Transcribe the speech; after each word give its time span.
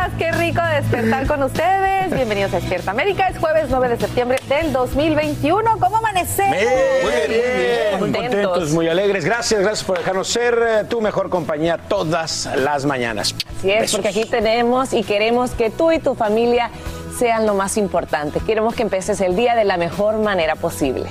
Días, 0.00 0.12
qué 0.18 0.32
rico 0.32 0.62
despertar 0.62 1.26
con 1.26 1.42
ustedes. 1.42 2.14
Bienvenidos 2.14 2.52
a 2.54 2.60
Despierta 2.60 2.90
América. 2.90 3.28
Es 3.28 3.38
jueves 3.38 3.66
9 3.68 3.88
de 3.88 3.96
septiembre 3.98 4.38
del 4.48 4.72
2021. 4.72 5.78
¿Cómo 5.78 5.96
amanecemos? 5.96 6.56
Muy 6.56 7.28
bien, 7.28 8.00
muy 8.00 8.12
contentos, 8.12 8.70
muy 8.72 8.88
alegres. 8.88 9.24
Gracias, 9.24 9.60
gracias 9.60 9.84
por 9.84 9.98
dejarnos 9.98 10.28
ser 10.28 10.58
eh, 10.62 10.84
tu 10.88 11.00
mejor 11.00 11.28
compañía 11.28 11.76
todas 11.76 12.48
las 12.56 12.84
mañanas. 12.86 13.34
Así 13.58 13.70
es, 13.70 13.92
porque 13.92 14.08
aquí 14.08 14.24
tenemos 14.24 14.92
y 14.92 15.02
queremos 15.02 15.50
que 15.52 15.70
tú 15.70 15.92
y 15.92 15.98
tu 15.98 16.14
familia 16.14 16.70
sean 17.18 17.46
lo 17.46 17.54
más 17.54 17.76
importante. 17.76 18.40
Queremos 18.40 18.74
que 18.74 18.82
empeces 18.82 19.20
el 19.20 19.36
día 19.36 19.54
de 19.54 19.64
la 19.64 19.76
mejor 19.76 20.18
manera 20.18 20.56
posible 20.56 21.10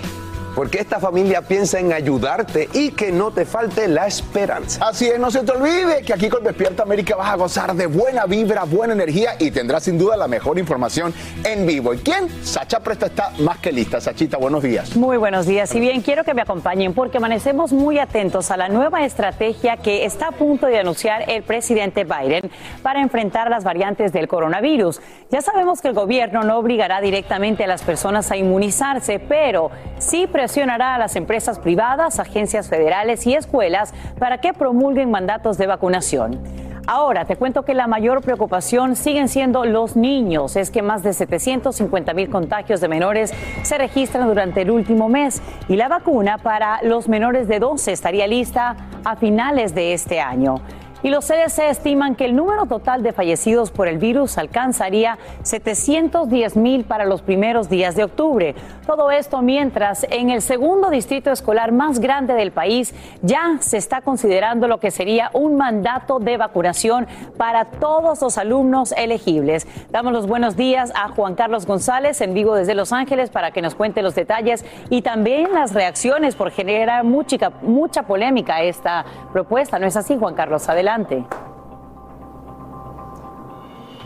porque 0.55 0.79
esta 0.79 0.99
familia 0.99 1.41
piensa 1.41 1.79
en 1.79 1.93
ayudarte 1.93 2.69
y 2.73 2.91
que 2.91 3.11
no 3.11 3.31
te 3.31 3.45
falte 3.45 3.87
la 3.87 4.07
esperanza. 4.07 4.87
Así 4.87 5.07
es, 5.07 5.19
no 5.19 5.31
se 5.31 5.43
te 5.43 5.51
olvide 5.51 6.01
que 6.03 6.13
aquí 6.13 6.29
con 6.29 6.43
Despierta 6.43 6.83
América 6.83 7.15
vas 7.15 7.29
a 7.29 7.35
gozar 7.35 7.75
de 7.75 7.87
buena 7.87 8.25
vibra, 8.25 8.63
buena 8.63 8.93
energía 8.93 9.31
y 9.39 9.51
tendrás 9.51 9.83
sin 9.83 9.97
duda 9.97 10.17
la 10.17 10.27
mejor 10.27 10.59
información 10.59 11.13
en 11.43 11.65
vivo. 11.65 11.93
¿Y 11.93 11.97
quién? 11.99 12.29
Sacha 12.43 12.79
Presta 12.79 13.07
está 13.07 13.31
más 13.39 13.57
que 13.59 13.71
lista. 13.71 14.01
Sachita, 14.01 14.37
buenos 14.37 14.63
días. 14.63 14.95
Muy 14.95 15.17
buenos 15.17 15.45
días. 15.45 15.73
Y 15.75 15.79
bien, 15.79 16.01
quiero 16.01 16.23
que 16.23 16.33
me 16.33 16.41
acompañen 16.41 16.93
porque 16.93 17.17
amanecemos 17.17 17.71
muy 17.71 17.99
atentos 17.99 18.51
a 18.51 18.57
la 18.57 18.69
nueva 18.69 19.05
estrategia 19.05 19.77
que 19.77 20.05
está 20.05 20.29
a 20.29 20.31
punto 20.31 20.67
de 20.67 20.79
anunciar 20.79 21.29
el 21.29 21.43
presidente 21.43 22.03
Biden 22.03 22.49
para 22.81 23.01
enfrentar 23.01 23.49
las 23.49 23.63
variantes 23.63 24.11
del 24.13 24.27
coronavirus. 24.27 25.01
Ya 25.31 25.41
sabemos 25.41 25.81
que 25.81 25.89
el 25.89 25.93
gobierno 25.93 26.43
no 26.43 26.57
obligará 26.57 27.01
directamente 27.01 27.63
a 27.63 27.67
las 27.67 27.83
personas 27.83 28.31
a 28.31 28.37
inmunizarse, 28.37 29.19
pero 29.19 29.71
sí 29.97 30.27
presionará 30.39 30.95
a 30.95 30.97
las 30.97 31.17
empresas 31.17 31.59
privadas, 31.59 32.17
agencias 32.17 32.69
federales 32.69 33.27
y 33.27 33.35
escuelas 33.35 33.93
para 34.19 34.37
que 34.37 34.53
promulguen 34.53 35.11
mandatos 35.11 35.57
de 35.57 35.67
vacunación. 35.67 36.39
Ahora, 36.87 37.25
te 37.25 37.35
cuento 37.35 37.65
que 37.65 37.73
la 37.73 37.87
mayor 37.87 38.21
preocupación 38.21 38.95
siguen 38.95 39.27
siendo 39.27 39.65
los 39.65 39.97
niños. 39.97 40.55
Es 40.55 40.71
que 40.71 40.81
más 40.81 41.03
de 41.03 41.11
750 41.11 42.13
mil 42.13 42.29
contagios 42.29 42.79
de 42.79 42.87
menores 42.87 43.33
se 43.63 43.77
registran 43.77 44.29
durante 44.29 44.61
el 44.61 44.71
último 44.71 45.09
mes 45.09 45.41
y 45.67 45.75
la 45.75 45.89
vacuna 45.89 46.37
para 46.37 46.81
los 46.83 47.09
menores 47.09 47.49
de 47.49 47.59
12 47.59 47.91
estaría 47.91 48.25
lista 48.25 48.77
a 49.03 49.17
finales 49.17 49.75
de 49.75 49.91
este 49.91 50.21
año 50.21 50.61
y 51.01 51.09
los 51.09 51.25
CDC 51.25 51.59
estiman 51.69 52.15
que 52.15 52.25
el 52.25 52.35
número 52.35 52.65
total 52.65 53.03
de 53.03 53.13
fallecidos 53.13 53.71
por 53.71 53.87
el 53.87 53.97
virus 53.97 54.37
alcanzaría 54.37 55.17
710 55.43 56.57
mil 56.57 56.83
para 56.83 57.05
los 57.05 57.21
primeros 57.21 57.69
días 57.69 57.95
de 57.95 58.03
octubre. 58.03 58.55
Todo 58.85 59.11
esto 59.11 59.41
mientras 59.41 60.05
en 60.09 60.29
el 60.29 60.41
segundo 60.41 60.89
distrito 60.89 61.31
escolar 61.31 61.71
más 61.71 61.99
grande 61.99 62.33
del 62.33 62.51
país 62.51 62.93
ya 63.21 63.57
se 63.59 63.77
está 63.77 64.01
considerando 64.01 64.67
lo 64.67 64.79
que 64.79 64.91
sería 64.91 65.29
un 65.33 65.55
mandato 65.55 66.19
de 66.19 66.37
vacunación 66.37 67.07
para 67.37 67.65
todos 67.65 68.21
los 68.21 68.37
alumnos 68.37 68.91
elegibles. 68.91 69.67
Damos 69.91 70.11
los 70.11 70.27
buenos 70.27 70.57
días 70.57 70.91
a 70.95 71.09
Juan 71.09 71.35
Carlos 71.35 71.65
González 71.65 72.19
en 72.21 72.33
vivo 72.33 72.55
desde 72.55 72.75
Los 72.75 72.91
Ángeles 72.91 73.29
para 73.29 73.51
que 73.51 73.61
nos 73.61 73.75
cuente 73.75 74.01
los 74.01 74.15
detalles 74.15 74.65
y 74.89 75.01
también 75.01 75.53
las 75.53 75.73
reacciones 75.73 76.35
por 76.35 76.51
generar 76.51 77.05
mucha, 77.05 77.51
mucha 77.61 78.03
polémica 78.03 78.63
esta 78.63 79.05
propuesta. 79.31 79.79
¿No 79.79 79.87
es 79.87 79.95
así, 79.95 80.17
Juan 80.17 80.35
Carlos? 80.35 80.67
Adelante. 80.67 80.88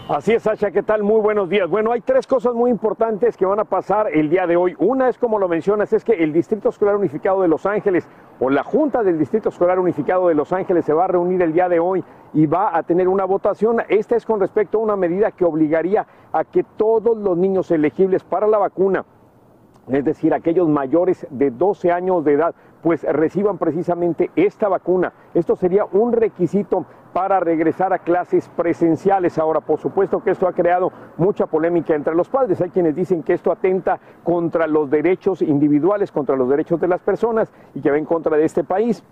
Así 0.10 0.34
es, 0.34 0.44
Sasha, 0.44 0.70
¿qué 0.70 0.84
tal? 0.84 1.02
Muy 1.02 1.22
buenos 1.22 1.48
días. 1.48 1.70
Bueno, 1.70 1.94
hay 1.94 2.02
tres 2.02 2.28
cosas 2.28 2.54
muy 2.54 2.70
importantes 2.70 3.38
que 3.38 3.46
van 3.46 3.62
a 3.62 3.64
pasar 3.64 4.08
el 4.14 4.30
día 4.30 4.46
de 4.46 4.58
hoy. 4.58 4.76
Una 4.80 5.08
es, 5.08 5.18
como 5.18 5.40
lo 5.40 5.48
mencionas, 5.48 5.94
es 5.94 6.04
que 6.04 6.12
el 6.12 6.34
Distrito 6.34 6.68
Escolar 6.68 6.98
Unificado 6.98 7.42
de 7.42 7.48
Los 7.48 7.66
Ángeles 7.66 8.06
o 8.42 8.50
la 8.50 8.66
Junta 8.66 9.02
del 9.02 9.18
Distrito 9.18 9.48
Escolar 9.48 9.80
Unificado 9.80 10.28
de 10.28 10.36
Los 10.36 10.52
Ángeles 10.52 10.84
se 10.84 10.92
va 10.92 11.06
a 11.06 11.08
reunir 11.08 11.42
el 11.42 11.54
día 11.54 11.70
de 11.70 11.80
hoy 11.80 12.04
y 12.34 12.48
va 12.48 12.76
a 12.78 12.84
tener 12.84 13.08
una 13.08 13.24
votación. 13.24 13.82
Esta 13.88 14.18
es 14.18 14.26
con 14.26 14.42
respecto 14.42 14.78
a 14.78 14.82
una 14.82 14.98
medida 14.98 15.32
que 15.32 15.46
obligaría 15.46 16.06
a 16.34 16.44
que 16.44 16.64
todos 16.64 17.16
los 17.16 17.38
niños 17.38 17.72
elegibles 17.72 18.26
para 18.26 18.46
la 18.46 18.58
vacuna 18.58 19.06
es 19.88 20.06
decir, 20.06 20.34
aquellos 20.34 20.70
mayores 20.70 21.28
de 21.30 21.52
12 21.52 21.92
años 21.92 22.24
de 22.24 22.34
edad, 22.34 22.56
pues 22.84 23.04
reciban 23.04 23.58
precisamente 23.58 24.30
esta 24.36 24.68
vacuna. 24.68 25.14
Esto 25.34 25.56
sería 25.56 25.86
un 25.86 26.12
requisito 26.12 26.86
para 27.14 27.40
regresar 27.40 27.94
a 27.94 28.00
clases 28.00 28.50
presenciales. 28.50 29.38
Ahora, 29.38 29.62
por 29.62 29.80
supuesto 29.80 30.22
que 30.22 30.32
esto 30.32 30.48
ha 30.48 30.54
creado 30.54 30.92
mucha 31.18 31.46
polémica 31.46 31.96
entre 31.96 32.14
los 32.14 32.28
padres. 32.28 32.60
Hay 32.62 32.70
quienes 32.70 32.96
dicen 32.96 33.24
que 33.24 33.34
esto 33.34 33.52
atenta 33.52 34.00
contra 34.24 34.68
los 34.68 34.90
derechos 34.90 35.42
individuales, 35.42 36.12
contra 36.12 36.36
los 36.36 36.50
derechos 36.50 36.80
de 36.82 36.90
las 36.90 37.02
personas 37.02 37.52
y 37.74 37.82
que 37.82 37.90
va 37.90 37.98
en 37.98 38.06
contra 38.06 38.36
de 38.36 38.44
este 38.44 38.64
país 38.64 39.04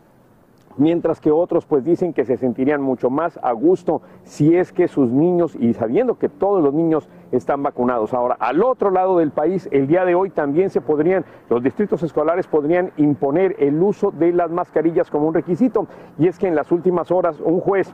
mientras 0.78 1.20
que 1.20 1.32
otros 1.32 1.66
pues 1.66 1.84
dicen 1.84 2.14
que 2.14 2.26
se 2.26 2.38
sentirían 2.38 2.82
mucho 2.82 3.10
más 3.10 3.40
a 3.42 3.52
gusto 3.52 4.02
si 4.24 4.56
es 4.56 4.72
que 4.72 4.88
sus 4.88 5.12
niños, 5.12 5.56
y 5.56 5.74
sabiendo 5.74 6.18
que 6.18 6.30
todos 6.30 6.64
los 6.64 6.74
niños 6.74 7.10
están 7.32 7.64
vacunados. 7.64 8.14
Ahora, 8.14 8.36
al 8.40 8.64
otro 8.64 8.92
lado 8.92 9.18
del 9.18 9.32
país, 9.32 9.68
el 9.72 9.88
día 9.88 10.06
de 10.06 10.16
hoy 10.16 10.30
también 10.30 10.70
se 10.70 10.82
podrían, 10.82 11.26
los 11.50 11.64
distritos 11.64 12.04
escolares 12.04 12.48
podrían 12.48 12.92
imponer 12.98 13.56
el 13.60 13.82
uso 13.82 14.12
de 14.12 14.34
las 14.34 14.52
mascarillas 14.52 15.10
como 15.10 15.28
un 15.28 15.34
requisito, 15.34 15.88
y 16.18 16.28
es 16.28 16.38
que 16.38 16.48
en 16.48 16.56
las 16.56 16.72
últimas 16.72 17.12
horas 17.12 17.40
un 17.40 17.60
juez 17.60 17.94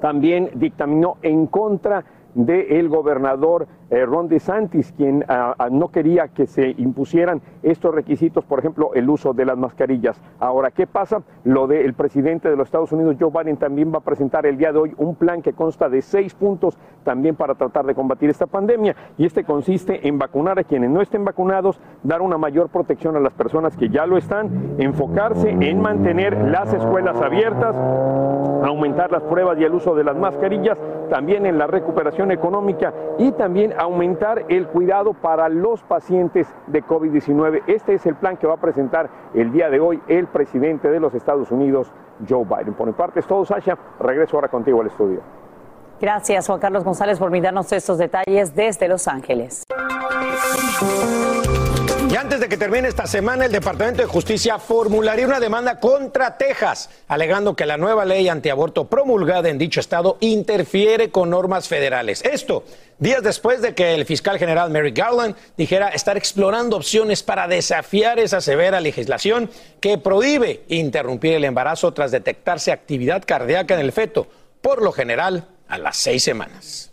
también 0.00 0.50
dictaminó 0.54 1.16
en 1.22 1.46
contra 1.46 2.04
del 2.34 2.88
gobernador 2.88 3.66
eh, 3.90 4.06
Ron 4.06 4.28
DeSantis, 4.28 4.92
quien 4.92 5.24
ah, 5.28 5.54
ah, 5.58 5.68
no 5.70 5.88
quería 5.88 6.28
que 6.28 6.46
se 6.46 6.74
impusieran 6.78 7.42
estos 7.62 7.92
requisitos, 7.94 8.44
por 8.44 8.60
ejemplo, 8.60 8.92
el 8.94 9.10
uso 9.10 9.32
de 9.32 9.44
las 9.44 9.58
mascarillas. 9.58 10.20
Ahora, 10.38 10.70
¿qué 10.70 10.86
pasa? 10.86 11.22
Lo 11.44 11.66
del 11.66 11.94
presidente 11.94 12.48
de 12.48 12.56
los 12.56 12.68
Estados 12.68 12.92
Unidos, 12.92 13.16
Joe 13.18 13.30
Biden, 13.30 13.56
también 13.56 13.92
va 13.92 13.98
a 13.98 14.02
presentar 14.02 14.46
el 14.46 14.56
día 14.56 14.72
de 14.72 14.78
hoy 14.78 14.94
un 14.96 15.16
plan 15.16 15.42
que 15.42 15.52
consta 15.52 15.88
de 15.88 16.02
seis 16.02 16.34
puntos 16.34 16.78
también 17.02 17.34
para 17.34 17.54
tratar 17.54 17.84
de 17.84 17.94
combatir 17.94 18.30
esta 18.30 18.46
pandemia. 18.46 18.94
Y 19.18 19.26
este 19.26 19.44
consiste 19.44 20.06
en 20.06 20.18
vacunar 20.18 20.58
a 20.58 20.64
quienes 20.64 20.90
no 20.90 21.00
estén 21.00 21.24
vacunados, 21.24 21.80
dar 22.02 22.22
una 22.22 22.38
mayor 22.38 22.68
protección 22.68 23.16
a 23.16 23.20
las 23.20 23.32
personas 23.32 23.76
que 23.76 23.88
ya 23.88 24.06
lo 24.06 24.16
están, 24.16 24.76
enfocarse 24.78 25.50
en 25.50 25.80
mantener 25.80 26.36
las 26.36 26.72
escuelas 26.72 27.20
abiertas, 27.20 27.74
aumentar 28.64 29.10
las 29.10 29.22
pruebas 29.24 29.58
y 29.58 29.64
el 29.64 29.74
uso 29.74 29.94
de 29.94 30.04
las 30.04 30.16
mascarillas, 30.16 30.78
también 31.10 31.44
en 31.44 31.58
la 31.58 31.66
recuperación 31.66 32.30
económica 32.30 32.94
y 33.18 33.32
también 33.32 33.74
aumentar 33.78 34.44
el 34.48 34.68
cuidado 34.68 35.12
para 35.12 35.48
los 35.48 35.82
pacientes 35.82 36.46
de 36.68 36.82
COVID-19. 36.82 37.62
Este 37.66 37.94
es 37.94 38.06
el 38.06 38.14
plan 38.14 38.36
que 38.36 38.46
va 38.46 38.54
a 38.54 38.60
presentar 38.60 39.10
el 39.34 39.52
día 39.52 39.68
de 39.68 39.80
hoy 39.80 40.00
el 40.08 40.28
presidente 40.28 40.90
de 40.90 41.00
los 41.00 41.14
Estados 41.14 41.50
Unidos, 41.50 41.92
Joe 42.26 42.44
Biden. 42.44 42.74
Por 42.74 42.86
mi 42.86 42.92
parte 42.94 43.20
es 43.20 43.26
todo, 43.26 43.44
Sasha. 43.44 43.76
Regreso 43.98 44.36
ahora 44.36 44.48
contigo 44.48 44.80
al 44.80 44.86
estudio. 44.86 45.20
Gracias, 46.00 46.46
Juan 46.46 46.60
Carlos 46.60 46.82
González, 46.82 47.18
por 47.18 47.28
brindarnos 47.28 47.70
estos 47.72 47.98
detalles 47.98 48.54
desde 48.54 48.88
Los 48.88 49.06
Ángeles. 49.06 49.64
Y 52.10 52.16
antes 52.16 52.40
de 52.40 52.48
que 52.48 52.56
termine 52.56 52.88
esta 52.88 53.06
semana, 53.06 53.44
el 53.44 53.52
Departamento 53.52 54.02
de 54.02 54.08
Justicia 54.08 54.58
formularía 54.58 55.26
una 55.26 55.38
demanda 55.38 55.78
contra 55.78 56.36
Texas, 56.36 56.90
alegando 57.06 57.54
que 57.54 57.66
la 57.66 57.76
nueva 57.76 58.04
ley 58.04 58.28
antiaborto 58.28 58.88
promulgada 58.88 59.48
en 59.48 59.58
dicho 59.58 59.78
estado 59.78 60.16
interfiere 60.18 61.12
con 61.12 61.30
normas 61.30 61.68
federales. 61.68 62.20
Esto 62.24 62.64
días 62.98 63.22
después 63.22 63.62
de 63.62 63.76
que 63.76 63.94
el 63.94 64.06
fiscal 64.06 64.40
general 64.40 64.70
Merrick 64.70 64.98
Garland 64.98 65.36
dijera 65.56 65.90
estar 65.90 66.16
explorando 66.16 66.76
opciones 66.76 67.22
para 67.22 67.46
desafiar 67.46 68.18
esa 68.18 68.40
severa 68.40 68.80
legislación 68.80 69.48
que 69.78 69.96
prohíbe 69.96 70.64
interrumpir 70.66 71.34
el 71.34 71.44
embarazo 71.44 71.94
tras 71.94 72.10
detectarse 72.10 72.72
actividad 72.72 73.22
cardíaca 73.24 73.74
en 73.74 73.80
el 73.80 73.92
feto, 73.92 74.26
por 74.60 74.82
lo 74.82 74.90
general 74.90 75.46
a 75.68 75.78
las 75.78 75.96
seis 75.96 76.24
semanas. 76.24 76.89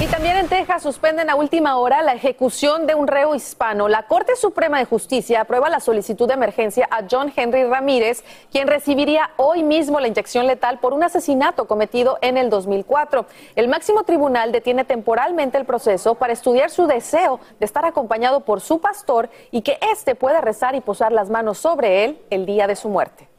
Y 0.00 0.06
también 0.06 0.38
en 0.38 0.48
Texas 0.48 0.82
suspenden 0.82 1.28
a 1.28 1.34
última 1.34 1.76
hora 1.76 2.00
la 2.00 2.14
ejecución 2.14 2.86
de 2.86 2.94
un 2.94 3.06
reo 3.06 3.34
hispano. 3.34 3.86
La 3.86 4.04
Corte 4.04 4.34
Suprema 4.34 4.78
de 4.78 4.86
Justicia 4.86 5.42
aprueba 5.42 5.68
la 5.68 5.78
solicitud 5.78 6.26
de 6.26 6.32
emergencia 6.32 6.88
a 6.90 7.04
John 7.08 7.30
Henry 7.36 7.64
Ramírez, 7.64 8.24
quien 8.50 8.66
recibiría 8.66 9.28
hoy 9.36 9.62
mismo 9.62 10.00
la 10.00 10.08
inyección 10.08 10.46
letal 10.46 10.78
por 10.78 10.94
un 10.94 11.02
asesinato 11.02 11.66
cometido 11.66 12.16
en 12.22 12.38
el 12.38 12.48
2004. 12.48 13.26
El 13.56 13.68
máximo 13.68 14.04
tribunal 14.04 14.52
detiene 14.52 14.86
temporalmente 14.86 15.58
el 15.58 15.66
proceso 15.66 16.14
para 16.14 16.32
estudiar 16.32 16.70
su 16.70 16.86
deseo 16.86 17.38
de 17.58 17.66
estar 17.66 17.84
acompañado 17.84 18.40
por 18.40 18.62
su 18.62 18.80
pastor 18.80 19.28
y 19.50 19.60
que 19.60 19.78
éste 19.92 20.14
pueda 20.14 20.40
rezar 20.40 20.74
y 20.74 20.80
posar 20.80 21.12
las 21.12 21.28
manos 21.28 21.58
sobre 21.58 22.06
él 22.06 22.22
el 22.30 22.46
día 22.46 22.66
de 22.66 22.76
su 22.76 22.88
muerte. 22.88 23.29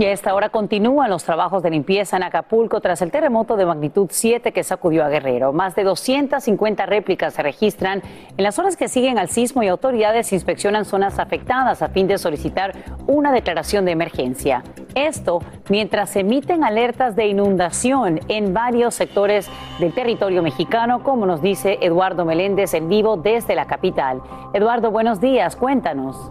Y 0.00 0.04
a 0.04 0.12
esta 0.12 0.32
hora 0.32 0.50
continúan 0.50 1.10
los 1.10 1.24
trabajos 1.24 1.60
de 1.60 1.70
limpieza 1.70 2.16
en 2.16 2.22
Acapulco 2.22 2.80
tras 2.80 3.02
el 3.02 3.10
terremoto 3.10 3.56
de 3.56 3.66
magnitud 3.66 4.06
7 4.08 4.52
que 4.52 4.62
sacudió 4.62 5.04
a 5.04 5.08
Guerrero. 5.08 5.52
Más 5.52 5.74
de 5.74 5.82
250 5.82 6.86
réplicas 6.86 7.34
se 7.34 7.42
registran 7.42 8.00
en 8.36 8.44
las 8.44 8.60
horas 8.60 8.76
que 8.76 8.86
siguen 8.86 9.18
al 9.18 9.28
sismo 9.28 9.64
y 9.64 9.66
autoridades 9.66 10.32
inspeccionan 10.32 10.84
zonas 10.84 11.18
afectadas 11.18 11.82
a 11.82 11.88
fin 11.88 12.06
de 12.06 12.16
solicitar 12.16 12.76
una 13.08 13.32
declaración 13.32 13.86
de 13.86 13.90
emergencia. 13.90 14.62
Esto 14.94 15.40
mientras 15.68 16.10
se 16.10 16.20
emiten 16.20 16.62
alertas 16.62 17.16
de 17.16 17.26
inundación 17.26 18.20
en 18.28 18.54
varios 18.54 18.94
sectores 18.94 19.50
del 19.80 19.92
territorio 19.92 20.44
mexicano, 20.44 21.02
como 21.02 21.26
nos 21.26 21.42
dice 21.42 21.76
Eduardo 21.80 22.24
Meléndez 22.24 22.72
en 22.74 22.88
vivo 22.88 23.16
desde 23.16 23.56
la 23.56 23.66
capital. 23.66 24.22
Eduardo, 24.54 24.92
buenos 24.92 25.20
días, 25.20 25.56
cuéntanos. 25.56 26.30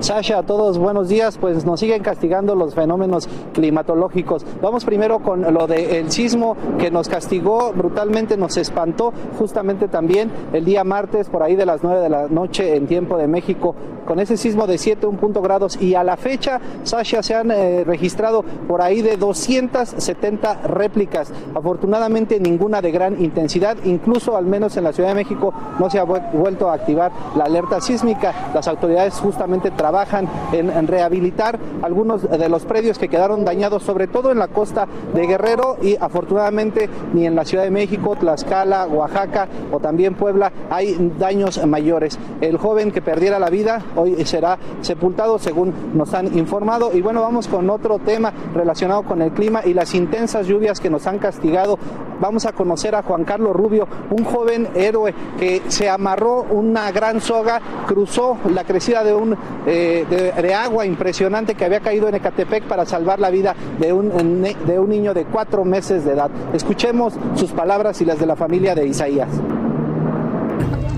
Sasha, 0.00 0.38
a 0.38 0.42
todos 0.42 0.78
buenos 0.78 1.08
días. 1.08 1.38
Pues 1.38 1.64
nos 1.64 1.80
siguen 1.80 2.02
castigando 2.02 2.54
los 2.54 2.74
fenómenos 2.74 3.28
climatológicos. 3.54 4.44
Vamos 4.60 4.84
primero 4.84 5.20
con 5.20 5.54
lo 5.54 5.66
del 5.66 6.10
sismo 6.10 6.56
que 6.78 6.90
nos 6.90 7.08
castigó 7.08 7.72
brutalmente, 7.72 8.36
nos 8.36 8.56
espantó 8.58 9.12
justamente 9.38 9.88
también 9.88 10.30
el 10.52 10.64
día 10.64 10.84
martes 10.84 11.28
por 11.28 11.42
ahí 11.42 11.56
de 11.56 11.66
las 11.66 11.82
9 11.82 12.00
de 12.00 12.08
la 12.10 12.28
noche 12.28 12.76
en 12.76 12.86
tiempo 12.86 13.16
de 13.16 13.26
México 13.26 13.74
con 14.06 14.20
ese 14.20 14.38
sismo 14.38 14.66
de 14.66 14.76
7.1 14.76 15.42
grados 15.42 15.76
y 15.82 15.94
a 15.94 16.02
la 16.02 16.16
fecha, 16.16 16.60
Sasha, 16.84 17.22
se 17.22 17.34
han 17.34 17.50
eh, 17.50 17.84
registrado 17.84 18.42
por 18.66 18.80
ahí 18.80 19.02
de 19.02 19.18
270 19.18 20.62
réplicas. 20.62 21.30
Afortunadamente 21.54 22.40
ninguna 22.40 22.80
de 22.80 22.92
gran 22.92 23.22
intensidad, 23.22 23.76
incluso 23.84 24.36
al 24.36 24.46
menos 24.46 24.76
en 24.78 24.84
la 24.84 24.92
Ciudad 24.92 25.10
de 25.10 25.16
México 25.16 25.52
no 25.78 25.90
se 25.90 25.98
ha 25.98 26.04
vuelto 26.04 26.70
a 26.70 26.74
activar 26.74 27.12
la 27.36 27.44
alerta 27.44 27.80
sísmica. 27.80 28.52
Las 28.54 28.68
autoridades 28.68 29.14
justamente 29.14 29.70
trabajan 29.86 30.28
en, 30.50 30.88
rehabilitar 30.88 31.60
algunos 31.80 32.28
de 32.28 32.48
los 32.48 32.64
predios 32.64 32.98
que 32.98 33.08
quedaron 33.08 33.44
dañados, 33.44 33.84
sobre 33.84 34.08
todo 34.08 34.32
en 34.32 34.38
la 34.40 34.48
costa 34.48 34.88
de 35.14 35.26
Guerrero 35.28 35.76
y 35.80 35.94
afortunadamente 36.00 36.90
ni 37.14 37.24
en 37.24 37.36
la 37.36 37.44
Ciudad 37.44 37.62
de 37.62 37.70
México, 37.70 38.16
Tlaxcala, 38.18 38.88
Oaxaca 38.88 39.46
o 39.70 39.78
también 39.78 40.14
Puebla 40.14 40.50
hay 40.70 41.12
daños 41.20 41.64
mayores. 41.64 42.18
El 42.40 42.56
joven 42.56 42.90
que 42.90 43.00
perdiera 43.00 43.38
la 43.38 43.48
vida 43.48 43.80
hoy 43.94 44.26
será 44.26 44.58
sepultado 44.80 45.38
según 45.38 45.72
nos 45.94 46.12
han 46.14 46.36
informado 46.36 46.90
y 46.92 47.00
bueno, 47.00 47.20
vamos 47.20 47.46
con 47.46 47.70
otro 47.70 48.00
tema 48.00 48.32
relacionado 48.54 49.04
con 49.04 49.22
el 49.22 49.30
clima 49.30 49.60
y 49.64 49.72
las 49.72 49.94
intensas 49.94 50.48
lluvias 50.48 50.80
que 50.80 50.90
nos 50.90 51.06
han 51.06 51.20
castigado. 51.20 51.78
Vamos 52.18 52.46
a 52.46 52.52
conocer 52.52 52.94
a 52.94 53.02
Juan 53.02 53.24
Carlos 53.24 53.54
Rubio, 53.54 53.86
un 54.10 54.24
joven 54.24 54.68
héroe 54.74 55.14
que 55.38 55.62
se 55.68 55.88
amarró 55.88 56.46
una 56.50 56.90
gran 56.90 57.20
soga, 57.20 57.60
cruzó 57.86 58.38
la 58.52 58.64
crecida 58.64 59.04
de 59.04 59.14
un 59.14 59.36
eh, 59.66 59.75
de, 59.76 60.54
agua 60.54 60.86
impresionante 60.86 61.54
que 61.54 61.64
había 61.64 61.80
caído 61.80 62.08
en 62.08 62.14
Ecatepec 62.14 62.64
para 62.64 62.86
salvar 62.86 63.18
la 63.18 63.30
vida 63.30 63.54
de 63.78 63.92
un, 63.92 64.42
de 64.42 64.78
un 64.78 64.88
niño 64.88 65.12
de 65.14 65.24
cuatro 65.24 65.64
meses 65.64 66.04
de 66.04 66.12
edad. 66.12 66.30
Escuchemos 66.54 67.14
sus 67.34 67.52
palabras 67.52 68.00
y 68.00 68.04
las 68.04 68.18
de 68.18 68.26
la 68.26 68.36
familia 68.36 68.74
de 68.74 68.86
Isaías 68.86 69.28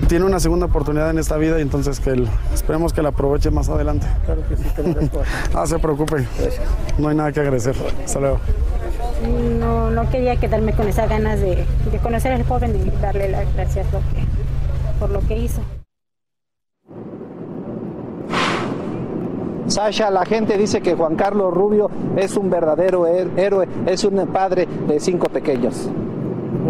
tiene 0.09 0.25
una 0.25 0.39
segunda 0.39 0.65
oportunidad 0.65 1.11
en 1.11 1.19
esta 1.19 1.37
vida 1.37 1.59
y 1.59 1.61
entonces 1.61 1.99
que 1.99 2.09
él, 2.09 2.27
esperemos 2.51 2.93
que 2.93 3.03
la 3.03 3.09
aproveche 3.09 3.51
más 3.51 3.69
adelante. 3.69 4.07
Claro 4.25 4.41
que 4.49 4.57
sí, 4.57 4.63
Ah, 5.53 5.67
se 5.67 5.77
preocupe. 5.77 6.25
No 6.97 7.09
hay 7.09 7.15
nada 7.15 7.31
que 7.31 7.39
agradecer. 7.39 7.75
Hasta 8.03 8.19
luego. 8.19 8.39
No, 9.59 9.91
no 9.91 10.09
quería 10.09 10.35
quedarme 10.37 10.73
con 10.73 10.87
esas 10.87 11.07
ganas 11.09 11.39
de, 11.39 11.63
conocer 12.01 12.31
al 12.31 12.43
joven 12.43 12.75
y 12.75 13.01
darle 13.01 13.29
las 13.29 13.53
gracias 13.53 13.85
por 14.99 15.11
lo 15.11 15.19
que 15.21 15.37
hizo. 15.37 15.61
Sasha, 19.69 20.09
la 20.09 20.25
gente 20.25 20.57
dice 20.57 20.81
que 20.81 20.95
Juan 20.95 21.15
Carlos 21.15 21.53
Rubio 21.53 21.89
es 22.15 22.35
un 22.35 22.49
verdadero 22.49 23.05
héroe, 23.05 23.67
es 23.85 24.03
un 24.03 24.27
padre 24.27 24.65
de 24.65 24.99
cinco 24.99 25.29
pequeños. 25.29 25.89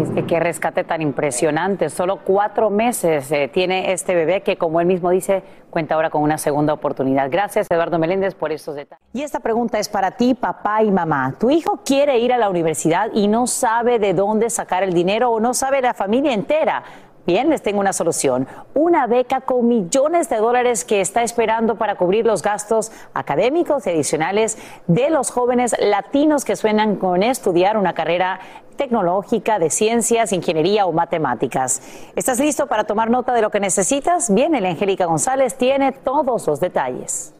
Es 0.02 0.10
que 0.10 0.24
qué 0.24 0.40
rescate 0.40 0.84
tan 0.84 1.02
impresionante. 1.02 1.90
Solo 1.90 2.20
cuatro 2.24 2.70
meses 2.70 3.30
eh, 3.32 3.50
tiene 3.52 3.92
este 3.92 4.14
bebé 4.14 4.42
que, 4.42 4.56
como 4.56 4.80
él 4.80 4.86
mismo 4.86 5.10
dice, 5.10 5.42
cuenta 5.68 5.94
ahora 5.94 6.10
con 6.10 6.22
una 6.22 6.38
segunda 6.38 6.72
oportunidad. 6.72 7.28
Gracias, 7.30 7.66
Eduardo 7.70 7.98
Meléndez, 7.98 8.34
por 8.34 8.52
estos 8.52 8.76
detalles. 8.76 9.04
Y 9.12 9.22
esta 9.22 9.40
pregunta 9.40 9.78
es 9.78 9.88
para 9.88 10.12
ti, 10.12 10.34
papá 10.34 10.82
y 10.82 10.90
mamá. 10.90 11.34
Tu 11.38 11.50
hijo 11.50 11.80
quiere 11.84 12.18
ir 12.18 12.32
a 12.32 12.38
la 12.38 12.48
universidad 12.48 13.08
y 13.12 13.28
no 13.28 13.46
sabe 13.46 13.98
de 13.98 14.14
dónde 14.14 14.48
sacar 14.50 14.82
el 14.82 14.92
dinero 14.92 15.30
o 15.30 15.40
no 15.40 15.54
sabe 15.54 15.80
la 15.80 15.94
familia 15.94 16.32
entera. 16.32 16.82
Bien, 17.26 17.50
les 17.50 17.62
tengo 17.62 17.80
una 17.80 17.92
solución. 17.92 18.48
Una 18.74 19.06
beca 19.06 19.42
con 19.42 19.68
millones 19.68 20.28
de 20.28 20.36
dólares 20.36 20.84
que 20.84 21.00
está 21.00 21.22
esperando 21.22 21.76
para 21.76 21.96
cubrir 21.96 22.26
los 22.26 22.42
gastos 22.42 22.90
académicos 23.14 23.86
y 23.86 23.90
adicionales 23.90 24.58
de 24.86 25.10
los 25.10 25.30
jóvenes 25.30 25.76
latinos 25.78 26.44
que 26.44 26.56
suenan 26.56 26.96
con 26.96 27.22
estudiar 27.22 27.76
una 27.76 27.94
carrera 27.94 28.40
tecnológica, 28.76 29.58
de 29.58 29.68
ciencias, 29.68 30.32
ingeniería 30.32 30.86
o 30.86 30.92
matemáticas. 30.92 31.82
¿Estás 32.16 32.40
listo 32.40 32.66
para 32.66 32.84
tomar 32.84 33.10
nota 33.10 33.34
de 33.34 33.42
lo 33.42 33.50
que 33.50 33.60
necesitas? 33.60 34.32
Bien, 34.32 34.54
el 34.54 34.64
Angélica 34.64 35.04
González 35.04 35.56
tiene 35.56 35.92
todos 35.92 36.46
los 36.46 36.60
detalles. 36.60 37.34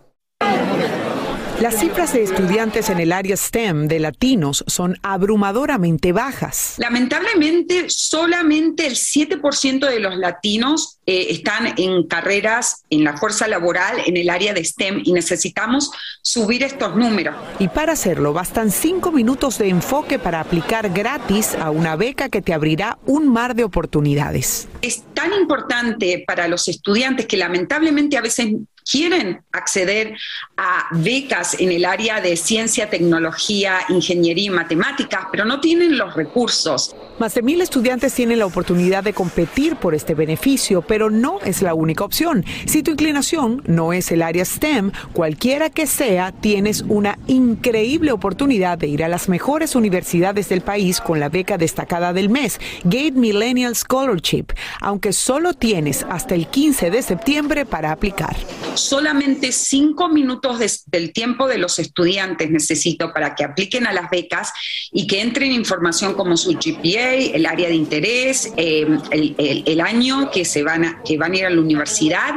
Las 1.60 1.78
cifras 1.78 2.14
de 2.14 2.22
estudiantes 2.22 2.88
en 2.88 3.00
el 3.00 3.12
área 3.12 3.36
STEM 3.36 3.86
de 3.86 4.00
latinos 4.00 4.64
son 4.66 4.96
abrumadoramente 5.02 6.10
bajas. 6.10 6.76
Lamentablemente, 6.78 7.90
solamente 7.90 8.86
el 8.86 8.94
7% 8.94 9.86
de 9.86 10.00
los 10.00 10.16
latinos 10.16 11.00
eh, 11.04 11.26
están 11.28 11.74
en 11.76 12.06
carreras 12.06 12.84
en 12.88 13.04
la 13.04 13.18
fuerza 13.18 13.46
laboral 13.46 14.00
en 14.06 14.16
el 14.16 14.30
área 14.30 14.54
de 14.54 14.64
STEM 14.64 15.02
y 15.04 15.12
necesitamos 15.12 15.90
subir 16.22 16.62
estos 16.62 16.96
números. 16.96 17.36
Y 17.58 17.68
para 17.68 17.92
hacerlo, 17.92 18.32
bastan 18.32 18.70
cinco 18.70 19.12
minutos 19.12 19.58
de 19.58 19.68
enfoque 19.68 20.18
para 20.18 20.40
aplicar 20.40 20.88
gratis 20.88 21.54
a 21.56 21.70
una 21.70 21.94
beca 21.94 22.30
que 22.30 22.40
te 22.40 22.54
abrirá 22.54 22.96
un 23.04 23.28
mar 23.28 23.54
de 23.54 23.64
oportunidades. 23.64 24.66
Es 24.80 25.02
tan 25.12 25.34
importante 25.34 26.24
para 26.26 26.48
los 26.48 26.68
estudiantes 26.68 27.26
que 27.26 27.36
lamentablemente 27.36 28.16
a 28.16 28.22
veces 28.22 28.54
quieren 28.88 29.42
acceder 29.52 30.16
a 30.56 30.88
becas 30.92 31.58
en 31.58 31.72
el 31.72 31.84
área 31.84 32.20
de 32.20 32.36
ciencia, 32.36 32.90
tecnología, 32.90 33.80
ingeniería 33.88 34.46
y 34.46 34.50
matemáticas, 34.50 35.26
pero 35.30 35.44
no 35.44 35.60
tienen 35.60 35.96
los 35.96 36.14
recursos. 36.14 36.94
Más 37.18 37.34
de 37.34 37.42
mil 37.42 37.60
estudiantes 37.60 38.14
tienen 38.14 38.38
la 38.38 38.46
oportunidad 38.46 39.04
de 39.04 39.12
competir 39.12 39.76
por 39.76 39.94
este 39.94 40.14
beneficio, 40.14 40.82
pero 40.82 41.10
no 41.10 41.38
es 41.40 41.62
la 41.62 41.74
única 41.74 42.04
opción. 42.04 42.44
Si 42.66 42.82
tu 42.82 42.92
inclinación 42.92 43.62
no 43.66 43.92
es 43.92 44.10
el 44.10 44.22
área 44.22 44.44
STEM, 44.44 44.92
cualquiera 45.12 45.70
que 45.70 45.86
sea, 45.86 46.32
tienes 46.32 46.82
una 46.88 47.18
increíble 47.26 48.12
oportunidad 48.12 48.78
de 48.78 48.86
ir 48.86 49.04
a 49.04 49.08
las 49.08 49.28
mejores 49.28 49.74
universidades 49.74 50.48
del 50.48 50.62
país 50.62 51.00
con 51.00 51.20
la 51.20 51.28
beca 51.28 51.58
destacada 51.58 52.12
del 52.12 52.30
mes, 52.30 52.58
Gate 52.84 53.12
Millennial 53.12 53.76
Scholarship, 53.76 54.46
aunque 54.80 55.12
solo 55.12 55.54
tienes 55.54 56.06
hasta 56.08 56.34
el 56.34 56.46
15 56.48 56.90
de 56.90 57.02
septiembre 57.02 57.66
para 57.66 57.92
aplicar. 57.92 58.36
Solamente 58.74 59.52
cinco 59.52 60.08
minutos 60.08 60.58
del 60.86 61.12
tiempo 61.12 61.46
de 61.46 61.58
los 61.58 61.78
estudiantes 61.78 62.50
necesito 62.50 63.12
para 63.12 63.34
que 63.34 63.44
apliquen 63.44 63.86
a 63.86 63.92
las 63.92 64.10
becas 64.10 64.52
y 64.92 65.06
que 65.06 65.20
entren 65.20 65.52
información 65.52 66.14
como 66.14 66.36
su 66.36 66.52
GPA, 66.52 67.14
el 67.14 67.46
área 67.46 67.68
de 67.68 67.74
interés, 67.74 68.52
eh, 68.56 68.86
el, 69.10 69.80
año 69.80 70.30
que, 70.30 70.44
se 70.44 70.62
van 70.62 70.84
a, 70.84 71.02
que 71.02 71.16
van 71.16 71.32
a 71.32 71.36
ir 71.36 71.46
a 71.46 71.50
la 71.50 71.60
universidad 71.60 72.34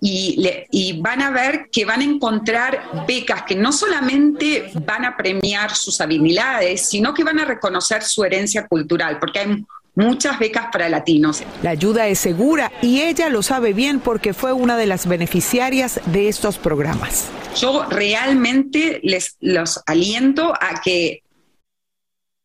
y, 0.00 0.48
y 0.70 1.00
van 1.00 1.22
a 1.22 1.30
ver 1.30 1.68
que 1.70 1.84
van 1.84 2.00
a 2.00 2.04
encontrar 2.04 3.06
becas 3.06 3.42
que 3.42 3.54
no 3.54 3.72
solamente 3.72 4.70
van 4.86 5.04
a 5.04 5.16
premiar 5.16 5.74
sus 5.74 6.00
habilidades, 6.00 6.88
sino 6.88 7.14
que 7.14 7.24
van 7.24 7.38
a 7.38 7.44
reconocer 7.44 8.02
su 8.02 8.24
herencia 8.24 8.66
cultural, 8.66 9.18
porque 9.18 9.40
hay 9.40 9.64
muchas 9.96 10.38
becas 10.38 10.66
para 10.70 10.88
latinos. 10.88 11.42
La 11.62 11.70
ayuda 11.70 12.06
es 12.06 12.20
segura 12.20 12.70
y 12.82 13.00
ella 13.02 13.28
lo 13.28 13.42
sabe 13.42 13.72
bien 13.72 13.98
porque 13.98 14.32
fue 14.32 14.52
una 14.52 14.76
de 14.76 14.86
las 14.86 15.08
beneficiarias 15.08 16.00
de 16.06 16.28
estos 16.28 16.58
programas. 16.58 17.28
Yo 17.56 17.86
realmente 17.90 19.00
les 19.02 19.36
los 19.40 19.82
aliento 19.86 20.52
a 20.54 20.80
que 20.80 21.22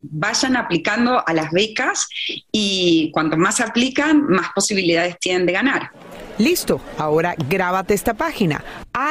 vayan 0.01 0.55
aplicando 0.55 1.23
a 1.27 1.33
las 1.33 1.51
becas 1.51 2.07
y 2.51 3.11
cuanto 3.13 3.37
más 3.37 3.59
aplican, 3.61 4.25
más 4.27 4.47
posibilidades 4.55 5.19
tienen 5.19 5.45
de 5.45 5.53
ganar. 5.53 5.91
Listo, 6.37 6.81
ahora 6.97 7.35
grábate 7.49 7.93
esta 7.93 8.13
página, 8.13 8.63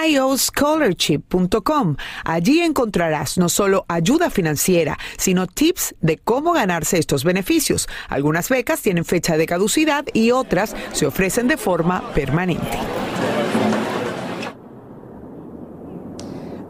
ioscholarship.com. 0.06 1.96
Allí 2.24 2.60
encontrarás 2.60 3.38
no 3.38 3.48
solo 3.48 3.84
ayuda 3.88 4.30
financiera, 4.30 4.98
sino 5.16 5.46
tips 5.46 5.94
de 6.00 6.18
cómo 6.18 6.52
ganarse 6.52 6.98
estos 6.98 7.24
beneficios. 7.24 7.88
Algunas 8.08 8.48
becas 8.48 8.80
tienen 8.80 9.04
fecha 9.04 9.36
de 9.36 9.46
caducidad 9.46 10.04
y 10.12 10.30
otras 10.32 10.74
se 10.92 11.06
ofrecen 11.06 11.48
de 11.48 11.56
forma 11.56 12.02
permanente. 12.14 12.78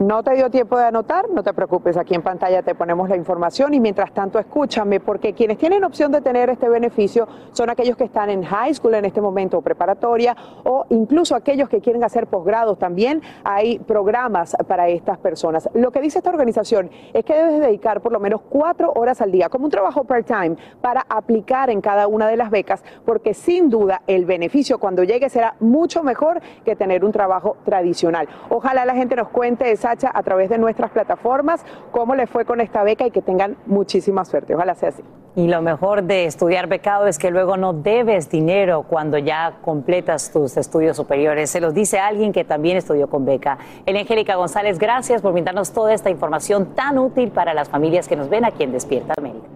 No 0.00 0.22
te 0.22 0.34
dio 0.34 0.48
tiempo 0.48 0.78
de 0.78 0.86
anotar, 0.86 1.28
no 1.28 1.42
te 1.42 1.52
preocupes, 1.52 1.98
aquí 1.98 2.14
en 2.14 2.22
pantalla 2.22 2.62
te 2.62 2.74
ponemos 2.74 3.10
la 3.10 3.16
información 3.16 3.74
y 3.74 3.80
mientras 3.80 4.14
tanto 4.14 4.38
escúchame, 4.38 4.98
porque 4.98 5.34
quienes 5.34 5.58
tienen 5.58 5.84
opción 5.84 6.10
de 6.10 6.22
tener 6.22 6.48
este 6.48 6.70
beneficio 6.70 7.28
son 7.52 7.68
aquellos 7.68 7.98
que 7.98 8.04
están 8.04 8.30
en 8.30 8.42
high 8.42 8.72
school 8.72 8.94
en 8.94 9.04
este 9.04 9.20
momento 9.20 9.58
o 9.58 9.60
preparatoria 9.60 10.34
o 10.64 10.86
incluso 10.88 11.34
aquellos 11.34 11.68
que 11.68 11.82
quieren 11.82 12.02
hacer 12.02 12.28
posgrados 12.28 12.78
también. 12.78 13.20
Hay 13.44 13.78
programas 13.78 14.56
para 14.66 14.88
estas 14.88 15.18
personas. 15.18 15.68
Lo 15.74 15.90
que 15.90 16.00
dice 16.00 16.20
esta 16.20 16.30
organización 16.30 16.88
es 17.12 17.22
que 17.22 17.34
debes 17.34 17.60
dedicar 17.60 18.00
por 18.00 18.12
lo 18.12 18.20
menos 18.20 18.40
cuatro 18.48 18.94
horas 18.96 19.20
al 19.20 19.30
día 19.30 19.50
como 19.50 19.66
un 19.66 19.70
trabajo 19.70 20.04
part-time 20.04 20.56
para 20.80 21.04
aplicar 21.10 21.68
en 21.68 21.82
cada 21.82 22.06
una 22.06 22.26
de 22.26 22.38
las 22.38 22.48
becas, 22.48 22.82
porque 23.04 23.34
sin 23.34 23.68
duda 23.68 24.00
el 24.06 24.24
beneficio 24.24 24.78
cuando 24.78 25.04
llegue 25.04 25.28
será 25.28 25.56
mucho 25.60 26.02
mejor 26.02 26.40
que 26.64 26.74
tener 26.74 27.04
un 27.04 27.12
trabajo 27.12 27.58
tradicional. 27.66 28.26
Ojalá 28.48 28.86
la 28.86 28.94
gente 28.94 29.14
nos 29.14 29.28
cuente 29.28 29.70
esa 29.70 29.89
a 30.12 30.22
través 30.22 30.50
de 30.50 30.58
nuestras 30.58 30.90
plataformas 30.90 31.64
cómo 31.90 32.14
le 32.14 32.26
fue 32.26 32.44
con 32.44 32.60
esta 32.60 32.82
beca 32.82 33.06
y 33.06 33.10
que 33.10 33.22
tengan 33.22 33.56
muchísima 33.66 34.24
suerte. 34.24 34.54
Ojalá 34.54 34.74
sea 34.74 34.90
así. 34.90 35.02
Y 35.36 35.46
lo 35.46 35.62
mejor 35.62 36.02
de 36.02 36.24
estudiar 36.24 36.66
becado 36.66 37.06
es 37.06 37.16
que 37.18 37.30
luego 37.30 37.56
no 37.56 37.72
debes 37.72 38.28
dinero 38.30 38.82
cuando 38.82 39.16
ya 39.16 39.58
completas 39.62 40.32
tus 40.32 40.56
estudios 40.56 40.96
superiores. 40.96 41.50
Se 41.50 41.60
los 41.60 41.72
dice 41.72 42.00
alguien 42.00 42.32
que 42.32 42.44
también 42.44 42.76
estudió 42.76 43.08
con 43.08 43.24
beca. 43.24 43.58
El 43.86 43.96
Angélica 43.96 44.34
González, 44.34 44.78
gracias 44.78 45.22
por 45.22 45.32
brindarnos 45.32 45.72
toda 45.72 45.94
esta 45.94 46.10
información 46.10 46.74
tan 46.74 46.98
útil 46.98 47.30
para 47.30 47.54
las 47.54 47.68
familias 47.68 48.08
que 48.08 48.16
nos 48.16 48.28
ven 48.28 48.44
aquí 48.44 48.64
en 48.64 48.72
Despierta 48.72 49.14
América. 49.16 49.46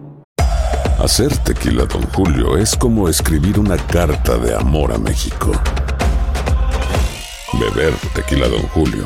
Hacer 1.03 1.37
tequila, 1.39 1.83
don 1.85 2.03
Julio, 2.13 2.57
es 2.57 2.75
como 2.75 3.09
escribir 3.09 3.59
una 3.59 3.75
carta 3.75 4.37
de 4.37 4.55
amor 4.55 4.93
a 4.93 4.97
México. 4.97 5.51
Beber 7.59 7.93
tequila, 8.13 8.47
don 8.47 8.61
Julio 8.69 9.05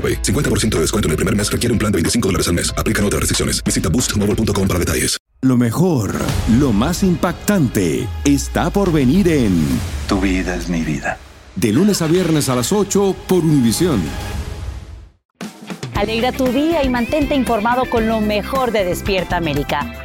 50% 0.00 0.76
de 0.76 0.80
descuento 0.80 1.08
en 1.08 1.10
el 1.10 1.16
primer 1.16 1.36
mes 1.36 1.52
requiere 1.52 1.72
un 1.72 1.78
plan 1.78 1.92
de 1.92 1.96
25 1.96 2.28
dólares 2.28 2.48
al 2.48 2.54
mes. 2.54 2.72
Aplican 2.76 3.04
otras 3.04 3.20
restricciones. 3.20 3.62
Visita 3.62 3.88
boostmobile.com 3.90 4.66
para 4.66 4.78
detalles. 4.78 5.20
Lo 5.42 5.56
mejor, 5.56 6.14
lo 6.58 6.70
más 6.70 7.02
impactante, 7.02 8.06
está 8.26 8.68
por 8.68 8.92
venir 8.92 9.26
en 9.26 9.64
Tu 10.06 10.20
vida 10.20 10.54
es 10.54 10.68
mi 10.68 10.82
vida. 10.82 11.18
De 11.56 11.72
lunes 11.72 12.02
a 12.02 12.06
viernes 12.06 12.50
a 12.50 12.56
las 12.56 12.72
8 12.72 13.16
por 13.26 13.42
Univisión. 13.42 14.02
Alegra 15.94 16.32
tu 16.32 16.46
día 16.46 16.82
y 16.84 16.90
mantente 16.90 17.34
informado 17.34 17.88
con 17.88 18.06
lo 18.06 18.20
mejor 18.20 18.70
de 18.70 18.84
Despierta 18.84 19.38
América. 19.38 20.04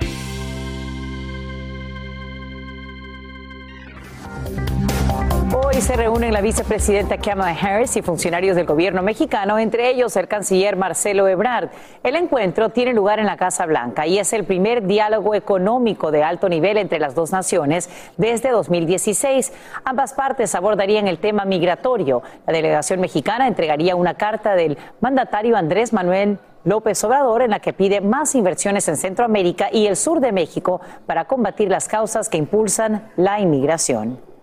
Se 5.81 5.97
reúnen 5.97 6.33
la 6.33 6.41
vicepresidenta 6.41 7.17
Kamala 7.17 7.51
Harris 7.51 7.95
y 7.95 8.01
funcionarios 8.01 8.55
del 8.55 8.65
gobierno 8.65 9.03
mexicano, 9.03 9.59
entre 9.59 9.89
ellos 9.91 10.15
el 10.15 10.27
canciller 10.27 10.77
Marcelo 10.77 11.27
Ebrard. 11.27 11.69
El 12.01 12.15
encuentro 12.15 12.69
tiene 12.69 12.93
lugar 12.93 13.19
en 13.19 13.27
la 13.27 13.37
Casa 13.37 13.67
Blanca 13.67 14.07
y 14.07 14.17
es 14.17 14.33
el 14.33 14.45
primer 14.45 14.87
diálogo 14.87 15.35
económico 15.35 16.11
de 16.11 16.23
alto 16.23 16.49
nivel 16.49 16.77
entre 16.77 16.97
las 16.97 17.13
dos 17.13 17.31
naciones 17.31 17.89
desde 18.17 18.49
2016. 18.49 19.53
Ambas 19.83 20.13
partes 20.13 20.55
abordarían 20.55 21.07
el 21.07 21.19
tema 21.19 21.45
migratorio. 21.45 22.23
La 22.47 22.53
delegación 22.53 22.99
mexicana 22.99 23.47
entregaría 23.47 23.95
una 23.95 24.15
carta 24.15 24.55
del 24.55 24.79
mandatario 25.01 25.55
Andrés 25.55 25.93
Manuel 25.93 26.39
López 26.63 27.03
Obrador 27.03 27.43
en 27.43 27.51
la 27.51 27.59
que 27.59 27.73
pide 27.73 28.01
más 28.01 28.33
inversiones 28.33 28.87
en 28.87 28.95
Centroamérica 28.95 29.69
y 29.71 29.85
el 29.85 29.97
sur 29.97 30.19
de 30.19 30.31
México 30.31 30.81
para 31.05 31.25
combatir 31.25 31.69
las 31.69 31.87
causas 31.87 32.27
que 32.27 32.37
impulsan 32.37 33.11
la 33.17 33.39
inmigración. 33.39 34.34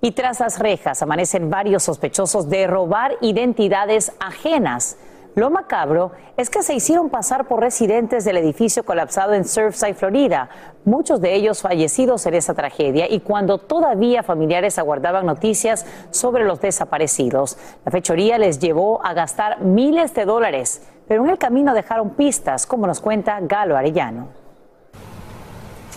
Y 0.00 0.12
tras 0.12 0.40
las 0.40 0.58
rejas 0.58 1.02
amanecen 1.02 1.50
varios 1.50 1.82
sospechosos 1.82 2.48
de 2.48 2.66
robar 2.66 3.16
identidades 3.20 4.12
ajenas. 4.20 4.96
Lo 5.34 5.50
macabro 5.50 6.12
es 6.36 6.50
que 6.50 6.62
se 6.62 6.74
hicieron 6.74 7.10
pasar 7.10 7.46
por 7.46 7.60
residentes 7.60 8.24
del 8.24 8.38
edificio 8.38 8.84
colapsado 8.84 9.34
en 9.34 9.44
Surfside, 9.44 9.94
Florida, 9.94 10.48
muchos 10.84 11.20
de 11.20 11.34
ellos 11.34 11.62
fallecidos 11.62 12.26
en 12.26 12.34
esa 12.34 12.54
tragedia 12.54 13.06
y 13.08 13.20
cuando 13.20 13.58
todavía 13.58 14.22
familiares 14.22 14.78
aguardaban 14.78 15.26
noticias 15.26 15.86
sobre 16.10 16.44
los 16.44 16.60
desaparecidos. 16.60 17.56
La 17.84 17.92
fechoría 17.92 18.38
les 18.38 18.58
llevó 18.58 19.04
a 19.04 19.14
gastar 19.14 19.60
miles 19.60 20.12
de 20.14 20.24
dólares, 20.24 20.82
pero 21.06 21.24
en 21.24 21.30
el 21.30 21.38
camino 21.38 21.72
dejaron 21.72 22.10
pistas, 22.10 22.66
como 22.66 22.86
nos 22.86 23.00
cuenta 23.00 23.38
Galo 23.40 23.76
Arellano. 23.76 24.37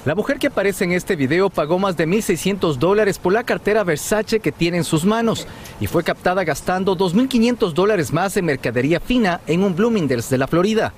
La 0.03 0.15
mujer 0.15 0.39
que 0.39 0.47
aparece 0.47 0.83
en 0.83 0.93
este 0.93 1.15
video 1.15 1.51
pagó 1.51 1.77
más 1.77 1.95
de 1.95 2.07
1.600 2.07 2.77
dólares 2.77 3.19
por 3.19 3.33
la 3.33 3.43
cartera 3.43 3.83
Versace 3.83 4.39
que 4.39 4.51
tiene 4.51 4.77
en 4.77 4.83
sus 4.83 5.05
manos 5.05 5.45
y 5.79 5.85
fue 5.85 6.03
captada 6.03 6.43
gastando 6.43 6.97
2.500 6.97 7.73
dólares 7.73 8.11
más 8.11 8.35
en 8.35 8.45
mercadería 8.45 8.99
fina 8.99 9.41
en 9.45 9.63
un 9.63 9.75
Bloomingdale's 9.75 10.31
de 10.31 10.39
la 10.39 10.47
Florida. 10.47 10.91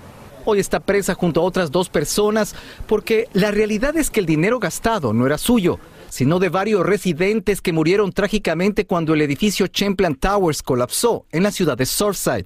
Hoy 0.45 0.62
está 0.62 0.79
presa 0.79 1.15
junto 1.15 1.41
a 1.41 1.43
otras 1.43 1.69
dos 1.69 1.89
personas 1.89 2.55
porque 2.88 3.27
la 3.33 3.51
realidad 3.51 3.98
es 3.98 4.10
que 4.10 4.22
el 4.22 4.25
dinero 4.25 4.60
gastado 4.60 5.12
no 5.12 5.25
era 5.25 5.38
suyo, 5.38 5.79
sino 6.07 6.39
de 6.39 6.48
varios 6.48 6.86
residentes 6.86 7.60
que 7.60 7.74
murieron 7.74 8.13
trágicamente 8.13 8.86
cuando 8.86 9.13
el 9.15 9.22
edificio 9.22 9.67
Champlain 9.67 10.15
Towers 10.15 10.63
colapsó 10.63 11.25
en 11.33 11.43
la 11.43 11.51
ciudad 11.51 11.77
de 11.77 11.86
Surfside. 11.86 12.45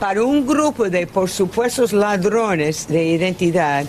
Para 0.00 0.24
un 0.24 0.44
grupo 0.44 0.90
de, 0.90 1.06
por 1.06 1.30
supuestos, 1.30 1.92
ladrones 1.92 2.88
de 2.88 3.04
identidad, 3.04 3.86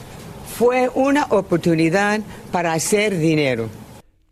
fue 0.58 0.90
una 0.94 1.26
oportunidad 1.32 2.22
para 2.52 2.72
hacer 2.72 3.18
dinero. 3.18 3.68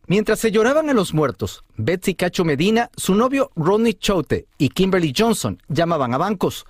Mientras 0.07 0.39
se 0.39 0.51
lloraban 0.51 0.89
a 0.89 0.93
los 0.93 1.13
muertos, 1.13 1.63
Betsy 1.75 2.15
Cacho 2.15 2.45
Medina, 2.45 2.89
su 2.95 3.13
novio 3.13 3.51
Rodney 3.57 3.93
Choate 3.93 4.47
y 4.57 4.69
Kimberly 4.69 5.13
Johnson 5.15 5.61
llamaban 5.67 6.13
a 6.13 6.17
bancos. 6.17 6.65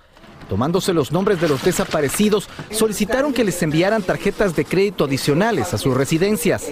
Tomándose 0.48 0.92
los 0.92 1.12
nombres 1.12 1.40
de 1.40 1.48
los 1.48 1.62
desaparecidos, 1.62 2.48
solicitaron 2.70 3.32
que 3.32 3.44
les 3.44 3.62
enviaran 3.62 4.02
tarjetas 4.02 4.56
de 4.56 4.64
crédito 4.64 5.04
adicionales 5.04 5.72
a 5.72 5.78
sus 5.78 5.94
residencias. 5.94 6.68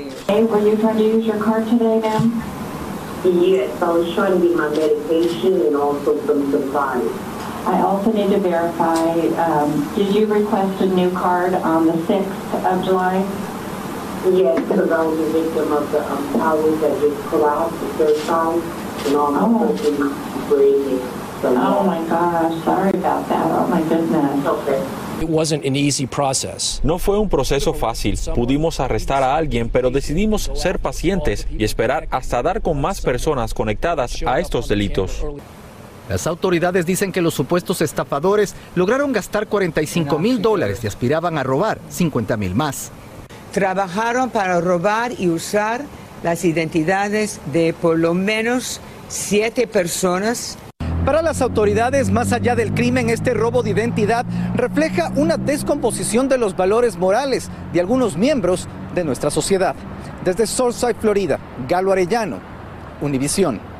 I 7.64 7.80
also 7.82 8.12
need 8.12 8.30
to 8.30 8.38
verify, 8.38 9.12
um, 9.38 9.88
did 9.94 10.14
you 10.14 10.26
request 10.26 10.80
a 10.82 10.86
new 10.86 11.10
card 11.12 11.54
on 11.54 11.86
the 11.86 11.92
6th 11.92 12.64
of 12.64 12.84
July? 12.84 13.18
Yes, 14.32 14.60
because 14.68 14.90
I 14.90 15.02
was 15.04 15.18
a 15.18 15.32
victim 15.32 15.72
of 15.72 15.90
the 15.92 16.00
um, 16.10 16.32
towers 16.34 16.80
that 16.80 17.00
just 17.00 17.28
collapsed, 17.28 17.78
the 17.80 17.86
third 18.04 18.16
side, 18.26 18.62
and 19.06 19.16
all 19.16 19.30
my 19.32 19.40
Oh. 19.42 19.66
personal 19.66 20.10
breathing. 20.48 21.00
So, 21.40 21.48
Oh 21.56 21.82
my 21.84 22.00
gosh, 22.08 22.64
sorry 22.64 22.90
about 22.90 23.28
that. 23.28 23.46
Oh 23.50 23.66
my 23.68 23.82
goodness. 23.82 24.46
Okay. 24.46 24.80
It 25.22 25.28
wasn't 25.28 25.64
an 25.64 25.74
easy 25.76 26.06
process. 26.06 26.80
No 26.84 26.98
fue 26.98 27.18
un 27.18 27.28
proceso 27.28 27.72
fácil. 27.74 28.16
Pudimos 28.34 28.80
arrestar 28.80 29.22
a 29.22 29.36
alguien, 29.36 29.68
pero 29.68 29.90
decidimos 29.90 30.50
ser 30.54 30.78
pacientes 30.80 31.46
y 31.50 31.62
esperar 31.64 32.06
hasta 32.10 32.42
dar 32.42 32.60
con 32.60 32.80
más 32.80 33.00
personas 33.00 33.54
conectadas 33.54 34.22
a 34.26 34.38
estos 34.40 34.68
delitos. 34.68 35.24
Las 36.08 36.26
autoridades 36.26 36.86
dicen 36.86 37.12
que 37.12 37.22
los 37.22 37.34
supuestos 37.34 37.80
estafadores 37.80 38.54
lograron 38.74 39.12
gastar 39.12 39.46
45 39.46 40.18
mil 40.18 40.42
dólares 40.42 40.82
y 40.82 40.86
aspiraban 40.86 41.38
a 41.38 41.42
robar 41.42 41.78
50 41.88 42.36
mil 42.36 42.54
más. 42.54 42.90
Trabajaron 43.52 44.30
para 44.30 44.60
robar 44.60 45.12
y 45.18 45.28
usar 45.28 45.82
las 46.22 46.44
identidades 46.44 47.40
de 47.52 47.74
por 47.74 47.98
lo 47.98 48.14
menos 48.14 48.80
siete 49.08 49.66
personas 49.66 50.58
para 51.04 51.20
las 51.20 51.42
autoridades, 51.42 52.10
más 52.12 52.32
allá 52.32 52.54
del 52.54 52.74
crimen, 52.74 53.10
este 53.10 53.34
robo 53.34 53.64
de 53.64 53.70
identidad 53.70 54.24
refleja 54.54 55.10
una 55.16 55.36
descomposición 55.36 56.28
de 56.28 56.38
los 56.38 56.56
valores 56.56 56.96
morales 56.96 57.50
de 57.72 57.80
algunos 57.80 58.16
miembros 58.16 58.68
de 58.94 59.02
nuestra 59.02 59.28
sociedad. 59.28 59.74
Desde 60.24 60.46
Southside, 60.46 60.94
Florida, 60.94 61.40
Galo 61.68 61.90
Arellano, 61.90 62.38
Univisión. 63.00 63.71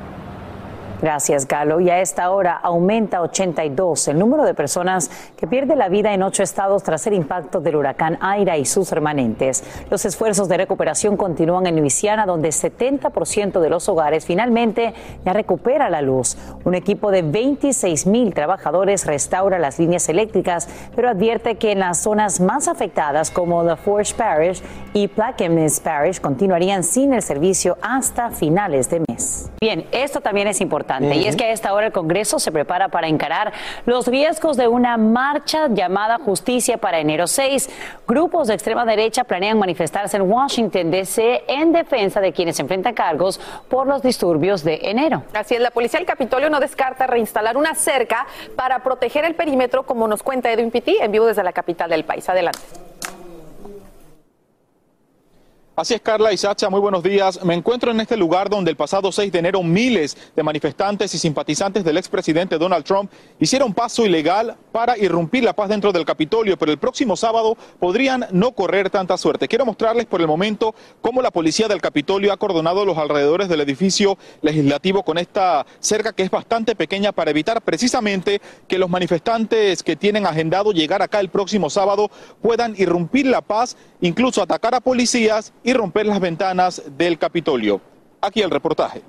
Gracias, 1.03 1.49
Galo. 1.49 1.81
Y 1.81 1.91
a 1.91 2.01
esta 2.01 2.31
hora 2.31 2.53
aumenta 2.63 3.23
82 3.23 4.07
el 4.07 4.21
número 4.21 4.45
de 4.45 4.55
personas 4.55 5.11
que 5.37 5.49
pierden 5.49 5.79
la 5.79 5.89
vida 5.89 6.15
en 6.15 6.23
ocho 6.23 6.45
estados 6.45 6.85
tras 6.85 7.05
el 7.09 7.15
impacto 7.15 7.61
del 7.61 7.75
huracán 7.75 8.19
Aira 8.21 8.57
y 8.57 8.65
sus 8.65 8.93
remanentes. 8.93 9.65
Los 9.91 10.05
esfuerzos 10.05 10.49
de 10.49 10.59
recuperación 10.59 11.17
continúan 11.17 11.67
en 11.67 11.81
Luisiana, 11.81 12.25
donde 12.25 12.51
70% 12.51 13.59
de 13.59 13.69
los 13.69 13.89
hogares 13.89 14.25
finalmente 14.25 14.95
ya 15.25 15.33
recupera 15.33 15.91
la 15.91 16.03
luz. 16.03 16.37
Un 16.63 16.77
equipo 16.77 17.11
de 17.11 17.23
26 17.23 18.07
mil 18.07 18.33
trabajadores 18.33 19.05
restaura 19.05 19.59
las 19.59 19.81
líneas 19.81 20.09
eléctricas, 20.09 20.69
pero 20.95 21.09
advierte 21.09 21.57
que 21.57 21.73
en 21.73 21.81
las 21.81 21.99
zonas 21.99 22.39
más 22.39 22.69
afectadas, 22.69 23.33
como 23.33 23.65
La 23.65 23.77
Forge 23.77 24.15
Parish 24.15 24.63
y 24.93 25.09
Plaquemines 25.09 25.81
Parish, 25.81 26.21
continuarían 26.21 26.85
sin 26.85 27.13
el 27.13 27.23
servicio 27.23 27.77
hasta 27.83 28.31
finales 28.31 28.89
de 28.89 29.03
mes. 29.09 29.51
Bien, 29.61 29.85
esto 29.91 30.21
también 30.21 30.47
es 30.47 30.61
importante 30.61 30.92
y 31.01 31.27
es 31.27 31.37
que 31.37 31.45
a 31.45 31.53
esta 31.53 31.73
hora 31.73 31.87
el 31.87 31.93
Congreso 31.93 32.39
se 32.39 32.53
prepara 32.53 32.89
para 32.89 33.09
encarar 33.09 33.53
los 33.87 34.07
riesgos 34.07 34.57
de 34.57 34.69
una 34.69 34.97
marcha 34.97 35.69
llamada 35.69 36.19
Justicia 36.19 36.79
para 36.79 36.99
enero 36.99 37.27
6. 37.27 37.71
Grupos 38.07 38.49
de 38.49 38.55
extrema 38.55 38.85
derecha 38.85 39.25
planean 39.25 39.59
manifestarse 39.59 40.17
en 40.17 40.31
Washington, 40.31 40.91
D.C. 40.91 41.45
en 41.49 41.73
defensa 41.73 42.21
de 42.21 42.33
quienes 42.33 42.59
enfrentan 42.61 42.95
cargos 42.95 43.41
por 43.69 43.87
los 43.87 44.03
disturbios 44.03 44.65
de 44.65 44.81
enero. 44.83 45.23
Así 45.35 45.55
es, 45.55 45.61
la 45.61 45.71
policía 45.71 45.99
del 45.99 46.07
Capitolio 46.07 46.51
no 46.51 46.61
descarta 46.61 47.07
reinstalar 47.07 47.57
una 47.57 47.75
cerca 47.75 48.27
para 48.57 48.81
proteger 48.83 49.25
el 49.25 49.35
perímetro, 49.35 49.85
como 49.85 50.07
nos 50.09 50.23
cuenta 50.23 50.51
Edwin 50.51 50.71
Pitti 50.71 50.99
en 51.01 51.13
vivo 51.13 51.27
desde 51.27 51.43
la 51.43 51.53
capital 51.53 51.91
del 51.91 52.05
país. 52.05 52.29
Adelante. 52.29 52.92
Así 55.83 55.95
es, 55.95 56.01
Carla 56.01 56.33
y 56.33 56.37
Sacha, 56.37 56.71
muy 56.71 56.79
buenos 56.79 57.03
días. 57.03 57.45
Me 57.45 57.55
encuentro 57.55 57.91
en 57.91 57.99
este 57.99 58.17
lugar 58.17 58.49
donde 58.49 58.71
el 58.71 58.77
pasado 58.77 59.11
6 59.11 59.33
de 59.33 59.39
enero 59.41 59.65
miles 59.65 60.17
de 60.37 60.43
manifestantes 60.45 61.13
y 61.13 61.19
simpatizantes 61.19 61.83
del 61.83 61.97
expresidente 61.97 62.57
Donald 62.57 62.85
Trump 62.85 63.11
hicieron 63.41 63.75
paso 63.75 64.07
ilegal 64.07 64.57
para 64.71 64.97
irrumpir 64.97 65.43
la 65.43 65.55
paz 65.55 65.69
dentro 65.69 65.91
del 65.91 66.05
Capitolio, 66.05 66.57
pero 66.57 66.71
el 66.71 66.79
próximo 66.79 67.17
sábado 67.17 67.57
podrían 67.81 68.29
no 68.31 68.53
correr 68.53 68.91
tanta 68.91 69.17
suerte. 69.17 69.49
Quiero 69.49 69.67
mostrarles 69.67 70.07
por 70.07 70.21
el 70.21 70.29
momento 70.29 70.73
cómo 71.01 71.21
la 71.21 71.33
policía 71.33 71.67
del 71.67 71.81
Capitolio 71.81 72.33
ha 72.33 72.37
coordonado 72.37 72.85
los 72.85 72.97
alrededores 72.97 73.49
del 73.49 73.61
edificio 73.61 74.17
legislativo 74.41 75.03
con 75.03 75.19
esta 75.19 75.67
cerca 75.81 76.13
que 76.13 76.23
es 76.23 76.31
bastante 76.31 76.77
pequeña 76.77 77.11
para 77.11 77.33
evitar 77.33 77.61
precisamente 77.61 78.41
que 78.69 78.79
los 78.79 78.89
manifestantes 78.89 79.83
que 79.83 79.97
tienen 79.97 80.27
agendado 80.27 80.71
llegar 80.71 81.03
acá 81.03 81.19
el 81.19 81.29
próximo 81.29 81.71
sábado 81.71 82.09
puedan 82.41 82.77
irrumpir 82.79 83.27
la 83.27 83.41
paz, 83.41 83.77
incluso 84.01 84.41
atacar 84.41 84.77
a 84.77 84.81
policías 84.81 85.53
y 85.65 85.72
romper 85.73 86.07
las 86.07 86.21
ventanas 86.21 86.83
del 86.97 87.19
Capitolio. 87.19 87.81
Aquí 88.21 88.41
el 88.41 88.51
reportaje. 88.51 89.03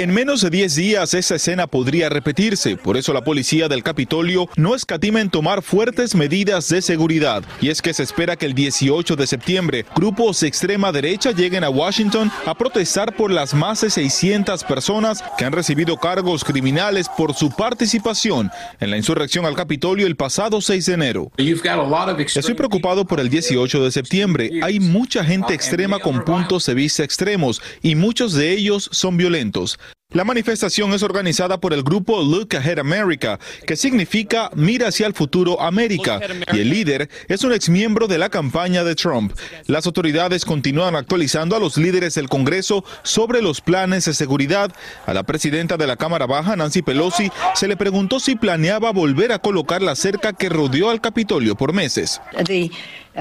En 0.00 0.14
menos 0.14 0.42
de 0.42 0.50
10 0.50 0.76
días 0.76 1.12
esa 1.12 1.34
escena 1.34 1.66
podría 1.66 2.08
repetirse, 2.08 2.76
por 2.76 2.96
eso 2.96 3.12
la 3.12 3.24
policía 3.24 3.66
del 3.66 3.82
Capitolio 3.82 4.48
no 4.54 4.76
escatima 4.76 5.20
en 5.20 5.28
tomar 5.28 5.60
fuertes 5.60 6.14
medidas 6.14 6.68
de 6.68 6.82
seguridad. 6.82 7.42
Y 7.60 7.70
es 7.70 7.82
que 7.82 7.92
se 7.92 8.04
espera 8.04 8.36
que 8.36 8.46
el 8.46 8.54
18 8.54 9.16
de 9.16 9.26
septiembre 9.26 9.84
grupos 9.96 10.38
de 10.38 10.46
extrema 10.46 10.92
derecha 10.92 11.32
lleguen 11.32 11.64
a 11.64 11.70
Washington 11.70 12.30
a 12.46 12.54
protestar 12.54 13.16
por 13.16 13.32
las 13.32 13.54
más 13.54 13.80
de 13.80 13.90
600 13.90 14.62
personas 14.62 15.24
que 15.36 15.44
han 15.44 15.52
recibido 15.52 15.96
cargos 15.96 16.44
criminales 16.44 17.08
por 17.08 17.34
su 17.34 17.50
participación 17.50 18.52
en 18.78 18.92
la 18.92 18.98
insurrección 18.98 19.46
al 19.46 19.56
Capitolio 19.56 20.06
el 20.06 20.14
pasado 20.14 20.60
6 20.60 20.86
de 20.86 20.92
enero. 20.94 21.32
Estoy 21.36 22.54
preocupado 22.54 23.04
por 23.04 23.18
el 23.18 23.30
18 23.30 23.82
de 23.82 23.90
septiembre. 23.90 24.60
Hay 24.62 24.78
mucha 24.78 25.24
gente 25.24 25.54
extrema 25.54 25.98
con 25.98 26.24
puntos 26.24 26.66
de 26.66 26.74
vista 26.74 27.02
extremos 27.02 27.60
y 27.82 27.96
muchos 27.96 28.34
de 28.34 28.52
ellos 28.52 28.88
son 28.92 29.16
violentos. 29.16 29.76
La 30.14 30.24
manifestación 30.24 30.94
es 30.94 31.02
organizada 31.02 31.60
por 31.60 31.74
el 31.74 31.82
grupo 31.82 32.22
Look 32.22 32.56
Ahead 32.56 32.78
America, 32.78 33.38
que 33.66 33.76
significa 33.76 34.50
Mira 34.54 34.88
hacia 34.88 35.06
el 35.06 35.12
futuro 35.12 35.60
América, 35.60 36.18
y 36.50 36.60
el 36.60 36.70
líder 36.70 37.10
es 37.28 37.44
un 37.44 37.52
exmiembro 37.52 38.06
de 38.06 38.16
la 38.16 38.30
campaña 38.30 38.84
de 38.84 38.94
Trump. 38.94 39.34
Las 39.66 39.84
autoridades 39.84 40.46
continúan 40.46 40.96
actualizando 40.96 41.56
a 41.56 41.60
los 41.60 41.76
líderes 41.76 42.14
del 42.14 42.30
Congreso 42.30 42.86
sobre 43.02 43.42
los 43.42 43.60
planes 43.60 44.06
de 44.06 44.14
seguridad. 44.14 44.72
A 45.04 45.12
la 45.12 45.24
presidenta 45.24 45.76
de 45.76 45.86
la 45.86 45.96
Cámara 45.96 46.24
Baja, 46.24 46.56
Nancy 46.56 46.80
Pelosi, 46.80 47.30
se 47.54 47.68
le 47.68 47.76
preguntó 47.76 48.18
si 48.18 48.34
planeaba 48.34 48.92
volver 48.92 49.30
a 49.30 49.40
colocar 49.40 49.82
la 49.82 49.94
cerca 49.94 50.32
que 50.32 50.48
rodeó 50.48 50.88
al 50.88 51.02
Capitolio 51.02 51.54
por 51.54 51.74
meses. 51.74 52.18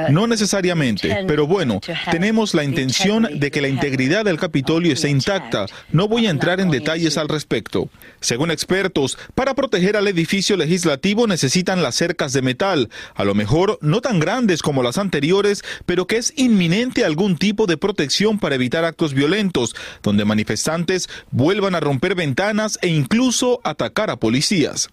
No 0.10 0.28
necesariamente, 0.28 1.26
pero 1.28 1.48
bueno, 1.48 1.80
tenemos 2.12 2.54
la 2.54 2.64
intención 2.64 3.28
de 3.40 3.52
que 3.52 3.62
la 3.62 3.68
integridad 3.68 4.26
del 4.26 4.40
Capitolio 4.40 4.94
esté 4.94 5.10
intacta. 5.10 5.66
No 5.92 6.08
voy 6.08 6.28
a 6.28 6.30
entrar 6.30 6.60
en 6.60 6.70
detalles 6.70 7.18
al 7.18 7.28
respecto. 7.30 7.90
Según 8.20 8.52
expertos, 8.52 9.18
para 9.36 9.56
proteger 9.56 9.98
al 9.98 10.08
edificio 10.08 10.58
legislativo 10.58 11.28
necesitan 11.28 11.82
las 11.82 11.96
cercas 11.96 12.34
de 12.34 12.42
metal, 12.42 12.90
a 13.16 13.24
lo 13.24 13.36
mejor 13.36 13.78
no 13.82 14.02
tan 14.02 14.20
grandes 14.20 14.62
como 14.62 14.84
las 14.84 14.98
anteriores, 14.98 15.64
pero 15.86 16.08
que 16.08 16.18
es 16.18 16.34
inminente 16.36 17.06
algún 17.06 17.38
tipo 17.38 17.66
de 17.66 17.78
protección 17.78 18.40
para 18.40 18.56
evitar 18.56 18.86
actos 18.86 19.14
violentos, 19.14 19.76
donde 20.04 20.26
manifestantes 20.26 21.10
vuelvan 21.32 21.76
a 21.76 21.80
romper 21.80 22.16
ventanas 22.16 22.78
e 22.82 22.88
incluso 22.88 23.62
atacar 23.64 24.10
a 24.10 24.18
policías. 24.18 24.90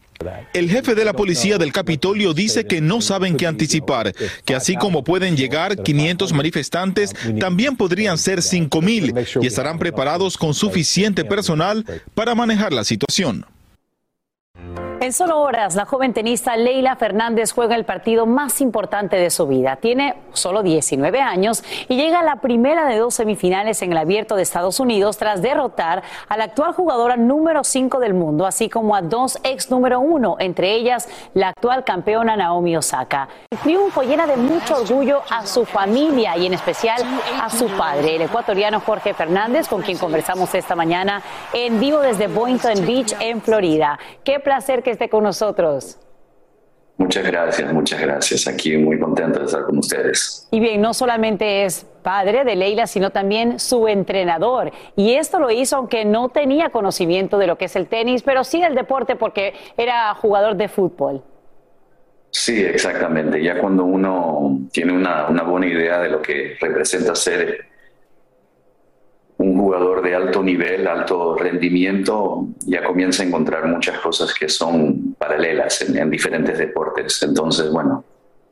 El 0.53 0.71
jefe 0.71 0.95
de 0.95 1.05
la 1.05 1.13
policía 1.13 1.59
del 1.59 1.73
Capitolio 1.73 2.35
dice 2.35 2.67
que 2.67 2.81
no 2.81 3.01
saben 3.01 3.37
qué 3.37 3.47
anticipar, 3.47 4.15
que 4.45 4.55
así 4.55 4.77
como 4.77 5.05
pueden 5.05 5.37
llegar 5.37 5.83
500 5.83 6.33
manifestantes, 6.33 7.13
también 7.39 7.77
podrían 7.77 8.19
ser 8.19 8.39
5.000 8.41 9.43
y 9.43 9.47
estarán 9.47 9.79
preparados 9.79 10.39
con 10.39 10.55
suficiente 10.55 11.25
personal 11.25 11.85
para 12.15 12.35
manejar 12.35 12.73
la 12.73 12.85
situación. 12.85 13.47
En 15.05 15.13
solo 15.13 15.43
horas, 15.43 15.75
la 15.75 15.85
joven 15.85 16.15
tenista 16.15 16.57
Leila 16.57 16.97
Fernández 16.97 17.53
juega 17.53 17.77
el 17.77 17.85
partido 17.85 18.25
más 18.25 18.63
importante 18.63 19.17
de 19.17 19.29
su 19.29 19.47
vida. 19.47 19.77
Tiene 19.77 20.15
solo 20.33 20.63
19 20.63 21.21
años 21.21 21.63
y 21.91 21.97
llega 21.97 22.21
a 22.21 22.23
la 22.23 22.37
primera 22.37 22.87
de 22.87 22.97
dos 22.97 23.13
semifinales 23.13 23.83
en 23.83 23.93
el 23.93 23.99
Abierto 23.99 24.35
de 24.35 24.41
Estados 24.41 24.81
Unidos 24.81 25.19
tras 25.19 25.43
derrotar 25.43 26.03
a 26.27 26.39
la 26.39 26.45
actual 26.45 26.73
jugadora 26.73 27.19
número 27.19 27.65
5 27.65 28.01
del 28.01 28.15
mundo, 28.15 28.47
así 28.47 28.71
como 28.71 28.97
a 28.97 29.03
dos 29.03 29.39
ex 29.45 29.71
número 29.71 30.01
1, 30.01 30.37
entre 30.39 30.73
ellas 30.73 31.07
la 31.35 31.49
actual 31.49 31.85
campeona 31.85 32.35
Naomi 32.35 32.75
Osaka. 32.75 33.29
El 33.51 33.59
triunfo 33.59 34.05
llena 34.05 34.27
de 34.27 34.39
mucho 34.39 34.79
orgullo 34.79 35.21
a 35.29 35.45
su 35.45 35.67
familia 35.67 36.35
y 36.39 36.47
en 36.47 36.55
especial 36.55 37.03
a 37.43 37.51
su 37.51 37.67
padre, 37.77 38.17
el 38.17 38.23
ecuatoriano 38.23 38.81
Jorge 38.81 39.13
Fernández, 39.13 39.69
con 39.69 39.83
quien 39.83 39.99
conversamos 39.99 40.55
esta 40.55 40.75
mañana 40.75 41.21
en 41.53 41.79
vivo 41.79 42.01
desde 42.01 42.27
Boynton 42.27 42.87
Beach, 42.87 43.15
en 43.21 43.43
Florida. 43.43 43.99
Qué 44.25 44.41
placer 44.41 44.83
que 44.83 44.94
esté 44.95 45.09
con 45.09 45.23
nosotros. 45.23 45.99
Muchas 46.97 47.27
gracias, 47.27 47.73
muchas 47.73 48.01
gracias. 48.01 48.47
Aquí 48.47 48.77
muy 48.77 48.99
contento 48.99 49.41
de 49.41 49.47
estar 49.47 49.65
con 49.65 49.79
ustedes. 49.79 50.47
Y 50.53 50.61
bien, 50.61 50.81
no 50.81 50.95
solamente 50.95 51.65
es 51.65 51.87
padre 52.03 52.45
de 52.45 52.55
Leila, 52.55 52.87
sino 52.87 53.11
también 53.11 53.59
su 53.59 53.89
entrenador. 53.89 54.71
Y 54.95 55.15
esto 55.15 55.41
lo 55.41 55.51
hizo 55.51 55.77
aunque 55.77 56.05
no 56.05 56.29
tenía 56.29 56.71
conocimiento 56.71 57.39
de 57.39 57.49
lo 57.49 57.59
que 57.59 57.65
es 57.65 57.75
el 57.75 57.89
tenis, 57.89 58.23
pero 58.23 58.45
sí 58.45 58.61
del 58.61 58.77
deporte 58.77 59.17
porque 59.17 59.55
era 59.77 60.15
jugador 60.15 60.55
de 60.55 60.69
fútbol. 60.69 61.23
Sí, 62.31 62.65
exactamente. 62.65 63.43
Ya 63.43 63.59
cuando 63.59 63.85
uno 63.85 64.61
tiene 64.73 64.93
una, 64.93 65.29
una 65.29 65.43
buena 65.43 65.67
idea 65.67 65.99
de 66.01 66.11
lo 66.11 66.23
que 66.23 66.57
representa 66.61 67.15
ser 67.15 67.74
un 69.39 69.59
jugador 69.59 70.03
de 70.03 70.15
alto 70.15 70.43
nivel, 70.43 70.87
alto 70.87 71.37
rendimiento, 71.37 72.47
ya 72.67 72.85
comienza 72.85 73.23
a 73.23 73.27
encontrar 73.27 73.67
muchas 73.67 73.99
cosas 73.99 74.33
que 74.33 74.49
son 74.49 75.15
paralelas 75.19 75.81
en, 75.83 76.11
diferentes 76.11 76.57
deportes. 76.57 77.23
Entonces, 77.23 77.71
bueno, 77.71 78.05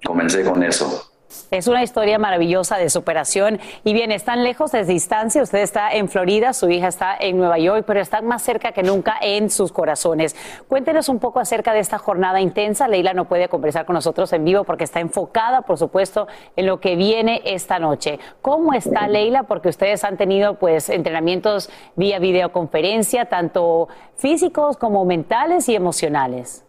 comencé 0.05 0.42
con 0.45 0.62
eso. 0.62 1.12
Es 1.51 1.66
una 1.66 1.83
historia 1.83 2.18
maravillosa 2.18 2.79
de 2.79 2.88
superación 2.88 3.61
y 3.85 3.92
bien, 3.92 4.11
están 4.12 4.42
lejos 4.42 4.73
de 4.73 4.85
distancia. 4.85 5.42
Usted 5.42 5.59
está 5.59 5.92
en 5.92 6.09
Florida, 6.09 6.53
su 6.53 6.71
hija 6.71 6.88
está 6.88 7.16
en 7.18 7.37
Nueva 7.37 7.59
York, 7.59 7.85
pero 7.87 8.01
están 8.01 8.27
más 8.27 8.42
cerca 8.42 8.73
que 8.73 8.83
nunca 8.83 9.16
en 9.21 9.51
sus 9.51 9.73
corazones. 9.73 10.35
Cuéntenos 10.68 11.09
un 11.09 11.18
poco 11.18 11.40
acerca 11.40 11.73
de 11.73 11.81
esta 11.81 11.99
jornada 11.99 12.40
intensa. 12.40 12.88
Leila 12.88 13.12
no 13.12 13.27
puede 13.27 13.49
conversar 13.49 13.85
con 13.85 13.95
nosotros 13.95 14.33
en 14.33 14.45
vivo 14.45 14.64
porque 14.64 14.85
está 14.85 15.01
enfocada, 15.01 15.62
por 15.62 15.79
supuesto, 15.79 16.27
en 16.57 16.66
lo 16.66 16.81
que 16.81 16.97
viene 16.97 17.42
esta 17.45 17.79
noche. 17.79 18.18
¿Cómo 18.40 18.73
está 18.75 19.07
Leila? 19.09 19.45
Porque 19.45 19.68
ustedes 19.68 20.05
han 20.05 20.16
tenido 20.16 20.59
pues 20.59 20.88
entrenamientos 20.88 21.71
vía 21.97 22.18
videoconferencia, 22.18 23.27
tanto 23.27 23.88
físicos 24.16 24.77
como 24.77 25.05
mentales 25.05 25.68
y 25.68 25.75
emocionales. 25.75 26.64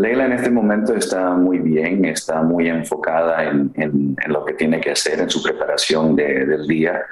Leila 0.00 0.26
en 0.26 0.32
este 0.32 0.50
momento 0.50 0.94
está 0.94 1.30
muy 1.30 1.58
bien, 1.58 2.04
está 2.04 2.42
muy 2.42 2.68
enfocada 2.68 3.44
en, 3.44 4.16
lo 4.28 4.44
que 4.44 4.54
tiene 4.54 4.80
que 4.80 4.92
hacer 4.92 5.18
en 5.18 5.28
su 5.28 5.42
preparación 5.42 6.14
del 6.14 6.66
día. 6.66 7.02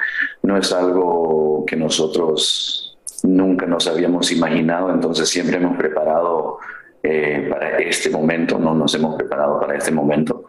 No 0.43 0.57
es 0.57 0.73
algo 0.73 1.65
que 1.67 1.77
nosotros 1.77 2.97
nunca 3.25 3.67
nos 3.67 3.89
habíamos 3.89 4.31
imaginado, 4.31 4.93
entonces 4.93 5.29
siempre 5.29 5.57
hemos 5.57 5.77
preparado 5.77 6.59
eh, 7.03 7.49
para 7.51 7.79
este 7.79 8.09
momento, 8.11 8.59
no 8.59 8.75
nos 8.75 8.95
hemos 8.95 9.17
preparado 9.17 9.59
para 9.59 9.77
este 9.77 9.91
momento. 9.91 10.45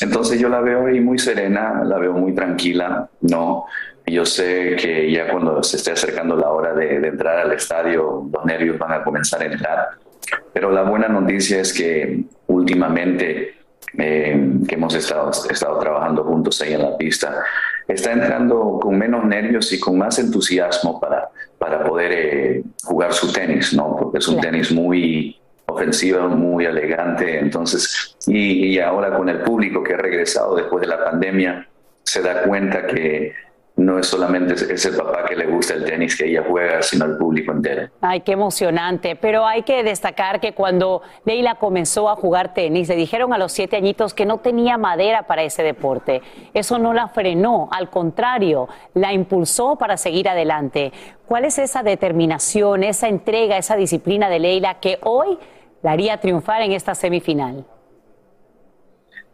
Entonces 0.00 0.38
yo 0.38 0.48
la 0.48 0.60
veo 0.60 0.86
ahí 0.86 1.00
muy 1.00 1.18
serena, 1.18 1.82
la 1.84 1.98
veo 1.98 2.12
muy 2.12 2.34
tranquila, 2.34 3.08
¿no? 3.22 3.64
Yo 4.06 4.24
sé 4.24 4.76
que 4.76 5.10
ya 5.10 5.28
cuando 5.30 5.62
se 5.62 5.76
esté 5.76 5.92
acercando 5.92 6.36
la 6.36 6.50
hora 6.50 6.72
de, 6.72 7.00
de 7.00 7.08
entrar 7.08 7.38
al 7.38 7.52
estadio, 7.52 8.28
los 8.32 8.44
nervios 8.44 8.78
van 8.78 8.92
a 8.92 9.04
comenzar 9.04 9.42
a 9.42 9.46
entrar 9.46 9.88
pero 10.52 10.70
la 10.70 10.82
buena 10.82 11.08
noticia 11.08 11.60
es 11.60 11.72
que 11.72 12.24
últimamente 12.46 13.54
eh, 13.98 14.50
que 14.68 14.74
hemos 14.74 14.94
estado, 14.94 15.30
estado 15.50 15.78
trabajando 15.78 16.24
juntos 16.24 16.60
ahí 16.60 16.74
en 16.74 16.82
la 16.82 16.96
pista, 16.96 17.42
está 17.88 18.12
entrando 18.12 18.78
con 18.80 18.96
menos 18.96 19.24
nervios 19.24 19.72
y 19.72 19.80
con 19.80 19.98
más 19.98 20.18
entusiasmo 20.18 21.00
para, 21.00 21.28
para 21.58 21.84
poder 21.84 22.12
eh, 22.12 22.62
jugar 22.84 23.12
su 23.12 23.32
tenis, 23.32 23.74
¿no? 23.74 23.96
Porque 23.96 24.18
es 24.18 24.28
un 24.28 24.40
tenis 24.40 24.70
muy 24.70 25.36
ofensivo, 25.66 26.28
muy 26.28 26.66
elegante. 26.66 27.38
Entonces, 27.38 28.16
y, 28.26 28.66
y 28.66 28.78
ahora 28.78 29.16
con 29.16 29.28
el 29.28 29.40
público 29.40 29.82
que 29.82 29.94
ha 29.94 29.98
regresado 29.98 30.54
después 30.56 30.82
de 30.82 30.86
la 30.86 31.04
pandemia, 31.04 31.66
se 32.04 32.22
da 32.22 32.42
cuenta 32.42 32.86
que 32.86 33.32
no 33.80 33.98
es 33.98 34.06
solamente 34.06 34.54
ese 34.54 34.92
papá 34.92 35.24
que 35.24 35.34
le 35.34 35.46
gusta 35.46 35.74
el 35.74 35.84
tenis 35.84 36.16
que 36.16 36.26
ella 36.26 36.44
juega, 36.46 36.82
sino 36.82 37.06
el 37.06 37.16
público 37.16 37.52
entero. 37.52 37.88
Ay, 38.00 38.20
qué 38.20 38.32
emocionante. 38.32 39.16
Pero 39.16 39.46
hay 39.46 39.62
que 39.62 39.82
destacar 39.82 40.38
que 40.38 40.52
cuando 40.52 41.02
Leila 41.24 41.54
comenzó 41.54 42.10
a 42.10 42.16
jugar 42.16 42.52
tenis, 42.52 42.88
le 42.88 42.96
dijeron 42.96 43.32
a 43.32 43.38
los 43.38 43.52
siete 43.52 43.76
añitos 43.76 44.12
que 44.12 44.26
no 44.26 44.38
tenía 44.38 44.76
madera 44.76 45.26
para 45.26 45.42
ese 45.42 45.62
deporte. 45.62 46.20
Eso 46.52 46.78
no 46.78 46.92
la 46.92 47.08
frenó, 47.08 47.68
al 47.72 47.88
contrario, 47.88 48.68
la 48.94 49.12
impulsó 49.12 49.76
para 49.76 49.96
seguir 49.96 50.28
adelante. 50.28 50.92
¿Cuál 51.26 51.46
es 51.46 51.58
esa 51.58 51.82
determinación, 51.82 52.84
esa 52.84 53.08
entrega, 53.08 53.56
esa 53.56 53.76
disciplina 53.76 54.28
de 54.28 54.40
Leila 54.40 54.74
que 54.80 54.98
hoy 55.02 55.38
la 55.82 55.92
haría 55.92 56.18
triunfar 56.18 56.60
en 56.62 56.72
esta 56.72 56.94
semifinal? 56.94 57.64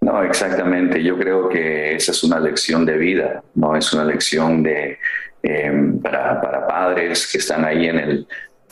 No, 0.07 0.23
exactamente. 0.23 1.03
Yo 1.03 1.19
creo 1.19 1.49
que 1.49 1.97
esa 1.97 2.13
es 2.13 2.23
una 2.23 2.39
lección 2.39 2.87
de 2.87 2.97
vida, 2.97 3.43
no 3.57 3.75
es 3.75 3.93
una 3.93 4.05
lección 4.05 4.63
de, 4.63 4.99
em, 5.43 5.99
para, 6.01 6.41
para, 6.41 6.65
padres 6.65 7.27
que 7.27 7.39
están 7.39 7.65
ahí 7.65 7.89
en, 7.89 7.99
el, 7.99 8.27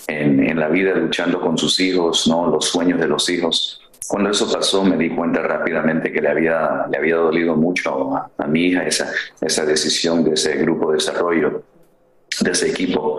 en, 0.06 0.60
la 0.60 0.68
vida 0.68 0.94
luchando 0.94 1.40
con 1.40 1.58
sus 1.58 1.80
hijos, 1.80 2.28
no 2.28 2.46
los 2.46 2.66
sueños 2.66 3.00
de 3.00 3.08
los 3.08 3.28
hijos. 3.28 3.80
Cuando 4.06 4.30
eso 4.30 4.48
pasó 4.52 4.84
me 4.84 4.96
di 4.96 5.10
cuenta 5.10 5.42
rápidamente 5.42 6.12
que 6.12 6.22
le 6.22 6.28
había, 6.28 6.86
le 6.88 6.98
había 6.98 7.16
dolido 7.16 7.56
mucho 7.56 8.16
a, 8.16 8.46
mi 8.46 8.66
hija 8.66 8.86
esa, 8.86 9.10
esa 9.40 9.66
decisión 9.66 10.22
de 10.22 10.34
ese 10.34 10.54
grupo 10.58 10.92
de 10.92 10.98
desarrollo, 10.98 11.64
de 12.42 12.50
ese 12.52 12.70
equipo. 12.70 13.18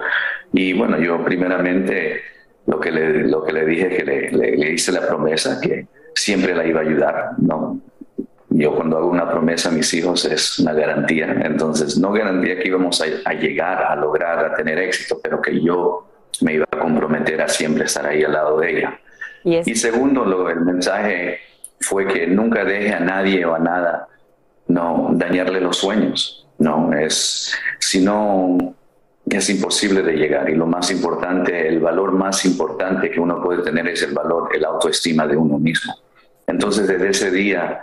Y 0.53 0.71
bueno, 0.71 0.97
yo 0.99 1.21
primeramente 1.21 2.21
lo 2.65 2.79
que 2.79 2.91
le, 2.91 3.27
lo 3.27 3.43
que 3.43 3.51
le 3.51 3.65
dije, 3.65 3.89
que 3.89 4.05
le, 4.05 4.31
le, 4.31 4.55
le 4.55 4.71
hice 4.71 4.93
la 4.93 5.05
promesa 5.05 5.59
que 5.59 5.87
siempre 6.13 6.55
la 6.55 6.65
iba 6.65 6.79
a 6.79 6.83
ayudar, 6.83 7.31
¿no? 7.39 7.81
Yo 8.57 8.73
cuando 8.73 8.97
hago 8.97 9.07
una 9.07 9.29
promesa 9.29 9.69
a 9.69 9.71
mis 9.73 9.93
hijos 9.93 10.23
es 10.25 10.59
una 10.59 10.73
garantía. 10.73 11.25
Entonces, 11.43 11.97
no 11.97 12.11
garantía 12.13 12.57
que 12.57 12.67
íbamos 12.67 13.01
a, 13.01 13.33
llegar 13.33 13.83
a 13.83 13.95
lograr, 13.95 14.45
a 14.45 14.55
tener 14.55 14.77
éxito, 14.79 15.19
pero 15.21 15.41
que 15.41 15.61
yo 15.61 16.07
me 16.41 16.53
iba 16.53 16.65
a 16.71 16.79
comprometer 16.79 17.41
a 17.41 17.49
siempre 17.49 17.83
estar 17.83 18.05
ahí 18.05 18.23
al 18.23 18.31
lado 18.31 18.59
de 18.59 18.77
ella. 18.77 18.99
Y, 19.43 19.75
segundo, 19.75 20.25
lo, 20.25 20.49
el 20.49 20.61
mensaje 20.61 21.39
fue 21.81 22.07
que 22.07 22.27
nunca 22.27 22.63
deje 22.63 22.93
a 22.93 22.99
nadie 22.99 23.45
o 23.45 23.53
a 23.53 23.59
nada 23.59 24.07
no 24.67 25.09
dañarle 25.11 25.59
los 25.59 25.77
sueños. 25.77 26.47
No, 26.57 26.93
es, 26.93 27.53
si 27.79 28.01
no, 28.03 28.57
es 29.25 29.49
imposible 29.49 30.01
de 30.01 30.13
llegar. 30.13 30.49
Y 30.49 30.55
lo 30.55 30.65
más 30.65 30.89
importante, 30.91 31.67
el 31.67 31.79
valor 31.81 32.13
más 32.13 32.45
importante 32.45 33.11
que 33.11 33.19
uno 33.19 33.43
puede 33.43 33.63
tener 33.63 33.87
es 33.89 34.01
el 34.03 34.13
valor, 34.13 34.49
el 34.55 34.63
autoestima 34.63 35.27
de 35.27 35.35
uno 35.35 35.59
mismo. 35.59 35.93
Entonces, 36.47 36.87
desde 36.87 37.09
ese 37.09 37.31
día, 37.31 37.81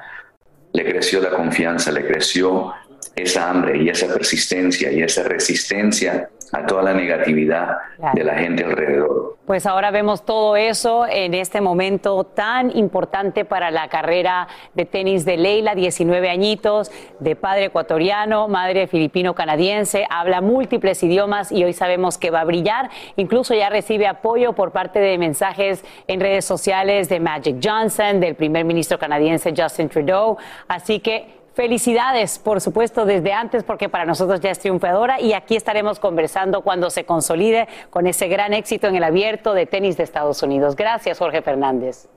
le 0.73 0.85
creció 0.85 1.21
la 1.21 1.31
confianza, 1.31 1.93
le 1.93 2.07
creció 2.07 2.73
esa 3.15 3.51
hambre 3.51 3.83
y 3.83 3.89
esa 3.89 4.09
persistencia 4.09 4.91
y 4.91 5.03
esa 5.03 5.23
resistencia 5.23 6.31
a 6.53 6.67
toda 6.67 6.83
la 6.83 6.95
negatividad 6.95 7.79
de 8.15 8.25
la 8.25 8.35
gente 8.35 8.65
alrededor. 8.65 9.39
Pues 9.47 9.67
ahora 9.67 9.91
vemos 9.91 10.25
todo 10.25 10.57
eso 10.57 11.07
en 11.09 11.35
este 11.35 11.61
momento 11.61 12.25
tan 12.25 12.77
importante 12.77 13.45
para 13.45 13.71
la 13.71 13.89
carrera 13.89 14.47
de 14.75 14.85
tenis 14.85 15.25
de 15.25 15.37
Leila, 15.37 15.75
19 15.75 16.29
añitos, 16.29 16.93
de 17.19 17.35
padre 17.35 17.67
ecuatoriano, 17.67 18.49
madre 18.49 18.87
filipino-canadiense, 18.87 20.07
habla 20.11 20.41
múltiples 20.41 21.03
idiomas 21.03 21.51
y 21.51 21.65
hoy 21.65 21.73
sabemos 21.73 22.19
que 22.19 22.31
va 22.31 22.43
a 22.43 22.45
brillar. 22.45 22.91
Incluso 23.17 23.55
ya 23.55 23.69
recibe 23.69 24.07
apoyo 24.07 24.53
por 24.53 24.71
parte 24.73 25.01
de 25.01 25.19
mensajes 25.19 25.85
en 26.07 26.21
redes 26.21 26.45
sociales 26.45 27.09
de 27.09 27.19
Magic 27.19 27.57
Johnson, 27.63 28.21
del 28.21 28.35
primer 28.35 28.65
ministro 28.65 28.99
canadiense 28.99 29.55
Justin 29.57 29.89
Trudeau. 29.89 30.37
Así 30.69 31.01
que 31.01 31.42
Felicidades, 31.55 32.39
por 32.39 32.61
supuesto, 32.63 33.05
desde 33.05 33.33
antes, 33.33 33.63
porque 33.63 33.89
para 33.89 34.07
nosotros 34.07 34.41
ya 34.41 34.51
es 34.51 34.59
triunfadora 34.59 35.21
y 35.21 35.35
aquí 35.35 35.55
estaremos 35.55 35.99
conversando 35.99 36.63
cuando 36.63 36.89
se 36.89 37.05
consolide 37.05 37.69
con 37.91 38.07
ese 38.07 38.29
gran 38.29 38.55
éxito 38.55 38.87
en 38.87 38.97
el 38.97 39.05
abierto 39.05 39.53
de 39.53 39.67
tenis 39.67 39.99
de 39.99 40.05
Estados 40.05 40.43
Unidos. 40.43 40.77
Gracias, 40.77 41.19
Jorge 41.19 41.43
Fernández. 41.43 42.09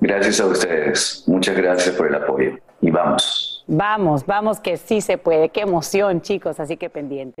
Gracias 0.00 0.40
a 0.40 0.46
ustedes. 0.46 1.24
Muchas 1.26 1.56
gracias 1.56 1.94
por 1.94 2.06
el 2.06 2.14
apoyo. 2.16 2.58
Y 2.82 2.90
vamos. 2.90 3.64
Vamos, 3.66 4.26
vamos 4.26 4.60
que 4.60 4.76
sí 4.76 5.00
se 5.00 5.16
puede. 5.16 5.48
Qué 5.48 5.62
emoción, 5.62 6.20
chicos, 6.20 6.60
así 6.60 6.76
que 6.76 6.90
pendiente. 6.90 7.40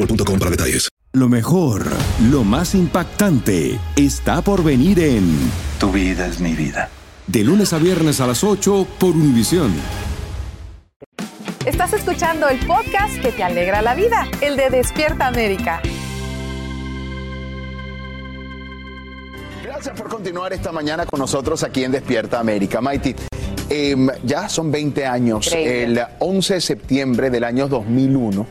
boostmobile.com 0.01 0.39
para 0.39 0.51
detalles. 0.51 0.89
Lo 1.13 1.27
mejor, 1.27 1.85
lo 2.29 2.43
más 2.43 2.73
impactante, 2.73 3.77
está 3.97 4.41
por 4.41 4.63
venir 4.63 4.99
en 4.99 5.37
Tu 5.79 5.91
vida 5.91 6.25
es 6.25 6.39
mi 6.39 6.53
vida. 6.53 6.89
De 7.27 7.43
lunes 7.43 7.73
a 7.73 7.77
viernes 7.77 8.21
a 8.21 8.27
las 8.27 8.43
8 8.43 8.87
por 8.97 9.11
Univisión. 9.11 9.73
Estás 11.65 11.93
escuchando 11.93 12.47
el 12.47 12.59
podcast 12.65 13.21
que 13.21 13.31
te 13.31 13.43
alegra 13.43 13.81
la 13.81 13.93
vida, 13.93 14.27
el 14.41 14.55
de 14.55 14.69
Despierta 14.69 15.27
América. 15.27 15.81
Gracias 19.63 19.97
por 19.97 20.09
continuar 20.09 20.53
esta 20.53 20.71
mañana 20.71 21.05
con 21.05 21.19
nosotros 21.19 21.63
aquí 21.63 21.83
en 21.83 21.91
Despierta 21.91 22.39
América. 22.39 22.81
Maiti, 22.81 23.15
Em, 23.73 24.09
ya 24.25 24.49
son 24.49 24.69
20 24.69 25.05
años. 25.05 25.49
El 25.53 25.97
11 26.19 26.55
de 26.55 26.61
septiembre 26.61 27.29
del 27.29 27.45
año 27.45 27.69
2001, 27.69 28.45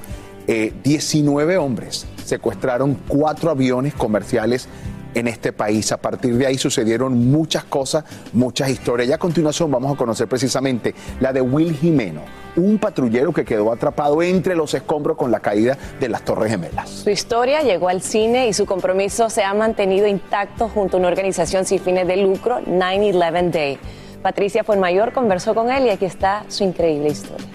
19 0.82 1.54
eh, 1.54 1.56
hombres 1.58 2.06
secuestraron 2.24 2.98
cuatro 3.08 3.50
aviones 3.50 3.94
comerciales 3.94 4.68
en 5.14 5.28
este 5.28 5.52
país. 5.52 5.92
A 5.92 5.96
partir 5.96 6.36
de 6.36 6.46
ahí 6.46 6.58
sucedieron 6.58 7.30
muchas 7.30 7.64
cosas, 7.64 8.04
muchas 8.32 8.70
historias. 8.70 9.08
Ya 9.08 9.16
a 9.16 9.18
continuación 9.18 9.70
vamos 9.70 9.92
a 9.92 9.96
conocer 9.96 10.28
precisamente 10.28 10.94
la 11.20 11.32
de 11.32 11.40
Will 11.40 11.76
Jimeno, 11.76 12.22
un 12.56 12.78
patrullero 12.78 13.32
que 13.32 13.44
quedó 13.44 13.72
atrapado 13.72 14.22
entre 14.22 14.54
los 14.54 14.74
escombros 14.74 15.16
con 15.16 15.30
la 15.30 15.40
caída 15.40 15.76
de 15.98 16.08
las 16.08 16.24
Torres 16.24 16.50
Gemelas. 16.50 16.88
Su 16.88 17.10
historia 17.10 17.62
llegó 17.62 17.88
al 17.88 18.02
cine 18.02 18.48
y 18.48 18.52
su 18.52 18.66
compromiso 18.66 19.30
se 19.30 19.42
ha 19.42 19.54
mantenido 19.54 20.06
intacto 20.06 20.68
junto 20.68 20.96
a 20.96 21.00
una 21.00 21.08
organización 21.08 21.64
sin 21.64 21.80
fines 21.80 22.06
de 22.06 22.16
lucro, 22.16 22.60
9-11 22.60 23.50
Day. 23.50 23.78
Patricia 24.22 24.64
Fuenmayor 24.64 25.12
conversó 25.12 25.54
con 25.54 25.70
él 25.70 25.86
y 25.86 25.90
aquí 25.90 26.04
está 26.04 26.44
su 26.48 26.64
increíble 26.64 27.08
historia. 27.08 27.46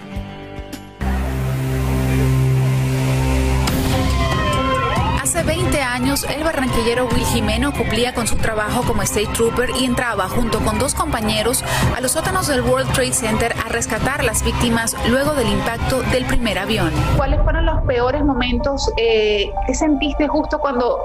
20 5.45 5.81
años, 5.81 6.23
el 6.23 6.43
barranquillero 6.43 7.05
Will 7.05 7.25
Jimeno 7.25 7.71
cumplía 7.71 8.13
con 8.13 8.25
su 8.25 8.35
trabajo 8.37 8.81
como 8.83 9.03
State 9.03 9.29
Trooper 9.33 9.69
y 9.79 9.85
entraba 9.85 10.27
junto 10.27 10.59
con 10.59 10.79
dos 10.79 10.95
compañeros 10.95 11.63
a 11.95 12.01
los 12.01 12.11
sótanos 12.13 12.47
del 12.47 12.61
World 12.61 12.91
Trade 12.93 13.13
Center 13.13 13.53
a 13.63 13.69
rescatar 13.69 14.21
a 14.21 14.23
las 14.23 14.43
víctimas 14.43 14.95
luego 15.09 15.33
del 15.35 15.47
impacto 15.49 16.01
del 16.11 16.25
primer 16.25 16.57
avión. 16.57 16.91
¿Cuáles 17.15 17.41
fueron 17.43 17.65
los 17.65 17.83
peores 17.83 18.23
momentos 18.23 18.91
eh, 18.97 19.51
que 19.67 19.75
sentiste 19.75 20.27
justo 20.27 20.59
cuando 20.59 20.99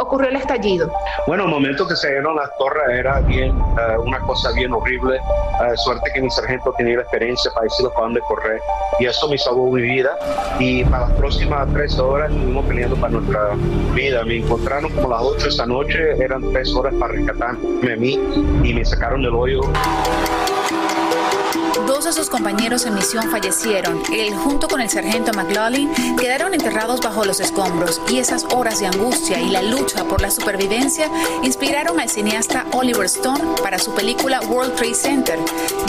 ocurrió 0.00 0.30
el 0.30 0.36
estallido? 0.36 0.90
Bueno, 1.26 1.44
el 1.44 1.50
momento 1.50 1.86
que 1.86 1.96
se 1.96 2.10
dieron 2.10 2.36
las 2.36 2.50
torres 2.56 2.88
era 2.90 3.20
bien, 3.20 3.50
eh, 3.50 3.98
una 3.98 4.20
cosa 4.20 4.50
bien 4.52 4.72
horrible. 4.72 5.16
Eh, 5.16 5.76
suerte 5.76 6.10
que 6.14 6.22
mi 6.22 6.30
sargento 6.30 6.72
tenía 6.76 6.96
la 6.96 7.02
experiencia 7.02 7.50
para 7.52 7.64
decirles 7.64 7.92
para 7.92 8.04
dónde 8.04 8.20
correr 8.22 8.60
y 8.98 9.06
eso 9.06 9.28
me 9.28 9.36
salvó 9.36 9.70
mi 9.70 9.82
vida. 9.82 10.10
Y 10.58 10.84
para 10.84 11.08
las 11.08 11.18
próximas 11.18 11.68
tres 11.72 11.98
horas 11.98 12.30
estuvimos 12.30 12.64
peleando 12.66 12.96
para 12.96 13.12
nuestra 13.12 13.57
vida. 13.94 14.24
Me 14.24 14.38
encontraron 14.38 14.90
como 14.92 15.08
las 15.08 15.22
8 15.22 15.48
esta 15.48 15.66
noche, 15.66 16.12
eran 16.22 16.52
tres 16.52 16.74
horas 16.74 16.94
para 16.94 17.14
rescatarme 17.14 17.92
a 17.92 17.96
mí 17.96 18.18
y 18.64 18.74
me 18.74 18.84
sacaron 18.84 19.22
del 19.22 19.34
hoyo. 19.34 19.60
Dos 21.88 22.04
de 22.04 22.12
sus 22.12 22.28
compañeros 22.28 22.84
en 22.84 22.94
misión 22.94 23.30
fallecieron. 23.30 24.02
Él, 24.12 24.34
junto 24.34 24.68
con 24.68 24.82
el 24.82 24.90
sargento 24.90 25.32
McLaughlin, 25.32 25.88
quedaron 26.18 26.52
enterrados 26.52 27.00
bajo 27.00 27.24
los 27.24 27.40
escombros 27.40 28.02
y 28.10 28.18
esas 28.18 28.44
horas 28.54 28.78
de 28.78 28.88
angustia 28.88 29.40
y 29.40 29.48
la 29.48 29.62
lucha 29.62 30.04
por 30.04 30.20
la 30.20 30.30
supervivencia 30.30 31.10
inspiraron 31.42 31.98
al 31.98 32.10
cineasta 32.10 32.66
Oliver 32.72 33.06
Stone 33.06 33.42
para 33.62 33.78
su 33.78 33.94
película 33.94 34.42
World 34.50 34.74
Trade 34.74 34.94
Center. 34.94 35.38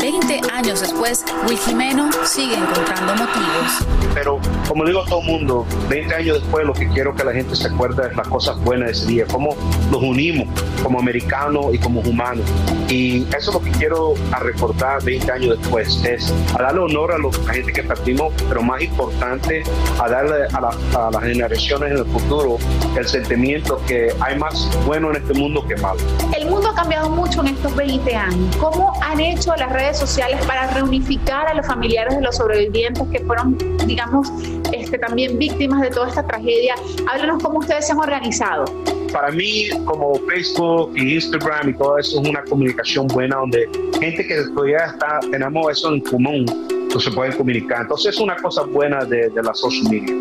Veinte 0.01 0.39
años 0.53 0.79
después, 0.79 1.25
Will 1.45 1.57
Jimeno 1.57 2.09
sigue 2.23 2.55
encontrando 2.55 3.15
motivos. 3.17 3.85
Pero, 4.13 4.39
como 4.69 4.85
digo 4.85 5.01
a 5.01 5.05
todo 5.05 5.21
mundo, 5.21 5.65
20 5.89 6.15
años 6.15 6.39
después 6.39 6.65
lo 6.65 6.73
que 6.73 6.87
quiero 6.87 7.13
que 7.13 7.25
la 7.25 7.33
gente 7.33 7.57
se 7.57 7.67
acuerde 7.67 8.07
es 8.09 8.15
las 8.15 8.27
cosas 8.29 8.57
buenas 8.63 8.87
de 8.87 8.93
ese 8.93 9.05
día, 9.05 9.25
cómo 9.29 9.53
nos 9.91 10.01
unimos 10.01 10.47
como 10.81 10.97
americanos 10.97 11.73
y 11.73 11.77
como 11.77 11.99
humanos. 11.99 12.45
Y 12.87 13.23
eso 13.37 13.51
es 13.51 13.53
lo 13.53 13.61
que 13.61 13.71
quiero 13.71 14.13
a 14.31 14.39
recordar 14.39 15.03
20 15.03 15.29
años 15.29 15.59
después 15.59 15.88
es 16.03 16.33
a 16.57 16.61
darle 16.61 16.81
honor 16.81 17.11
a, 17.11 17.17
la 17.17 17.53
gente 17.53 17.73
que 17.73 17.83
partimos, 17.83 18.33
pero 18.47 18.61
más 18.61 18.81
importante, 18.81 19.63
a 19.99 20.09
darle 20.09 20.45
a, 20.53 21.09
las 21.11 21.23
generaciones 21.23 21.91
en 21.91 21.97
el 21.97 22.05
futuro 22.05 22.57
el 22.97 23.07
sentimiento 23.07 23.81
que 23.87 24.13
hay 24.19 24.37
más 24.37 24.69
bueno 24.85 25.09
en 25.11 25.17
este 25.17 25.33
mundo 25.33 25.65
que 25.67 25.75
malo. 25.77 25.99
El 26.35 26.49
mundo 26.49 26.69
ha 26.69 26.75
cambiado 26.75 27.09
mucho 27.09 27.41
en 27.41 27.47
estos 27.47 27.75
20 27.75 28.15
años. 28.15 28.55
¿Cómo 28.57 28.93
han 29.03 29.19
hecho 29.19 29.55
las 29.55 29.71
redes 29.71 29.97
sociales 29.97 30.43
para 30.45 30.67
reunificar 30.71 31.47
a 31.47 31.53
los 31.53 31.65
familiares 31.65 32.15
de 32.15 32.21
los 32.21 32.35
sobrevivientes 32.35 33.03
que 33.11 33.19
fueron, 33.19 33.57
digamos, 33.85 34.29
este, 34.73 34.97
también 34.97 35.37
víctimas 35.37 35.81
de 35.81 35.89
toda 35.89 36.09
esta 36.09 36.23
tragedia? 36.23 36.75
Háblanos 37.11 37.41
cómo 37.41 37.59
ustedes 37.59 37.87
se 37.87 37.93
han 37.93 37.99
organizado 37.99 38.65
para 39.11 39.31
mí, 39.31 39.69
como 39.85 40.15
Facebook 40.27 40.93
y 40.95 41.15
Instagram 41.15 41.69
y 41.69 41.73
todo 41.73 41.97
eso, 41.97 42.21
es 42.21 42.27
una 42.27 42.43
comunicación 42.43 43.07
buena 43.07 43.37
donde 43.37 43.69
gente 43.99 44.25
que 44.25 44.35
todavía 44.55 44.85
está, 44.85 45.19
tenemos 45.31 45.71
eso 45.71 45.93
en 45.93 46.01
común, 46.01 46.45
pues 46.91 47.03
se 47.03 47.11
pueden 47.11 47.33
comunicar. 47.33 47.81
Entonces, 47.81 48.15
es 48.15 48.21
una 48.21 48.35
cosa 48.37 48.63
buena 48.63 49.03
de, 49.05 49.29
de 49.29 49.43
la 49.43 49.53
social 49.53 49.89
media. 49.89 50.15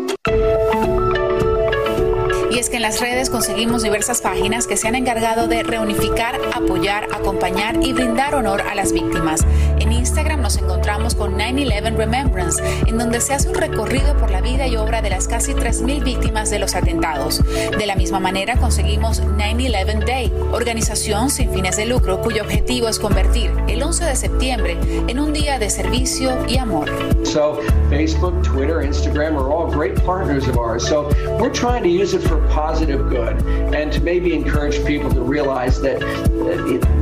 Y 2.51 2.57
es 2.57 2.69
que 2.69 2.77
en 2.77 2.81
las 2.81 2.99
redes 2.99 3.29
conseguimos 3.29 3.83
diversas 3.83 4.21
páginas 4.21 4.65
que 4.65 4.75
se 4.75 4.87
han 4.87 4.95
encargado 4.95 5.47
de 5.47 5.61
reunificar, 5.61 6.39
apoyar, 6.53 7.07
acompañar 7.13 7.77
y 7.83 7.93
brindar 7.93 8.33
honor 8.33 8.61
a 8.61 8.73
las 8.73 8.91
víctimas. 8.91 9.45
En 9.89 9.95
Instagram 9.95 10.43
nos 10.43 10.55
encontramos 10.55 11.15
con 11.15 11.33
9-11 11.33 11.95
Remembrance, 11.95 12.61
en 12.85 12.99
donde 12.99 13.19
se 13.19 13.33
hace 13.33 13.49
un 13.49 13.55
recorrido 13.55 14.15
por 14.17 14.29
la 14.29 14.39
vida 14.39 14.67
y 14.67 14.75
obra 14.75 15.01
de 15.01 15.09
las 15.09 15.27
casi 15.27 15.53
3.000 15.53 16.03
víctimas 16.03 16.51
de 16.51 16.59
los 16.59 16.75
atentados. 16.75 17.41
De 17.75 17.87
la 17.87 17.95
misma 17.95 18.19
manera 18.19 18.55
conseguimos 18.57 19.19
9-11 19.23 20.05
Day, 20.05 20.31
organización 20.51 21.31
sin 21.31 21.51
fines 21.51 21.75
de 21.75 21.87
lucro 21.87 22.21
cuyo 22.21 22.43
objetivo 22.43 22.87
es 22.87 22.99
convertir 22.99 23.51
el 23.67 23.81
11 23.81 24.05
de 24.05 24.15
septiembre 24.15 24.77
en 25.07 25.19
un 25.19 25.33
día 25.33 25.57
de 25.57 25.71
servicio 25.71 26.37
y 26.47 26.59
amor. 26.59 26.87
So 27.23 27.59
Facebook, 27.89 28.43
Twitter, 28.43 28.83
Instagram 28.83 29.35
are 29.37 29.51
all 29.51 29.71
great 29.71 29.95
partners 30.05 30.47
of 30.47 30.57
ours. 30.59 30.87
So 30.87 31.09
we're 31.39 31.51
trying 31.51 31.81
to 31.81 31.89
use 31.89 32.13
it 32.13 32.21
for 32.21 32.37
positive 32.49 33.09
good 33.09 33.43
and 33.73 33.91
to 33.91 33.99
maybe 34.01 34.35
encourage 34.35 34.85
people 34.85 35.09
to 35.09 35.21
realize 35.21 35.81
that 35.81 35.99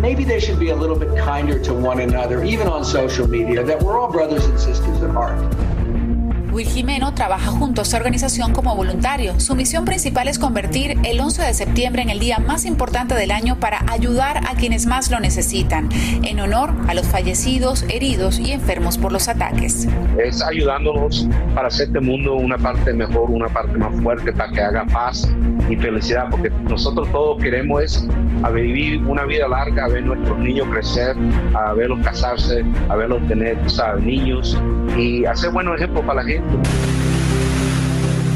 maybe 0.01 0.23
they 0.23 0.39
should 0.39 0.57
be 0.57 0.69
a 0.69 0.75
little 0.75 0.97
bit 0.97 1.09
kinder 1.17 1.59
to 1.63 1.73
one 1.73 1.99
another, 1.99 2.45
even 2.45 2.67
on 2.67 2.76
social 2.83 3.27
media, 3.27 3.63
that 3.63 3.81
we're 3.81 3.99
all 3.99 4.11
brothers 4.11 4.45
and 4.45 4.59
sisters 4.59 5.01
at 5.01 5.09
heart. 5.09 5.66
Will 6.57 6.67
Jimeno 6.67 7.13
trabaja 7.13 7.51
junto 7.51 7.81
a 7.81 7.83
esta 7.83 7.97
organización 7.97 8.51
como 8.51 8.75
voluntario. 8.75 9.39
Su 9.39 9.53
misión 9.53 9.85
principal 9.85 10.27
es 10.27 10.39
convertir 10.39 10.97
el 11.03 11.19
11 11.19 11.43
de 11.43 11.53
septiembre 11.53 12.01
en 12.01 12.09
el 12.09 12.17
día 12.17 12.39
más 12.39 12.65
importante 12.65 13.13
del 13.13 13.29
año 13.29 13.59
para 13.59 13.85
ayudar 13.91 14.37
a 14.37 14.55
quienes 14.55 14.87
más 14.87 15.11
lo 15.11 15.19
necesitan, 15.19 15.87
en 16.23 16.39
honor 16.39 16.73
a 16.87 16.95
los 16.95 17.05
fallecidos, 17.05 17.85
heridos 17.89 18.39
y 18.39 18.53
enfermos 18.53 18.97
por 18.97 19.11
los 19.11 19.27
ataques. 19.27 19.87
Es 20.17 20.41
ayudándonos 20.41 21.29
para 21.53 21.67
hacer 21.67 21.89
este 21.89 21.99
mundo 21.99 22.33
una 22.33 22.57
parte 22.57 22.91
mejor, 22.91 23.29
una 23.29 23.49
parte 23.49 23.77
más 23.77 23.93
fuerte, 24.01 24.33
para 24.33 24.51
que 24.51 24.59
haga 24.59 24.83
paz 24.87 25.29
y 25.69 25.75
felicidad, 25.75 26.25
porque 26.31 26.49
nosotros 26.67 27.07
todos 27.11 27.39
queremos 27.39 27.83
es 27.83 28.07
a 28.41 28.49
vivir 28.49 29.05
una 29.05 29.25
vida 29.25 29.47
larga, 29.47 29.85
a 29.85 29.89
ver 29.89 30.03
nuestros 30.03 30.39
niños 30.39 30.67
crecer, 30.71 31.15
a 31.53 31.73
verlos 31.73 31.99
casarse, 32.03 32.65
a 32.89 32.95
verlos 32.95 33.21
tener 33.27 33.57
niños 34.01 34.59
y 34.97 35.23
hacer 35.25 35.51
buenos 35.51 35.75
ejemplos 35.75 36.03
para 36.05 36.23
la 36.23 36.27
gente. 36.27 36.46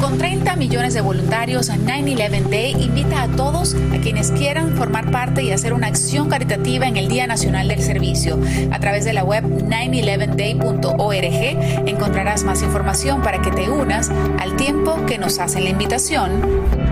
Con 0.01 0.17
30 0.17 0.55
millones 0.55 0.95
de 0.95 1.01
voluntarios, 1.01 1.69
9-11 1.69 2.49
Day 2.49 2.71
invita 2.71 3.21
a 3.23 3.27
todos 3.27 3.75
a 3.75 3.97
quienes 4.01 4.31
quieran 4.31 4.75
formar 4.75 5.11
parte 5.11 5.43
y 5.43 5.51
hacer 5.51 5.73
una 5.73 5.85
acción 5.87 6.27
caritativa 6.27 6.87
en 6.87 6.97
el 6.97 7.07
Día 7.07 7.27
Nacional 7.27 7.67
del 7.67 7.81
Servicio. 7.81 8.39
A 8.71 8.79
través 8.79 9.05
de 9.05 9.13
la 9.13 9.23
web 9.23 9.43
911day.org 9.43 11.87
encontrarás 11.87 12.43
más 12.43 12.63
información 12.63 13.21
para 13.21 13.39
que 13.41 13.51
te 13.51 13.69
unas 13.69 14.09
al 14.39 14.55
tiempo 14.55 15.05
que 15.05 15.19
nos 15.19 15.37
hacen 15.39 15.65
la 15.65 15.69
invitación. 15.69 16.41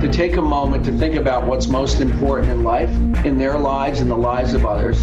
To 0.01 0.07
take 0.07 0.37
a 0.37 0.41
moment 0.41 0.85
to 0.85 0.91
think 0.91 1.17
about 1.17 1.47
what's 1.47 1.67
most 1.67 1.99
important 1.99 2.51
in 2.51 2.63
life, 2.63 2.91
in 3.25 3.37
their 3.37 3.57
lives 3.57 4.01
and 4.01 4.09
the 4.09 4.15
lives 4.15 4.53
of 4.53 4.65
others. 4.65 4.97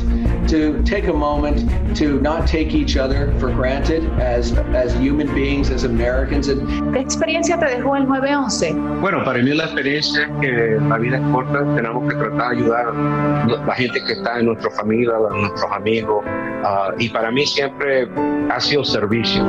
To 0.49 0.81
take 0.85 1.09
a 1.09 1.13
moment 1.13 1.97
to 1.97 2.21
not 2.21 2.47
take 2.47 2.73
each 2.73 2.97
other 2.97 3.35
for 3.41 3.51
granted 3.51 4.05
as, 4.21 4.53
as 4.75 4.95
human 4.95 5.27
beings, 5.35 5.71
as 5.71 5.83
Americans. 5.83 6.47
¿Qué 6.49 7.01
experiencia 7.01 7.59
te 7.59 7.67
dejó 7.67 7.97
el 7.97 8.07
911? 8.07 8.73
Bueno, 9.01 9.25
para 9.25 9.41
mí 9.41 9.53
la 9.53 9.65
experiencia 9.65 10.23
es 10.23 10.31
que 10.41 10.79
la 10.89 10.99
vida 10.99 11.17
es 11.17 11.23
corta, 11.33 11.65
tenemos 11.75 12.09
que 12.09 12.17
tratar 12.17 12.51
de 12.51 12.63
ayudar 12.63 12.87
a 12.87 13.67
la 13.67 13.75
gente 13.75 14.01
que 14.05 14.13
está 14.13 14.39
en 14.39 14.47
nuestra 14.47 14.71
familia, 14.71 15.15
a 15.17 15.35
nuestros 15.35 15.73
amigos, 15.73 16.25
uh, 16.25 16.95
y 16.97 17.09
para 17.09 17.33
mí 17.33 17.45
siempre 17.45 18.09
ha 18.49 18.61
sido 18.61 18.85
servicio. 18.85 19.45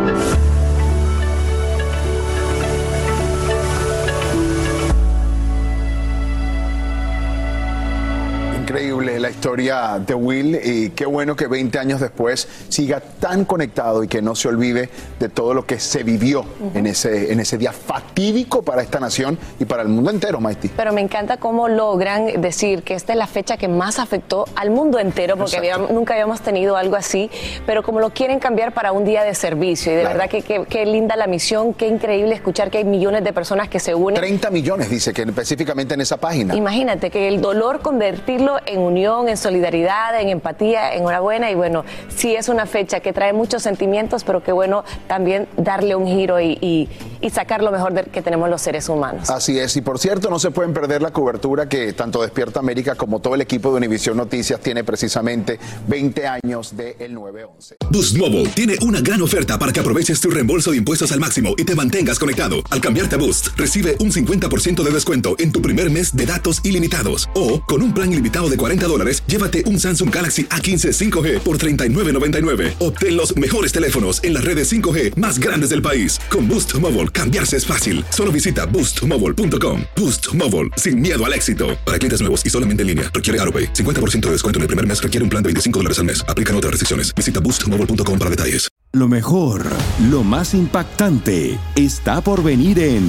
increíble 8.68 8.97
la 9.06 9.30
historia 9.30 10.00
de 10.00 10.14
Will 10.14 10.60
y 10.64 10.90
qué 10.92 11.06
bueno 11.06 11.36
que 11.36 11.48
20 11.48 11.78
años 11.80 12.00
después 12.00 12.48
siga 12.70 13.00
tan 13.00 13.46
conectado 13.46 14.04
y 14.04 14.08
que 14.08 14.22
no 14.22 14.36
se 14.36 14.48
olvide 14.48 14.90
de 15.20 15.30
todo 15.30 15.54
lo 15.54 15.66
que 15.66 15.80
se 15.80 16.04
vivió 16.04 16.46
en, 16.74 16.88
ese, 16.88 17.32
en 17.32 17.40
ese 17.40 17.58
día 17.58 17.72
fatídico 17.72 18.64
para 18.64 18.82
esta 18.82 19.00
nación 19.00 19.38
y 19.60 19.66
para 19.66 19.84
el 19.84 19.90
mundo 19.90 20.10
entero, 20.10 20.40
Maiti. 20.40 20.70
Pero 20.70 20.94
me 20.94 21.02
encanta 21.02 21.38
cómo 21.38 21.68
logran 21.68 22.42
decir 22.42 22.84
que 22.84 22.94
esta 22.94 23.14
es 23.14 23.20
la 23.20 23.28
fecha 23.28 23.58
que 23.58 23.68
más 23.68 24.00
afectó 24.00 24.46
al 24.56 24.72
mundo 24.72 25.00
entero, 25.00 25.38
porque 25.38 25.72
nunca 25.92 26.14
habíamos 26.14 26.42
tenido 26.42 26.76
algo 26.76 26.96
así, 26.96 27.30
pero 27.66 27.84
como 27.84 28.00
lo 28.00 28.10
quieren 28.12 28.40
cambiar 28.40 28.74
para 28.74 28.92
un 28.92 29.06
día 29.06 29.24
de 29.24 29.36
servicio. 29.36 29.92
Y 29.92 29.96
de 29.96 30.04
verdad 30.04 30.30
que 30.30 30.42
qué 30.42 30.86
linda 30.86 31.16
la 31.16 31.28
misión, 31.28 31.74
qué 31.74 31.88
increíble 31.88 32.34
escuchar 32.34 32.72
que 32.72 32.80
hay 32.80 32.86
millones 32.86 33.24
de 33.24 33.34
personas 33.34 33.70
que 33.70 33.80
se 33.80 33.94
unen. 33.94 34.16
30 34.16 34.50
millones, 34.52 34.90
dice 34.90 35.14
que 35.14 35.22
específicamente 35.22 35.94
en 35.94 36.02
esa 36.02 36.18
página. 36.18 36.56
Imagínate 36.56 37.10
que 37.10 37.28
el 37.28 37.42
dolor 37.42 37.82
convertirlo 37.82 38.58
en 38.66 38.87
unión, 38.88 39.30
en 39.30 39.38
solidaridad, 39.38 40.20
en 40.20 40.30
empatía, 40.30 40.94
enhorabuena 40.94 41.52
y 41.52 41.56
bueno, 41.56 41.86
sí 42.16 42.36
es 42.36 42.50
una 42.50 42.66
fecha 42.66 43.00
que 43.00 43.14
trae 43.14 43.34
muchos 43.34 43.64
sentimientos, 43.64 44.24
pero 44.24 44.42
que 44.44 44.52
bueno 44.52 44.84
también 45.08 45.48
darle 45.58 45.96
un 45.96 46.08
giro 46.08 46.40
y, 46.42 46.90
y 47.22 47.30
sacar 47.30 47.62
lo 47.62 47.72
mejor 47.72 47.94
de 47.94 48.04
que 48.04 48.22
tenemos 48.22 48.50
los 48.50 48.62
seres 48.62 48.90
humanos. 48.90 49.30
Así 49.30 49.60
es, 49.60 49.76
y 49.78 49.82
por 49.82 50.00
cierto, 50.00 50.30
no 50.30 50.40
se 50.40 50.52
pueden 50.52 50.74
perder 50.74 51.02
la 51.02 51.12
cobertura 51.12 51.68
que 51.68 51.94
tanto 51.94 52.22
Despierta 52.22 52.60
América 52.60 52.96
como 52.96 53.20
todo 53.20 53.36
el 53.36 53.42
equipo 53.42 53.72
de 53.72 53.78
Univisión 53.78 54.18
Noticias 54.18 54.60
tiene 54.60 54.84
precisamente 54.84 55.60
20 55.88 56.28
años 56.28 56.76
del 56.76 56.96
el 57.00 57.14
911. 57.14 57.78
Boost 57.92 58.18
Mobile 58.18 58.48
tiene 58.50 58.76
una 58.82 59.02
gran 59.02 59.22
oferta 59.22 59.58
para 59.58 59.72
que 59.72 59.80
aproveches 59.80 60.20
tu 60.20 60.30
reembolso 60.30 60.72
de 60.72 60.78
impuestos 60.78 61.12
al 61.12 61.20
máximo 61.20 61.54
y 61.58 61.64
te 61.64 61.76
mantengas 61.76 62.20
conectado. 62.20 62.58
Al 62.70 62.82
cambiarte 62.82 63.16
a 63.16 63.18
Boost, 63.18 63.50
recibe 63.58 63.96
un 64.00 64.12
50% 64.12 64.84
de 64.84 64.92
descuento 64.92 65.36
en 65.40 65.52
tu 65.52 65.62
primer 65.62 65.90
mes 65.90 66.16
de 66.16 66.26
datos 66.26 66.62
ilimitados. 66.64 67.30
O, 67.36 67.62
con 67.62 67.82
un 67.82 67.94
plan 67.94 68.12
ilimitado 68.12 68.50
de 68.50 68.58
40 68.58 68.77
dólares, 68.86 69.24
llévate 69.26 69.64
un 69.66 69.80
Samsung 69.80 70.14
Galaxy 70.14 70.46
A15 70.46 70.92
5G 70.92 71.40
por 71.40 71.58
$39.99. 71.58 72.74
Obtén 72.80 73.16
los 73.16 73.36
mejores 73.38 73.72
teléfonos 73.72 74.24
en 74.24 74.34
las 74.34 74.44
redes 74.44 74.70
5G 74.70 75.16
más 75.16 75.40
grandes 75.40 75.70
del 75.70 75.82
país. 75.82 76.20
Con 76.30 76.48
Boost 76.48 76.76
Mobile, 76.80 77.08
cambiarse 77.08 77.56
es 77.56 77.66
fácil. 77.66 78.04
Solo 78.10 78.32
visita 78.34 78.66
boostmobile.com. 78.66 79.84
Boost 79.96 80.34
Mobile, 80.34 80.70
sin 80.76 81.00
miedo 81.00 81.26
al 81.26 81.34
éxito. 81.34 81.70
Para 81.86 81.98
clientes 81.98 82.20
nuevos 82.20 82.46
y 82.46 82.50
solamente 82.50 82.82
en 82.82 82.88
línea, 82.88 83.10
requiere 83.14 83.40
AroPay. 83.40 83.74
50% 83.74 84.20
de 84.28 84.32
descuento 84.32 84.60
en 84.60 84.64
el 84.64 84.68
primer 84.68 84.86
mes 84.86 85.02
requiere 85.02 85.24
un 85.24 85.30
plan 85.30 85.42
de 85.42 85.48
25 85.48 85.80
dólares 85.80 86.00
al 86.00 86.06
mes. 86.06 86.26
Aplican 86.28 86.56
otras 86.56 86.72
restricciones. 86.72 87.16
Visita 87.16 87.40
boostmobile.com 87.40 88.20
para 88.20 88.30
detalles. 88.30 88.68
Lo 88.94 89.08
mejor, 89.08 89.66
lo 90.10 90.24
más 90.24 90.54
impactante, 90.54 91.60
está 91.76 92.22
por 92.22 92.42
venir 92.42 92.80
en 92.80 93.04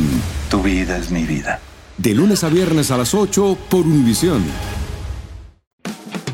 Tu 0.51 0.63
vida 0.63 0.99
es 0.99 1.11
mi 1.11 1.23
vida. 1.23 1.61
De 1.97 2.15
lunes 2.15 2.45
a 2.45 2.49
viernes 2.49 2.91
a 2.91 2.99
las 2.99 3.15
8 3.15 3.57
por 3.71 3.87
Univisión. 3.87 4.43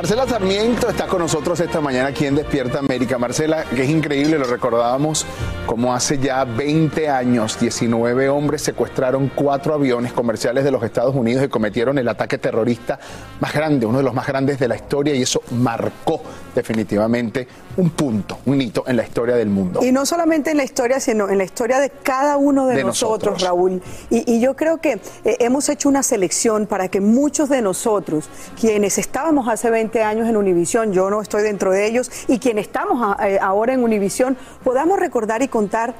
Marcela 0.00 0.26
Sarmiento 0.26 0.88
está 0.88 1.06
con 1.06 1.18
nosotros 1.18 1.60
esta 1.60 1.82
mañana 1.82 2.08
aquí 2.08 2.24
en 2.24 2.34
Despierta 2.34 2.78
América. 2.78 3.18
Marcela, 3.18 3.64
que 3.64 3.82
es 3.82 3.90
increíble, 3.90 4.38
lo 4.38 4.46
recordábamos 4.46 5.26
como 5.66 5.92
hace 5.94 6.16
ya 6.16 6.44
20 6.46 7.10
años, 7.10 7.60
19 7.60 8.30
hombres 8.30 8.62
secuestraron 8.62 9.30
cuatro 9.34 9.74
aviones 9.74 10.14
comerciales 10.14 10.64
de 10.64 10.70
los 10.70 10.82
Estados 10.82 11.14
Unidos 11.14 11.44
y 11.44 11.48
cometieron 11.48 11.98
el 11.98 12.08
ataque 12.08 12.38
terrorista 12.38 12.98
más 13.40 13.52
grande, 13.52 13.84
uno 13.84 13.98
de 13.98 14.04
los 14.04 14.14
más 14.14 14.26
grandes 14.26 14.58
de 14.58 14.68
la 14.68 14.76
historia, 14.76 15.14
y 15.14 15.20
eso 15.20 15.42
marcó 15.50 16.22
definitivamente 16.54 17.46
un 17.76 17.90
punto, 17.90 18.38
un 18.46 18.60
hito 18.60 18.84
en 18.86 18.96
la 18.96 19.04
historia 19.04 19.36
del 19.36 19.48
mundo. 19.48 19.80
Y 19.82 19.92
no 19.92 20.06
solamente 20.06 20.50
en 20.50 20.56
la 20.56 20.64
historia, 20.64 20.98
sino 20.98 21.28
en 21.28 21.38
la 21.38 21.44
historia 21.44 21.78
de 21.78 21.90
cada 21.90 22.36
uno 22.36 22.66
de, 22.66 22.76
De 22.76 22.84
nosotros, 22.84 23.34
nosotros. 23.34 23.42
Raúl. 23.42 23.82
Y, 24.08 24.34
y 24.34 24.40
yo 24.40 24.56
creo 24.56 24.78
que 24.78 25.00
eh, 25.24 25.36
hemos 25.40 25.68
hecho 25.68 25.88
una 25.88 26.02
selección 26.02 26.66
para 26.66 26.88
que 26.88 27.00
muchos 27.00 27.48
de 27.48 27.62
nosotros, 27.62 28.28
quienes 28.58 28.98
estábamos 28.98 29.48
hace 29.48 29.70
20 29.70 29.89
años 30.04 30.28
en 30.28 30.36
Univisión, 30.36 30.92
yo 30.92 31.10
no 31.10 31.20
estoy 31.20 31.42
dentro 31.42 31.72
de 31.72 31.86
ellos, 31.86 32.10
y 32.28 32.38
quienes 32.38 32.66
estamos 32.66 33.16
a- 33.18 33.28
eh, 33.28 33.38
ahora 33.42 33.74
en 33.74 33.82
Univisión, 33.82 34.36
podamos 34.62 34.98
recordar 34.98 35.42
y 35.42 35.48
contar 35.48 35.94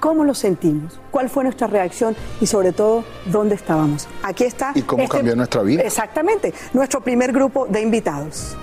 cómo 0.00 0.24
lo 0.24 0.34
sentimos, 0.34 1.00
cuál 1.10 1.30
fue 1.30 1.44
nuestra 1.44 1.66
reacción 1.66 2.14
y 2.40 2.46
sobre 2.46 2.72
todo 2.72 3.04
dónde 3.26 3.54
estábamos. 3.54 4.06
Aquí 4.22 4.44
está. 4.44 4.72
Y 4.74 4.82
cómo 4.82 5.08
cambió 5.08 5.34
nuestra 5.36 5.62
vida. 5.62 5.82
Exactamente, 5.82 6.52
nuestro 6.74 7.00
primer 7.00 7.32
grupo 7.32 7.66
de 7.66 7.80
invitados. 7.80 8.54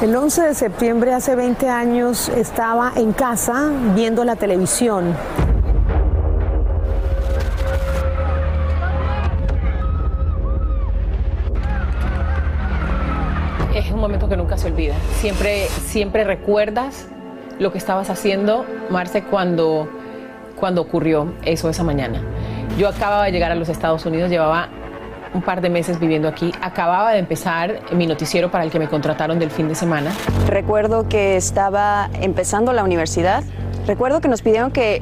El 0.00 0.16
11 0.16 0.42
de 0.42 0.54
septiembre 0.54 1.12
hace 1.12 1.36
20 1.36 1.68
años 1.68 2.28
estaba 2.30 2.92
en 2.96 3.12
casa 3.12 3.70
viendo 3.94 4.24
la 4.24 4.34
televisión. 4.36 5.14
Momento 14.02 14.28
que 14.28 14.36
nunca 14.36 14.58
se 14.58 14.66
olvida. 14.66 14.94
Siempre, 15.20 15.66
siempre 15.86 16.24
recuerdas 16.24 17.08
lo 17.58 17.72
que 17.72 17.78
estabas 17.78 18.10
haciendo, 18.10 18.66
Marce, 18.90 19.22
cuando, 19.22 19.88
cuando 20.56 20.82
ocurrió 20.82 21.32
eso 21.44 21.70
esa 21.70 21.84
mañana. 21.84 22.20
Yo 22.76 22.88
acababa 22.88 23.24
de 23.24 23.32
llegar 23.32 23.52
a 23.52 23.54
los 23.54 23.68
Estados 23.68 24.04
Unidos, 24.04 24.28
llevaba 24.30 24.68
un 25.34 25.40
par 25.40 25.60
de 25.62 25.70
meses 25.70 25.98
viviendo 25.98 26.28
aquí, 26.28 26.52
acababa 26.60 27.12
de 27.12 27.18
empezar 27.18 27.80
mi 27.92 28.06
noticiero 28.06 28.50
para 28.50 28.64
el 28.64 28.70
que 28.70 28.78
me 28.78 28.88
contrataron 28.88 29.38
del 29.38 29.50
fin 29.50 29.68
de 29.68 29.74
semana. 29.74 30.12
Recuerdo 30.46 31.08
que 31.08 31.36
estaba 31.36 32.10
empezando 32.20 32.72
la 32.72 32.84
universidad. 32.84 33.44
Recuerdo 33.86 34.20
que 34.20 34.28
nos 34.28 34.42
pidieron 34.42 34.72
que, 34.72 35.00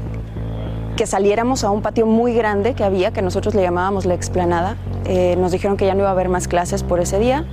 que 0.97 1.07
saliéramos 1.07 1.65
a 1.65 1.71
un 1.71 1.83
patio 1.83 2.07
muy 2.07 2.35
grande 2.35 2.75
que 2.75 2.85
había, 2.85 3.13
que 3.13 3.23
nosotros 3.23 3.55
le 3.55 3.63
llamábamos 3.63 4.05
la 4.05 4.15
explanada. 4.15 4.77
Eh, 5.07 5.37
nos 5.39 5.53
dijeron 5.53 5.77
que 5.77 5.87
ya 5.87 5.95
no 5.95 6.01
iba 6.01 6.09
a 6.11 6.13
haber 6.13 6.29
más 6.29 6.47
clases 6.47 6.83
por 6.83 7.01
ese 7.01 7.19
día. 7.19 7.45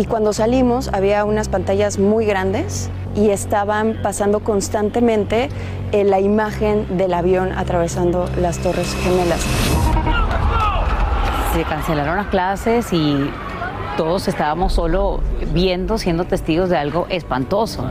Y 0.00 0.06
cuando 0.06 0.32
salimos 0.32 0.88
había 0.94 1.26
unas 1.26 1.50
pantallas 1.50 1.98
muy 1.98 2.24
grandes 2.24 2.88
y 3.14 3.28
estaban 3.28 3.98
pasando 4.02 4.40
constantemente 4.40 5.50
eh, 5.92 6.04
la 6.04 6.20
imagen 6.20 6.96
del 6.96 7.12
avión 7.12 7.52
atravesando 7.52 8.26
las 8.40 8.56
Torres 8.60 8.96
Gemelas. 9.02 9.42
Se 11.52 11.64
cancelaron 11.64 12.16
las 12.16 12.28
clases 12.28 12.94
y 12.94 13.30
todos 13.98 14.26
estábamos 14.26 14.72
solo 14.72 15.20
viendo, 15.52 15.98
siendo 15.98 16.24
testigos 16.24 16.70
de 16.70 16.78
algo 16.78 17.06
espantoso. 17.10 17.84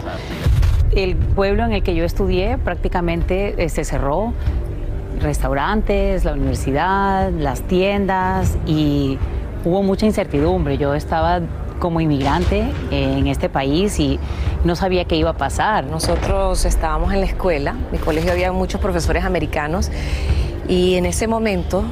El 0.89 1.15
pueblo 1.15 1.63
en 1.63 1.73
el 1.73 1.83
que 1.83 1.93
yo 1.93 2.05
estudié 2.05 2.57
prácticamente 2.57 3.63
eh, 3.63 3.69
se 3.69 3.83
cerró, 3.83 4.33
restaurantes, 5.21 6.25
la 6.25 6.33
universidad, 6.33 7.29
las 7.29 7.61
tiendas 7.61 8.57
y 8.65 9.19
hubo 9.63 9.83
mucha 9.83 10.07
incertidumbre. 10.07 10.79
Yo 10.79 10.95
estaba 10.95 11.41
como 11.79 12.01
inmigrante 12.01 12.71
en 12.91 13.27
este 13.27 13.49
país 13.49 13.99
y 13.99 14.19
no 14.63 14.75
sabía 14.75 15.05
qué 15.05 15.15
iba 15.15 15.31
a 15.31 15.37
pasar. 15.37 15.85
Nosotros 15.85 16.65
estábamos 16.65 17.13
en 17.13 17.21
la 17.21 17.25
escuela, 17.25 17.75
mi 17.91 17.97
colegio 17.97 18.31
había 18.31 18.51
muchos 18.51 18.81
profesores 18.81 19.23
americanos 19.23 19.89
y 20.67 20.95
en 20.95 21.05
ese 21.05 21.27
momento, 21.27 21.83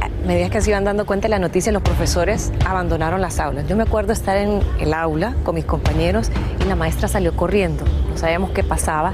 a 0.00 0.08
medida 0.26 0.50
que 0.50 0.60
se 0.60 0.70
iban 0.70 0.84
dando 0.84 1.06
cuenta 1.06 1.26
de 1.26 1.30
la 1.30 1.38
noticia, 1.38 1.70
los 1.70 1.82
profesores 1.82 2.52
abandonaron 2.64 3.20
las 3.20 3.38
aulas. 3.38 3.68
Yo 3.68 3.76
me 3.76 3.84
acuerdo 3.84 4.12
estar 4.12 4.36
en 4.36 4.60
el 4.80 4.94
aula 4.94 5.34
con 5.44 5.54
mis 5.54 5.64
compañeros 5.64 6.30
y 6.60 6.68
la 6.68 6.74
maestra 6.74 7.06
salió 7.06 7.36
corriendo, 7.36 7.84
no 8.10 8.16
sabíamos 8.16 8.50
qué 8.50 8.64
pasaba 8.64 9.12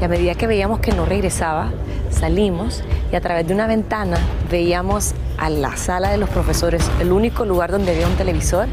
y 0.00 0.04
a 0.04 0.08
medida 0.08 0.34
que 0.34 0.46
veíamos 0.46 0.80
que 0.80 0.92
no 0.92 1.04
regresaba, 1.04 1.70
salimos 2.10 2.82
y 3.12 3.16
a 3.16 3.20
través 3.20 3.46
de 3.46 3.54
una 3.54 3.66
ventana 3.66 4.18
veíamos 4.50 5.14
a 5.38 5.50
la 5.50 5.76
sala 5.76 6.10
de 6.10 6.16
los 6.16 6.28
profesores, 6.30 6.90
el 7.00 7.12
único 7.12 7.44
lugar 7.44 7.70
donde 7.70 7.92
había 7.92 8.06
un 8.06 8.16
televisor, 8.16 8.68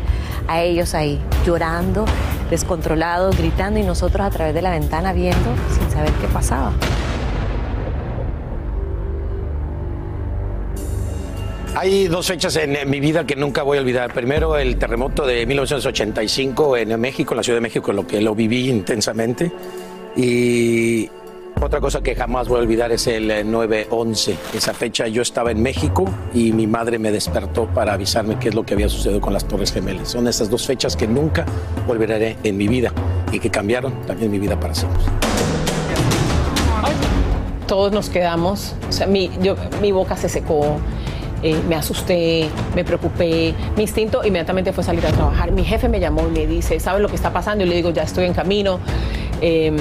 a 0.48 0.62
ellos 0.62 0.94
ahí 0.94 1.20
llorando, 1.46 2.06
descontrolados, 2.50 3.38
gritando 3.38 3.80
y 3.80 3.84
nosotros 3.84 4.26
a 4.26 4.30
través 4.30 4.54
de 4.54 4.62
la 4.62 4.72
ventana 4.72 5.14
viendo 5.14 5.50
sin 5.78 5.90
saber 5.92 6.12
qué 6.22 6.28
pasaba. 6.28 6.72
Hay 11.76 12.08
dos 12.08 12.28
fechas 12.28 12.56
en 12.58 12.76
eh, 12.76 12.86
mi 12.86 13.00
vida 13.00 13.26
que 13.26 13.36
nunca 13.36 13.64
voy 13.64 13.80
a 13.80 13.82
olvidar. 13.82 14.14
Primero, 14.14 14.58
el 14.58 14.78
terremoto 14.78 15.26
de 15.26 15.46
1985 15.46 16.78
en 16.78 17.02
México, 17.02 17.34
en 17.34 17.38
la 17.38 17.44
Ciudad 17.44 17.58
de 17.58 17.62
México, 17.62 17.92
lo 17.92 18.06
que 18.06 18.22
lo 18.22 18.36
viví 18.36 18.70
intensamente. 18.70 19.52
Y 20.16 21.10
otra 21.62 21.80
cosa 21.80 22.02
que 22.02 22.16
jamás 22.16 22.48
voy 22.48 22.60
a 22.60 22.62
olvidar 22.62 22.92
es 22.92 23.08
el 23.08 23.32
eh, 23.32 23.46
9-11. 23.46 24.36
Esa 24.54 24.74
fecha 24.74 25.08
yo 25.08 25.22
estaba 25.22 25.52
en 25.52 25.62
México 25.62 26.06
y 26.34 26.52
mi 26.52 26.68
madre 26.68 27.00
me 27.00 27.12
despertó 27.12 27.68
para 27.68 27.94
avisarme 27.94 28.38
qué 28.38 28.50
es 28.50 28.56
lo 28.56 28.66
que 28.66 28.74
había 28.74 28.90
sucedido 28.90 29.22
con 29.22 29.34
las 29.34 29.46
Torres 29.46 29.72
Gemelas. 29.72 30.10
Son 30.10 30.28
esas 30.28 30.50
dos 30.50 30.66
fechas 30.66 30.96
que 30.96 31.08
nunca 31.08 31.46
olvidaré 31.88 32.38
en 32.44 32.58
mi 32.58 32.68
vida 32.68 32.92
y 33.32 33.40
que 33.40 33.50
cambiaron 33.50 33.94
también 34.06 34.32
mi 34.32 34.40
vida 34.40 34.60
para 34.60 34.76
siempre. 34.76 35.02
todos 37.68 37.92
nos 37.92 38.10
quedamos, 38.10 38.76
o 38.88 38.92
sea, 38.92 39.08
mi, 39.08 39.30
boca 39.92 40.16
se 40.16 40.30
secó, 40.30 40.78
eh, 41.42 41.60
me 41.68 41.76
asusté, 41.76 42.50
me 42.76 42.84
preocupé, 42.84 43.56
mi 43.76 43.84
instinto 43.84 44.24
inmediatamente 44.24 44.74
fue 44.74 44.84
salir 44.84 45.06
a 45.08 45.12
trabajar. 45.12 45.52
Mi 45.52 45.64
jefe 45.64 45.90
me 45.90 46.00
llamó 46.00 46.28
y 46.28 46.32
me 46.32 46.46
dice, 46.46 46.80
¿sabes 46.80 47.02
lo 47.02 47.10
que 47.10 47.16
está 47.16 47.34
pasando? 47.34 47.64
Y 47.64 47.68
le 47.68 47.76
digo, 47.76 47.90
ya 47.90 48.04
estoy 48.04 48.26
en 48.26 48.34
camino. 48.34 48.80
Eh, 49.42 49.76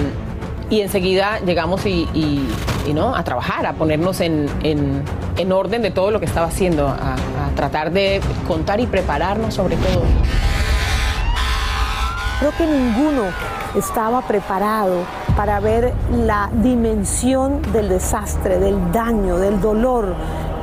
y 0.73 0.81
enseguida 0.81 1.39
llegamos 1.41 1.85
y, 1.85 2.49
¿no? 2.95 3.15
a 3.15 3.23
trabajar, 3.25 3.67
a 3.67 3.75
ponernos 3.75 4.21
en, 4.21 4.47
en- 4.63 5.03
en 5.37 5.53
orden 5.53 5.83
de 5.83 5.91
todo 5.91 6.11
lo 6.11 6.19
que 6.19 6.27
estaba 6.27 6.47
haciendo, 6.47 6.89
a 6.89 7.17
tratar 7.57 7.91
de 7.93 8.21
contar 8.49 8.81
y 8.81 8.87
prepararnos 8.87 9.53
sobre 9.55 9.77
todo. 9.77 10.03
Creo 12.41 12.53
que 12.59 12.67
ninguno 12.67 13.23
estaba 13.77 14.23
preparado 14.23 15.05
para 15.37 15.61
ver 15.61 15.93
la 16.11 16.51
dimensión 16.55 17.61
del 17.73 17.89
desastre, 17.89 18.59
del 18.59 18.93
daño, 18.93 19.39
del 19.39 19.61
dolor 19.61 20.15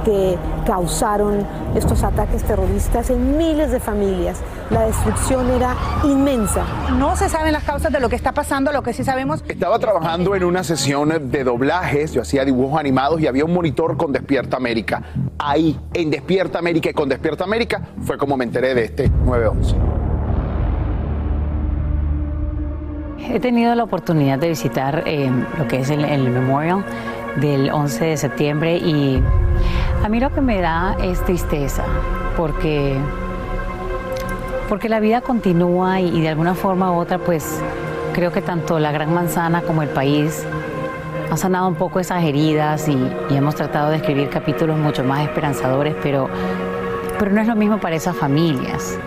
que 0.05 0.37
causaron 0.65 1.45
estos 1.75 2.03
ataques 2.03 2.43
terroristas 2.43 3.09
en 3.09 3.37
miles 3.37 3.71
de 3.71 3.79
familias. 3.79 4.37
La 4.69 4.85
destrucción 4.85 5.49
era 5.49 5.75
inmensa. 6.03 6.63
No 6.97 7.15
se 7.15 7.27
saben 7.27 7.53
las 7.53 7.63
causas 7.63 7.91
de 7.91 7.99
lo 7.99 8.07
que 8.07 8.15
está 8.15 8.33
pasando, 8.33 8.71
lo 8.71 8.83
que 8.83 8.93
sí 8.93 9.03
sabemos. 9.03 9.43
Estaba 9.47 9.79
trabajando 9.79 10.35
en 10.35 10.43
una 10.43 10.63
sesión 10.63 11.31
de 11.31 11.43
doblajes, 11.43 12.13
yo 12.13 12.21
hacía 12.21 12.45
dibujos 12.45 12.79
animados 12.79 13.19
y 13.19 13.27
había 13.27 13.45
un 13.45 13.53
monitor 13.53 13.97
con 13.97 14.11
Despierta 14.11 14.57
América. 14.57 15.01
Ahí, 15.39 15.79
en 15.93 16.11
Despierta 16.11 16.59
América 16.59 16.89
y 16.91 16.93
con 16.93 17.09
Despierta 17.09 17.43
América, 17.43 17.81
fue 18.03 18.17
como 18.17 18.37
me 18.37 18.45
enteré 18.45 18.75
de 18.75 18.85
este 18.85 19.09
911. 19.09 19.75
He 23.31 23.39
tenido 23.39 23.73
la 23.75 23.83
oportunidad 23.83 24.37
de 24.39 24.49
visitar 24.49 25.03
eh, 25.05 25.31
lo 25.57 25.67
que 25.67 25.79
es 25.79 25.89
el, 25.89 26.05
el 26.05 26.29
memorial 26.29 26.85
del 27.41 27.69
11 27.69 28.05
de 28.05 28.17
septiembre 28.17 28.77
y 28.77 29.21
a 30.03 30.09
mí 30.09 30.19
lo 30.19 30.31
que 30.33 30.41
me 30.41 30.61
da 30.61 30.95
es 31.01 31.23
tristeza 31.25 31.83
porque, 32.39 32.97
porque 34.69 34.87
la 34.87 34.99
vida 34.99 35.21
continúa 35.21 35.99
y, 35.99 36.21
de 36.21 36.29
alguna 36.29 36.53
forma 36.53 36.91
u 36.91 36.99
otra 36.99 37.17
pues 37.17 37.59
creo 38.13 38.31
que 38.31 38.43
tanto 38.43 38.77
la 38.77 38.91
Gran 38.91 39.11
Manzana 39.11 39.63
como 39.63 39.81
el 39.81 39.89
país 39.89 40.45
han 41.29 41.37
sanado 41.37 41.67
un 41.67 41.75
poco 41.75 41.99
esas 41.99 42.23
heridas 42.23 42.87
y, 42.87 42.97
y 43.29 43.35
hemos 43.35 43.55
tratado 43.55 43.89
de 43.89 43.97
escribir 43.97 44.29
capítulos 44.29 44.77
mucho 44.77 45.03
más 45.03 45.23
esperanzadores, 45.23 45.95
pero, 46.03 46.29
pero 47.17 47.31
no 47.31 47.41
es 47.41 47.47
lo 47.47 47.55
mismo 47.55 47.79
para 47.79 47.95
esas 47.95 48.15
familias. 48.15 48.97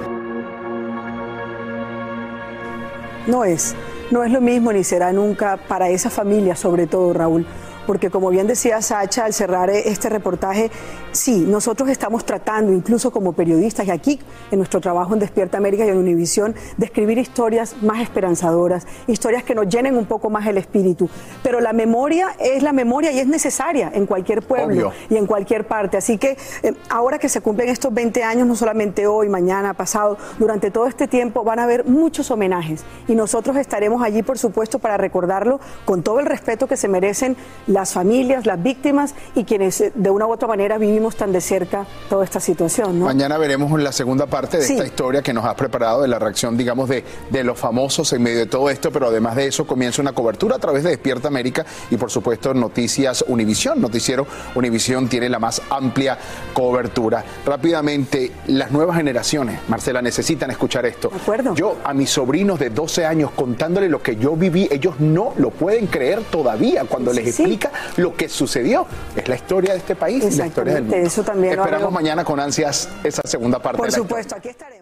No 3.26 3.44
es, 3.44 3.76
no 4.10 4.24
es 4.24 4.32
lo 4.32 4.40
mismo 4.40 4.72
ni 4.72 4.82
será 4.82 5.12
nunca 5.12 5.56
para 5.56 5.88
esa 5.88 6.10
familia, 6.10 6.56
sobre 6.56 6.88
todo, 6.88 7.12
Raúl 7.12 7.46
porque 7.86 8.10
como 8.10 8.30
bien 8.30 8.46
decía 8.46 8.80
Sacha 8.82 9.24
al 9.24 9.32
cerrar 9.32 9.70
este 9.70 10.08
reportaje, 10.08 10.70
sí, 11.12 11.44
nosotros 11.46 11.88
estamos 11.88 12.24
tratando, 12.24 12.72
incluso 12.72 13.10
como 13.10 13.32
periodistas 13.32 13.86
y 13.86 13.90
aquí 13.90 14.20
en 14.50 14.58
nuestro 14.58 14.80
trabajo 14.80 15.14
en 15.14 15.20
Despierta 15.20 15.58
América 15.58 15.84
y 15.84 15.88
en 15.88 15.98
Univisión, 15.98 16.54
de 16.76 16.86
escribir 16.86 17.18
historias 17.18 17.76
más 17.82 18.00
esperanzadoras, 18.00 18.86
historias 19.06 19.44
que 19.44 19.54
nos 19.54 19.68
llenen 19.68 19.96
un 19.96 20.06
poco 20.06 20.30
más 20.30 20.46
el 20.46 20.58
espíritu. 20.58 21.08
Pero 21.42 21.60
la 21.60 21.72
memoria 21.72 22.36
es 22.38 22.62
la 22.62 22.72
memoria 22.72 23.12
y 23.12 23.18
es 23.18 23.26
necesaria 23.26 23.90
en 23.94 24.06
cualquier 24.06 24.42
pueblo 24.42 24.88
Obvio. 24.88 24.92
y 25.10 25.16
en 25.16 25.26
cualquier 25.26 25.66
parte. 25.66 25.96
Así 25.96 26.18
que 26.18 26.36
eh, 26.62 26.74
ahora 26.88 27.18
que 27.18 27.28
se 27.28 27.40
cumplen 27.40 27.68
estos 27.68 27.92
20 27.92 28.22
años, 28.22 28.46
no 28.46 28.56
solamente 28.56 29.06
hoy, 29.06 29.28
mañana, 29.28 29.74
pasado, 29.74 30.18
durante 30.38 30.70
todo 30.70 30.86
este 30.86 31.08
tiempo 31.08 31.44
van 31.44 31.58
a 31.58 31.64
haber 31.64 31.84
muchos 31.84 32.30
homenajes 32.30 32.84
y 33.08 33.14
nosotros 33.14 33.56
estaremos 33.56 34.02
allí, 34.02 34.22
por 34.22 34.38
supuesto, 34.38 34.78
para 34.78 34.96
recordarlo 34.96 35.60
con 35.84 36.02
todo 36.02 36.20
el 36.20 36.26
respeto 36.26 36.66
que 36.66 36.76
se 36.76 36.88
merecen 36.88 37.36
las 37.72 37.92
familias, 37.92 38.46
las 38.46 38.62
víctimas 38.62 39.14
y 39.34 39.44
quienes 39.44 39.80
eh, 39.80 39.92
de 39.94 40.10
una 40.10 40.26
u 40.26 40.32
otra 40.32 40.48
manera 40.48 40.78
vivimos 40.78 41.16
tan 41.16 41.32
de 41.32 41.40
cerca 41.40 41.86
toda 42.08 42.24
esta 42.24 42.40
situación. 42.40 42.98
¿no? 43.00 43.06
Mañana 43.06 43.38
veremos 43.38 43.80
la 43.80 43.92
segunda 43.92 44.26
parte 44.26 44.58
de 44.58 44.64
Sí. 44.64 44.74
esta 44.74 44.86
historia 44.86 45.22
que 45.22 45.32
nos 45.32 45.44
has 45.44 45.54
preparado, 45.54 46.02
de 46.02 46.08
la 46.08 46.18
reacción, 46.18 46.56
digamos, 46.56 46.88
de, 46.88 47.04
de 47.30 47.44
los 47.44 47.58
famosos 47.58 48.12
en 48.12 48.22
medio 48.22 48.38
de 48.38 48.46
todo 48.46 48.68
esto, 48.70 48.90
pero 48.92 49.08
además 49.08 49.36
de 49.36 49.46
eso 49.46 49.66
comienza 49.66 50.02
una 50.02 50.12
cobertura 50.12 50.56
a 50.56 50.58
través 50.58 50.82
de 50.84 50.90
Despierta 50.90 51.28
América 51.28 51.64
y 51.90 51.96
por 51.96 52.10
supuesto 52.10 52.52
Noticias 52.54 53.24
Univisión. 53.28 53.80
Noticiero 53.80 54.26
Univisión 54.54 55.08
tiene 55.08 55.28
la 55.28 55.38
más 55.38 55.62
amplia 55.70 56.18
cobertura. 56.52 57.24
Rápidamente, 57.46 58.32
las 58.48 58.70
nuevas 58.72 58.96
generaciones, 58.96 59.60
Marcela, 59.68 60.02
necesitan 60.02 60.50
escuchar 60.50 60.84
esto. 60.84 61.10
Yo 61.54 61.76
a 61.84 61.94
mis 61.94 62.10
sobrinos 62.10 62.58
de 62.58 62.70
12 62.70 63.06
años 63.06 63.30
contándole 63.34 63.88
lo 63.88 64.02
que 64.02 64.16
yo 64.16 64.36
viví, 64.36 64.68
ellos 64.70 64.98
no 65.00 65.32
lo 65.36 65.50
pueden 65.50 65.86
creer 65.86 66.20
todavía 66.30 66.84
cuando 66.84 67.12
les 67.12 67.24
explica 67.62 67.92
lo 67.96 68.14
que 68.14 68.28
sucedió. 68.28 68.86
Es 69.16 69.28
la 69.28 69.34
historia 69.36 69.72
de 69.72 69.78
este 69.78 69.96
país 69.96 70.24
y 70.24 70.36
la 70.36 70.46
historia 70.46 70.74
del 70.74 70.84
mundo. 70.84 70.96
Eso 70.96 71.22
también 71.22 71.58
Esperamos 71.58 71.92
mañana 71.92 72.24
con 72.24 72.40
ansias 72.40 72.88
esa 73.04 73.22
segunda 73.24 73.60
parte. 73.60 73.78
Por 73.78 73.86
de 73.86 73.92
la 73.92 73.98
supuesto, 73.98 74.36
aquí 74.36 74.48
estaremos. 74.48 74.81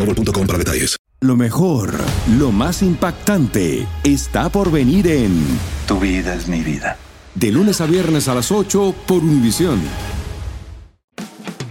boostmobile.com 0.05 0.47
para 0.47 0.57
detalles. 0.57 0.97
Lo 1.21 1.35
mejor, 1.35 1.93
lo 2.39 2.51
más 2.51 2.81
impactante, 2.81 3.85
está 4.03 4.49
por 4.49 4.71
venir 4.71 5.05
en 5.07 5.45
Tu 5.87 5.99
vida 5.99 6.33
es 6.33 6.47
mi 6.47 6.61
vida. 6.61 6.97
De 7.35 7.51
lunes 7.51 7.79
a 7.79 7.85
viernes 7.85 8.27
a 8.27 8.33
las 8.33 8.51
8 8.51 8.95
por 9.05 9.23
Univisión. 9.23 9.79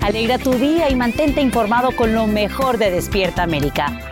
Alegra 0.00 0.38
tu 0.38 0.52
día 0.52 0.88
y 0.88 0.94
mantente 0.94 1.40
informado 1.40 1.90
con 1.96 2.14
lo 2.14 2.26
mejor 2.26 2.78
de 2.78 2.90
Despierta 2.90 3.42
América. 3.42 4.09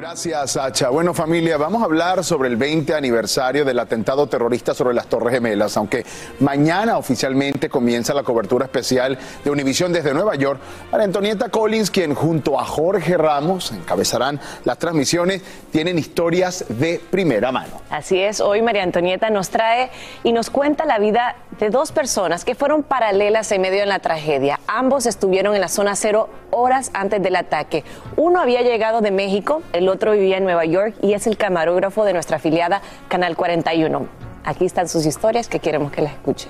Gracias, 0.00 0.52
Sacha. 0.52 0.90
Bueno, 0.90 1.12
familia, 1.12 1.56
vamos 1.56 1.82
a 1.82 1.86
hablar 1.86 2.22
sobre 2.22 2.48
el 2.48 2.56
20 2.56 2.94
aniversario 2.94 3.64
del 3.64 3.80
atentado 3.80 4.28
terrorista 4.28 4.72
sobre 4.72 4.94
las 4.94 5.08
Torres 5.08 5.34
Gemelas. 5.34 5.76
Aunque 5.76 6.06
mañana 6.38 6.98
oficialmente 6.98 7.68
comienza 7.68 8.14
la 8.14 8.22
cobertura 8.22 8.66
especial 8.66 9.18
de 9.42 9.50
Univisión 9.50 9.92
desde 9.92 10.14
Nueva 10.14 10.36
York, 10.36 10.60
María 10.92 11.06
Antonieta 11.06 11.48
Collins, 11.48 11.90
quien 11.90 12.14
junto 12.14 12.60
a 12.60 12.64
Jorge 12.64 13.16
Ramos 13.16 13.72
encabezarán 13.72 14.38
las 14.64 14.78
transmisiones, 14.78 15.42
tienen 15.72 15.98
historias 15.98 16.64
de 16.68 17.00
primera 17.10 17.50
mano. 17.50 17.80
Así 17.90 18.20
es, 18.20 18.40
hoy 18.40 18.62
María 18.62 18.84
Antonieta 18.84 19.30
nos 19.30 19.50
trae 19.50 19.90
y 20.22 20.30
nos 20.30 20.48
cuenta 20.48 20.84
la 20.84 21.00
vida 21.00 21.34
de 21.58 21.70
dos 21.70 21.90
personas 21.90 22.44
que 22.44 22.54
fueron 22.54 22.84
paralelas 22.84 23.50
en 23.50 23.62
medio 23.62 23.80
de 23.80 23.86
la 23.86 23.98
tragedia. 23.98 24.60
Ambos 24.68 25.06
estuvieron 25.06 25.56
en 25.56 25.60
la 25.60 25.68
zona 25.68 25.96
cero 25.96 26.28
horas 26.58 26.90
antes 26.94 27.22
del 27.22 27.36
ataque. 27.36 27.84
Uno 28.16 28.40
había 28.40 28.62
llegado 28.62 29.00
de 29.00 29.10
México, 29.10 29.62
el 29.72 29.88
otro 29.88 30.12
vivía 30.12 30.38
en 30.38 30.44
Nueva 30.44 30.64
York 30.64 30.94
y 31.02 31.14
es 31.14 31.26
el 31.26 31.36
camarógrafo 31.36 32.04
de 32.04 32.12
nuestra 32.12 32.36
afiliada 32.36 32.82
Canal 33.08 33.36
41. 33.36 34.06
Aquí 34.44 34.64
están 34.64 34.88
sus 34.88 35.06
historias 35.06 35.48
que 35.48 35.60
queremos 35.60 35.92
que 35.92 36.02
las 36.02 36.12
escuche. 36.12 36.48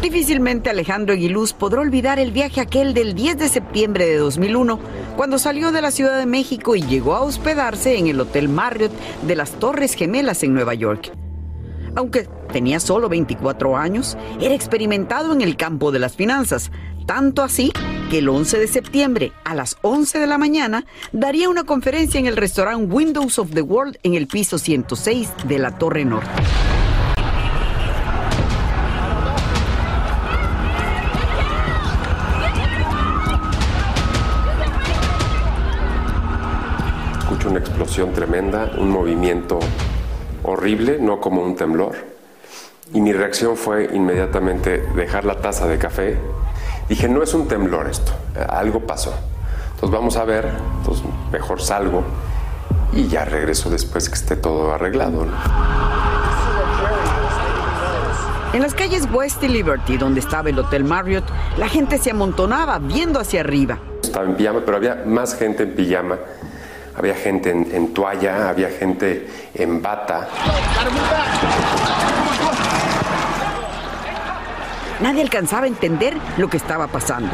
Difícilmente 0.00 0.70
Alejandro 0.70 1.12
Aguiluz 1.12 1.52
podrá 1.52 1.80
olvidar 1.80 2.18
el 2.18 2.32
viaje 2.32 2.60
aquel 2.60 2.94
del 2.94 3.14
10 3.14 3.36
de 3.36 3.48
septiembre 3.48 4.06
de 4.06 4.16
2001, 4.16 4.78
cuando 5.16 5.38
salió 5.38 5.72
de 5.72 5.82
la 5.82 5.90
Ciudad 5.90 6.18
de 6.18 6.24
México 6.24 6.76
y 6.76 6.82
llegó 6.82 7.14
a 7.14 7.20
hospedarse 7.20 7.98
en 7.98 8.06
el 8.06 8.20
Hotel 8.20 8.48
Marriott 8.48 8.92
de 9.26 9.36
las 9.36 9.50
Torres 9.50 9.94
Gemelas 9.94 10.42
en 10.44 10.54
Nueva 10.54 10.74
York. 10.74 11.12
Aunque 11.98 12.28
tenía 12.52 12.78
solo 12.78 13.08
24 13.08 13.76
años, 13.76 14.16
era 14.40 14.54
experimentado 14.54 15.32
en 15.32 15.40
el 15.40 15.56
campo 15.56 15.90
de 15.90 15.98
las 15.98 16.14
finanzas, 16.14 16.70
tanto 17.06 17.42
así 17.42 17.72
que 18.08 18.18
el 18.18 18.28
11 18.28 18.56
de 18.56 18.68
septiembre 18.68 19.32
a 19.44 19.56
las 19.56 19.76
11 19.82 20.20
de 20.20 20.28
la 20.28 20.38
mañana 20.38 20.86
daría 21.10 21.48
una 21.48 21.64
conferencia 21.64 22.20
en 22.20 22.26
el 22.26 22.36
restaurante 22.36 22.84
Windows 22.84 23.40
of 23.40 23.50
the 23.50 23.62
World 23.62 23.98
en 24.04 24.14
el 24.14 24.28
piso 24.28 24.58
106 24.58 25.28
de 25.48 25.58
la 25.58 25.76
Torre 25.76 26.04
Norte. 26.04 26.30
Escucho 37.18 37.50
una 37.50 37.58
explosión 37.58 38.12
tremenda, 38.12 38.70
un 38.78 38.88
movimiento 38.88 39.58
horrible, 40.50 40.98
no 41.00 41.20
como 41.20 41.42
un 41.42 41.56
temblor. 41.56 41.94
Y 42.92 43.00
mi 43.00 43.12
reacción 43.12 43.56
fue 43.56 43.90
inmediatamente 43.92 44.78
dejar 44.94 45.24
la 45.24 45.40
taza 45.40 45.66
de 45.66 45.78
café. 45.78 46.16
Dije, 46.88 47.08
no 47.08 47.22
es 47.22 47.34
un 47.34 47.46
temblor 47.48 47.88
esto, 47.88 48.12
algo 48.48 48.80
pasó. 48.80 49.14
Entonces 49.74 49.90
vamos 49.90 50.16
a 50.16 50.24
ver, 50.24 50.50
entonces 50.78 51.04
mejor 51.30 51.60
salgo 51.60 52.02
y 52.92 53.06
ya 53.08 53.24
regreso 53.24 53.70
después 53.70 54.08
que 54.08 54.14
esté 54.14 54.36
todo 54.36 54.72
arreglado. 54.72 55.26
¿no? 55.26 55.32
En 58.54 58.62
las 58.62 58.74
calles 58.74 59.06
West 59.12 59.42
y 59.42 59.48
Liberty, 59.48 59.98
donde 59.98 60.20
estaba 60.20 60.48
el 60.48 60.58
Hotel 60.58 60.82
Marriott, 60.82 61.24
la 61.58 61.68
gente 61.68 61.98
se 61.98 62.10
amontonaba 62.10 62.78
viendo 62.78 63.20
hacia 63.20 63.40
arriba. 63.40 63.78
Estaba 64.02 64.24
en 64.24 64.36
pijama, 64.36 64.62
pero 64.64 64.78
había 64.78 65.02
más 65.04 65.36
gente 65.36 65.64
en 65.64 65.74
pijama. 65.74 66.16
Había 66.98 67.14
gente 67.14 67.50
en, 67.50 67.68
en 67.72 67.94
toalla, 67.94 68.48
había 68.48 68.70
gente 68.70 69.28
en 69.54 69.80
bata. 69.80 70.26
Nadie 75.00 75.22
alcanzaba 75.22 75.66
a 75.66 75.68
entender 75.68 76.16
lo 76.38 76.50
que 76.50 76.56
estaba 76.56 76.88
pasando. 76.88 77.30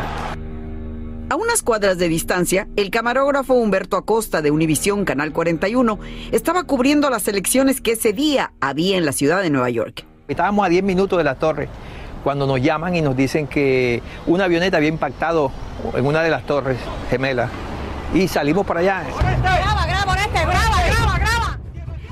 A 1.31 1.37
unas 1.37 1.63
cuadras 1.63 1.97
de 1.97 2.11
distancia, 2.11 2.69
el 2.77 2.91
camarógrafo 2.91 3.55
Humberto 3.55 3.97
Acosta 3.97 4.43
de 4.43 4.51
Univisión 4.51 5.07
Canal 5.07 5.33
41 5.33 5.99
estaba 6.31 6.65
cubriendo 6.65 7.09
las 7.09 7.27
elecciones 7.27 7.81
que 7.81 7.93
ese 7.93 8.13
día 8.13 8.53
había 8.61 8.99
en 8.99 9.07
la 9.07 9.13
ciudad 9.13 9.41
de 9.41 9.49
Nueva 9.49 9.71
York. 9.71 10.05
Estábamos 10.29 10.67
a 10.67 10.69
10 10.69 10.85
minutos 10.85 11.17
de 11.17 11.25
la 11.25 11.37
torre 11.37 11.71
cuando 12.23 12.47
nos 12.47 12.61
llaman 12.61 12.97
y 12.97 13.01
nos 13.01 13.17
dicen 13.17 13.47
que 13.47 14.03
una 14.27 14.45
avioneta 14.45 14.77
había 14.77 14.91
impactado 14.91 15.51
en 15.95 16.05
una 16.05 16.23
de 16.23 16.29
las 16.29 16.45
torres 16.45 16.77
gemelas 17.09 17.51
y 18.15 18.29
salimos 18.29 18.65
para 18.67 18.81
allá. 18.81 19.05
Graba, 19.43 19.87
graba, 19.87 20.17
este, 20.17 20.41
graba, 20.41 20.83
graba, 20.87 21.19
graba. 21.19 21.59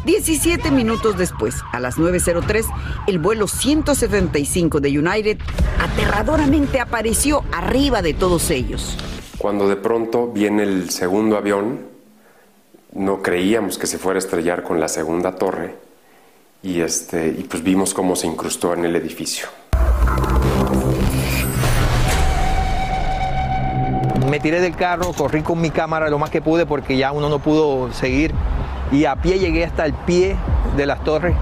17 0.05 0.71
minutos 0.73 1.17
después, 1.17 1.63
a 1.73 1.79
las 1.79 1.97
9.03, 1.97 2.67
el 3.07 3.19
vuelo 3.21 3.47
175 3.47 4.81
de 4.81 4.99
United 4.99 5.39
aterradoramente 5.81 6.81
apareció 6.81 7.45
arriba 7.53 8.03
de 8.03 8.13
todos 8.13 8.51
ellos. 8.51 8.99
Cuando 9.39 9.69
de 9.69 9.77
pronto 9.77 10.29
viene 10.29 10.65
el 10.65 10.91
segundo 10.91 11.37
avión, 11.37 11.87
no 12.93 13.23
creíamos 13.23 13.79
que 13.79 13.87
se 13.87 13.99
fuera 13.99 14.19
a 14.19 14.23
estrellar 14.23 14.65
con 14.65 14.81
la 14.81 14.89
segunda 14.89 15.37
torre 15.37 15.77
y, 16.63 16.81
este, 16.81 17.29
y 17.29 17.45
pues 17.45 17.63
vimos 17.63 17.95
cómo 17.95 18.17
se 18.17 18.27
incrustó 18.27 18.75
en 18.75 18.85
el 18.85 18.97
edificio. 18.97 19.47
Me 24.33 24.41
tiré 24.41 24.63
del 24.63 24.75
carro, 24.75 25.13
corrí 25.13 25.43
con 25.43 25.61
mi 25.61 25.69
cámara 25.69 26.09
lo 26.09 26.19
más 26.19 26.31
que 26.31 26.41
pude 26.41 26.65
porque 26.65 26.97
ya 26.97 27.13
uno 27.13 27.29
no 27.29 27.39
pudo 27.41 27.93
seguir 27.93 28.33
y 28.91 29.05
a 29.05 29.17
pie 29.17 29.39
llegué 29.39 29.63
hasta 29.63 29.85
el 29.85 29.93
pie 29.93 30.37
de 30.75 30.87
las 30.87 31.05
torres 31.05 31.37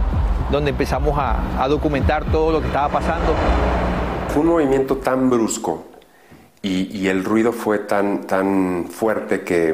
donde 0.50 0.70
empezamos 0.70 1.16
a, 1.16 1.68
documentar 1.68 2.24
todo 2.32 2.50
lo 2.50 2.60
que 2.60 2.66
estaba 2.66 2.88
pasando. 2.88 3.32
Fue 4.30 4.42
un 4.42 4.48
movimiento 4.48 4.96
tan 4.96 5.30
brusco 5.30 5.84
y, 6.62 6.98
y, 6.98 7.06
el 7.06 7.22
ruido 7.22 7.52
fue 7.52 7.78
tan, 7.78 8.22
tan 8.26 8.86
fuerte 8.90 9.42
que 9.42 9.72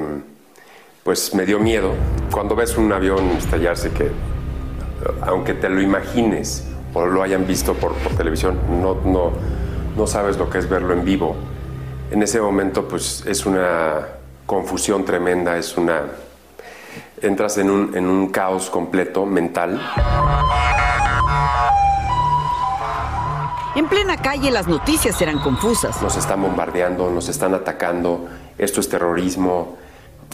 pues 1.02 1.34
me 1.34 1.46
dio 1.46 1.58
miedo. 1.58 1.92
Cuando 2.30 2.54
ves 2.54 2.76
un 2.76 2.92
avión 2.92 3.30
estallarse 3.30 3.92
que 3.92 4.10
aunque 5.22 5.54
te 5.54 5.70
lo 5.70 5.80
imagines 5.80 6.68
o 6.92 7.06
lo 7.06 7.22
hayan 7.22 7.46
visto 7.46 7.72
por, 7.72 7.94
por 7.94 8.12
televisión, 8.12 8.58
no, 8.82 8.94
no, 9.06 9.32
no 9.96 10.06
sabes 10.06 10.36
lo 10.36 10.50
que 10.50 10.58
es 10.58 10.68
verlo 10.68 10.92
en 10.92 11.02
vivo. 11.02 11.34
En 12.10 12.22
ese 12.22 12.40
momento 12.40 12.86
pues 12.86 13.24
es 13.26 13.44
una 13.46 14.06
confusión 14.46 15.04
tremenda, 15.04 15.56
es 15.56 15.76
una... 15.76 16.02
entras 17.20 17.58
en 17.58 17.70
un, 17.70 17.96
en 17.96 18.06
un 18.06 18.30
caos 18.30 18.70
completo 18.70 19.26
mental. 19.26 19.80
En 23.74 23.88
plena 23.88 24.16
calle 24.16 24.50
las 24.50 24.68
noticias 24.68 25.20
eran 25.20 25.40
confusas. 25.40 26.00
Nos 26.00 26.16
están 26.16 26.40
bombardeando, 26.42 27.10
nos 27.10 27.28
están 27.28 27.54
atacando, 27.54 28.28
esto 28.56 28.80
es 28.80 28.88
terrorismo. 28.88 29.76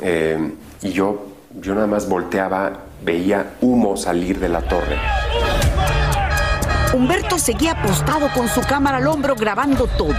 Eh, 0.03 0.53
y 0.83 0.93
yo, 0.93 1.27
yo 1.59 1.75
nada 1.75 1.87
más 1.87 2.09
volteaba, 2.09 2.73
veía 3.03 3.55
humo 3.61 3.97
salir 3.97 4.39
de 4.39 4.49
la 4.49 4.61
torre. 4.62 4.99
Humberto 6.95 7.39
seguía 7.39 7.73
apostado 7.73 8.29
con 8.35 8.47
su 8.49 8.61
cámara 8.61 8.99
al 8.99 9.07
hombro 9.07 9.35
grabando 9.35 9.87
todo. 9.87 10.14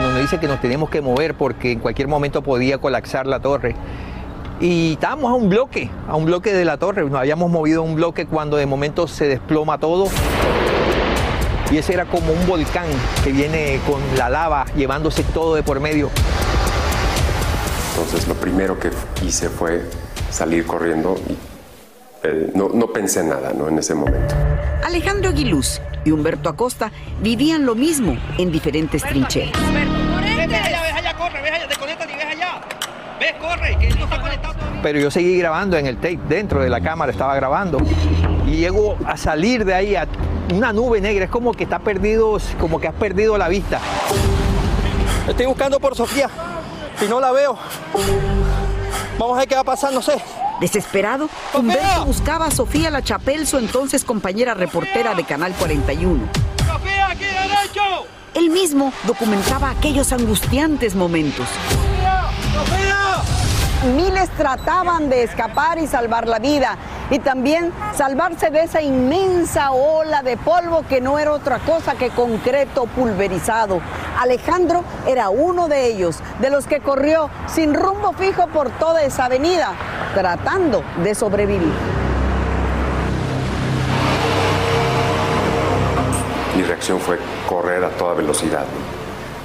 Nos 0.00 0.18
dice 0.18 0.38
que 0.38 0.48
nos 0.48 0.60
tenemos 0.62 0.88
que 0.88 1.02
mover 1.02 1.34
porque 1.34 1.72
en 1.72 1.78
cualquier 1.78 2.08
momento 2.08 2.42
podía 2.42 2.78
colapsar 2.78 3.26
la 3.26 3.40
torre. 3.40 3.76
Y 4.58 4.94
estábamos 4.94 5.30
a 5.30 5.34
un 5.34 5.50
bloque, 5.50 5.90
a 6.08 6.16
un 6.16 6.24
bloque 6.24 6.54
de 6.54 6.64
la 6.64 6.78
torre. 6.78 7.04
Nos 7.04 7.20
habíamos 7.20 7.50
movido 7.50 7.82
a 7.82 7.84
un 7.84 7.96
bloque 7.96 8.26
cuando 8.26 8.56
de 8.56 8.64
momento 8.64 9.06
se 9.06 9.28
desploma 9.28 9.78
todo. 9.78 10.06
Y 11.70 11.76
ese 11.76 11.92
era 11.92 12.06
como 12.06 12.32
un 12.32 12.46
volcán 12.46 12.86
que 13.22 13.30
viene 13.30 13.78
con 13.86 14.00
la 14.16 14.30
lava 14.30 14.64
llevándose 14.74 15.22
todo 15.22 15.54
de 15.54 15.62
por 15.62 15.80
medio. 15.80 16.08
Entonces 17.90 18.26
lo 18.26 18.34
primero 18.34 18.78
que 18.78 18.90
hice 19.22 19.50
fue 19.50 19.84
salir 20.30 20.66
corriendo 20.66 21.20
y 21.28 21.49
eh, 22.22 22.50
no, 22.54 22.68
no, 22.68 22.86
pensé 22.88 23.24
nada 23.24 23.52
¿no? 23.56 23.68
en 23.68 23.78
ese 23.78 23.94
momento. 23.94 24.34
Alejandro 24.84 25.30
Aguiluz 25.30 25.80
y 26.04 26.10
Humberto 26.10 26.48
Acosta 26.48 26.92
vivían 27.22 27.64
lo 27.64 27.74
mismo 27.74 28.16
en 28.38 28.52
diferentes 28.52 29.02
trincheras. 29.02 29.52
Pero 34.82 34.98
yo 34.98 35.10
seguí 35.10 35.38
grabando 35.38 35.76
en 35.76 35.86
el 35.86 35.96
tape, 35.96 36.18
dentro 36.28 36.62
de 36.62 36.70
la 36.70 36.80
cámara 36.80 37.12
estaba 37.12 37.34
grabando. 37.34 37.78
Y 38.46 38.56
llego 38.56 38.96
a 39.04 39.16
salir 39.16 39.64
de 39.64 39.74
ahí 39.74 39.94
a 39.94 40.06
una 40.54 40.72
nube 40.72 41.00
negra, 41.00 41.26
es 41.26 41.30
como 41.30 41.52
que 41.52 41.64
está 41.64 41.78
perdido, 41.78 42.38
como 42.58 42.80
que 42.80 42.88
has 42.88 42.94
perdido 42.94 43.36
la 43.38 43.48
vista. 43.48 43.78
Estoy 45.28 45.46
buscando 45.46 45.78
por 45.78 45.94
Sofía 45.94 46.28
y 47.00 47.08
no 47.08 47.20
la 47.20 47.30
veo. 47.30 47.56
Vamos 49.18 49.36
a 49.36 49.40
ver 49.40 49.48
qué 49.48 49.54
va 49.54 49.60
a 49.60 49.64
pasar, 49.64 49.92
no 49.92 50.02
sé. 50.02 50.14
Desesperado, 50.60 51.30
Humberto 51.54 52.04
buscaba 52.04 52.46
a 52.46 52.50
Sofía 52.50 52.90
La 52.90 53.02
Chapel, 53.02 53.46
su 53.46 53.56
entonces 53.56 54.04
compañera 54.04 54.52
reportera 54.52 55.14
de 55.14 55.24
Canal 55.24 55.54
41. 55.54 56.20
¡Sofía, 56.58 57.08
aquí 57.08 57.24
derecho! 57.24 58.06
Él 58.34 58.50
mismo 58.50 58.92
documentaba 59.04 59.70
aquellos 59.70 60.12
angustiantes 60.12 60.94
momentos. 60.94 61.46
Miles 63.96 64.28
trataban 64.36 65.08
de 65.08 65.22
escapar 65.22 65.78
y 65.78 65.86
salvar 65.86 66.28
la 66.28 66.38
vida 66.38 66.76
y 67.10 67.18
también 67.18 67.72
salvarse 67.96 68.50
de 68.50 68.64
esa 68.64 68.82
inmensa 68.82 69.70
ola 69.70 70.22
de 70.22 70.36
polvo 70.36 70.84
que 70.86 71.00
no 71.00 71.18
era 71.18 71.32
otra 71.32 71.60
cosa 71.60 71.94
que 71.94 72.10
concreto 72.10 72.84
pulverizado. 72.84 73.80
Alejandro 74.18 74.84
era 75.06 75.30
uno 75.30 75.66
de 75.68 75.86
ellos, 75.86 76.18
de 76.40 76.50
los 76.50 76.66
que 76.66 76.80
corrió 76.80 77.30
sin 77.46 77.72
rumbo 77.72 78.12
fijo 78.12 78.48
por 78.48 78.68
toda 78.68 79.02
esa 79.02 79.24
avenida, 79.24 79.72
tratando 80.14 80.82
de 81.02 81.14
sobrevivir. 81.14 81.72
Mi 86.56 86.62
reacción 86.62 87.00
fue 87.00 87.18
correr 87.48 87.84
a 87.84 87.90
toda 87.90 88.14
velocidad. 88.14 88.66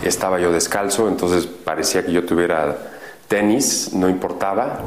Estaba 0.03 0.39
yo 0.39 0.51
descalzo, 0.51 1.07
entonces 1.07 1.45
parecía 1.45 2.05
que 2.05 2.11
yo 2.11 2.25
tuviera 2.25 2.75
tenis, 3.27 3.91
no 3.93 4.09
importaba. 4.09 4.79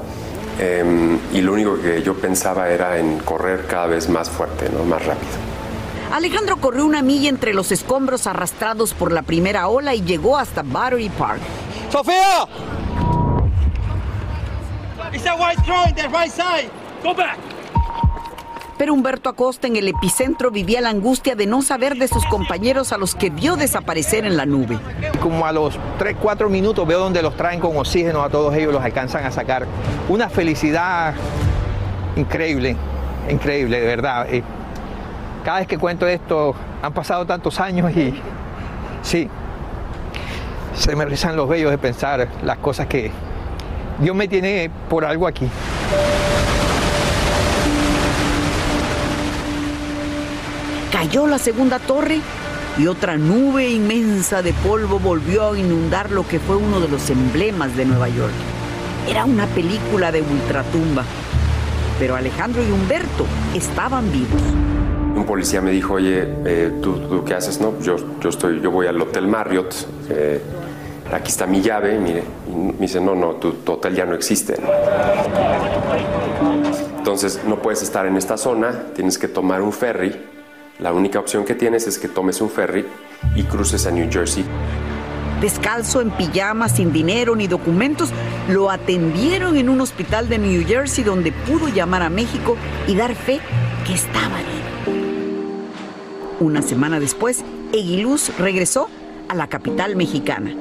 Eh, 0.60 1.18
y 1.32 1.40
lo 1.40 1.52
único 1.52 1.80
que 1.80 2.02
yo 2.02 2.14
pensaba 2.14 2.68
era 2.68 2.98
en 2.98 3.18
correr 3.20 3.66
cada 3.66 3.86
vez 3.86 4.08
más 4.08 4.28
fuerte, 4.28 4.68
¿no? 4.70 4.84
más 4.84 5.04
rápido. 5.06 5.32
Alejandro 6.12 6.56
corrió 6.56 6.86
una 6.86 7.02
milla 7.02 7.28
entre 7.28 7.52
los 7.52 7.70
escombros 7.70 8.26
arrastrados 8.26 8.94
por 8.94 9.12
la 9.12 9.22
primera 9.22 9.68
ola 9.68 9.94
y 9.94 10.02
llegó 10.02 10.38
hasta 10.38 10.62
Battery 10.62 11.10
Park. 11.10 11.40
¡Sofía! 11.90 12.48
Pero 18.78 18.94
Humberto 18.94 19.28
Acosta 19.28 19.66
en 19.66 19.74
el 19.74 19.88
epicentro 19.88 20.52
vivía 20.52 20.80
la 20.80 20.90
angustia 20.90 21.34
de 21.34 21.46
no 21.46 21.62
saber 21.62 21.96
de 21.96 22.06
sus 22.06 22.24
compañeros 22.26 22.92
a 22.92 22.98
los 22.98 23.16
que 23.16 23.28
vio 23.28 23.56
desaparecer 23.56 24.24
en 24.24 24.36
la 24.36 24.46
nube. 24.46 24.78
Como 25.20 25.44
a 25.46 25.52
los 25.52 25.76
3, 25.98 26.16
4 26.20 26.48
minutos 26.48 26.86
veo 26.86 27.00
donde 27.00 27.20
los 27.20 27.36
traen 27.36 27.58
con 27.58 27.76
oxígeno 27.76 28.22
a 28.22 28.30
todos 28.30 28.54
ellos, 28.54 28.72
los 28.72 28.82
alcanzan 28.82 29.24
a 29.24 29.32
sacar. 29.32 29.66
Una 30.08 30.28
felicidad 30.28 31.14
increíble, 32.14 32.76
increíble, 33.28 33.80
de 33.80 33.86
verdad. 33.86 34.28
Cada 35.44 35.58
vez 35.58 35.66
que 35.66 35.76
cuento 35.76 36.06
esto, 36.06 36.54
han 36.80 36.92
pasado 36.92 37.26
tantos 37.26 37.58
años 37.58 37.90
y 37.96 38.14
sí, 39.02 39.28
se 40.74 40.94
me 40.94 41.04
rizan 41.04 41.34
los 41.34 41.48
vellos 41.48 41.72
de 41.72 41.78
pensar 41.78 42.28
las 42.44 42.58
cosas 42.58 42.86
que 42.86 43.10
Dios 44.00 44.14
me 44.14 44.28
tiene 44.28 44.70
por 44.88 45.04
algo 45.04 45.26
aquí. 45.26 45.48
Cayó 50.92 51.26
la 51.26 51.38
segunda 51.38 51.78
torre 51.78 52.20
y 52.78 52.86
otra 52.86 53.16
nube 53.16 53.68
inmensa 53.68 54.40
de 54.42 54.52
polvo 54.52 54.98
volvió 54.98 55.52
a 55.52 55.58
inundar 55.58 56.10
lo 56.10 56.26
que 56.26 56.38
fue 56.38 56.56
uno 56.56 56.80
de 56.80 56.88
los 56.88 57.10
emblemas 57.10 57.76
de 57.76 57.84
Nueva 57.84 58.08
York. 58.08 58.32
Era 59.08 59.24
una 59.24 59.46
película 59.46 60.12
de 60.12 60.22
ultratumba, 60.22 61.04
pero 61.98 62.14
Alejandro 62.14 62.62
y 62.62 62.70
Humberto 62.70 63.26
estaban 63.54 64.10
vivos. 64.12 64.42
Un 65.16 65.24
policía 65.24 65.60
me 65.60 65.72
dijo, 65.72 65.94
oye, 65.94 66.28
eh, 66.44 66.72
¿tú, 66.80 66.98
¿tú, 67.08 67.24
qué 67.24 67.34
haces? 67.34 67.60
No, 67.60 67.80
yo, 67.80 67.96
yo, 68.20 68.28
estoy, 68.28 68.60
yo 68.60 68.70
voy 68.70 68.86
al 68.86 69.00
Hotel 69.00 69.26
Marriott, 69.26 69.74
eh, 70.08 70.40
aquí 71.12 71.30
está 71.30 71.46
mi 71.46 71.60
llave, 71.60 71.98
mire. 71.98 72.22
Y 72.48 72.54
me 72.54 72.72
dice, 72.78 73.00
no, 73.00 73.14
no, 73.14 73.34
tu, 73.36 73.52
tu 73.52 73.72
hotel 73.72 73.94
ya 73.94 74.04
no 74.04 74.14
existe. 74.14 74.56
Entonces 76.98 77.40
no 77.46 77.60
puedes 77.60 77.82
estar 77.82 78.06
en 78.06 78.16
esta 78.16 78.36
zona, 78.36 78.86
tienes 78.94 79.18
que 79.18 79.28
tomar 79.28 79.62
un 79.62 79.72
ferry 79.72 80.14
la 80.78 80.92
única 80.92 81.18
opción 81.18 81.44
que 81.44 81.56
tienes 81.56 81.88
es 81.88 81.98
que 81.98 82.06
tomes 82.06 82.40
un 82.40 82.50
ferry 82.50 82.86
y 83.34 83.42
cruces 83.42 83.84
a 83.86 83.90
New 83.90 84.08
Jersey. 84.10 84.44
Descalzo, 85.40 86.00
en 86.00 86.10
pijama, 86.10 86.68
sin 86.68 86.92
dinero 86.92 87.34
ni 87.34 87.48
documentos, 87.48 88.10
lo 88.48 88.70
atendieron 88.70 89.56
en 89.56 89.68
un 89.68 89.80
hospital 89.80 90.28
de 90.28 90.38
New 90.38 90.64
Jersey 90.66 91.02
donde 91.02 91.32
pudo 91.32 91.68
llamar 91.68 92.02
a 92.02 92.10
México 92.10 92.56
y 92.86 92.94
dar 92.94 93.16
fe 93.16 93.40
que 93.86 93.94
estaba 93.94 94.36
bien. 94.36 94.98
Una 96.38 96.62
semana 96.62 97.00
después, 97.00 97.44
Eguiluz 97.72 98.30
regresó 98.38 98.88
a 99.28 99.34
la 99.34 99.48
capital 99.48 99.96
mexicana. 99.96 100.54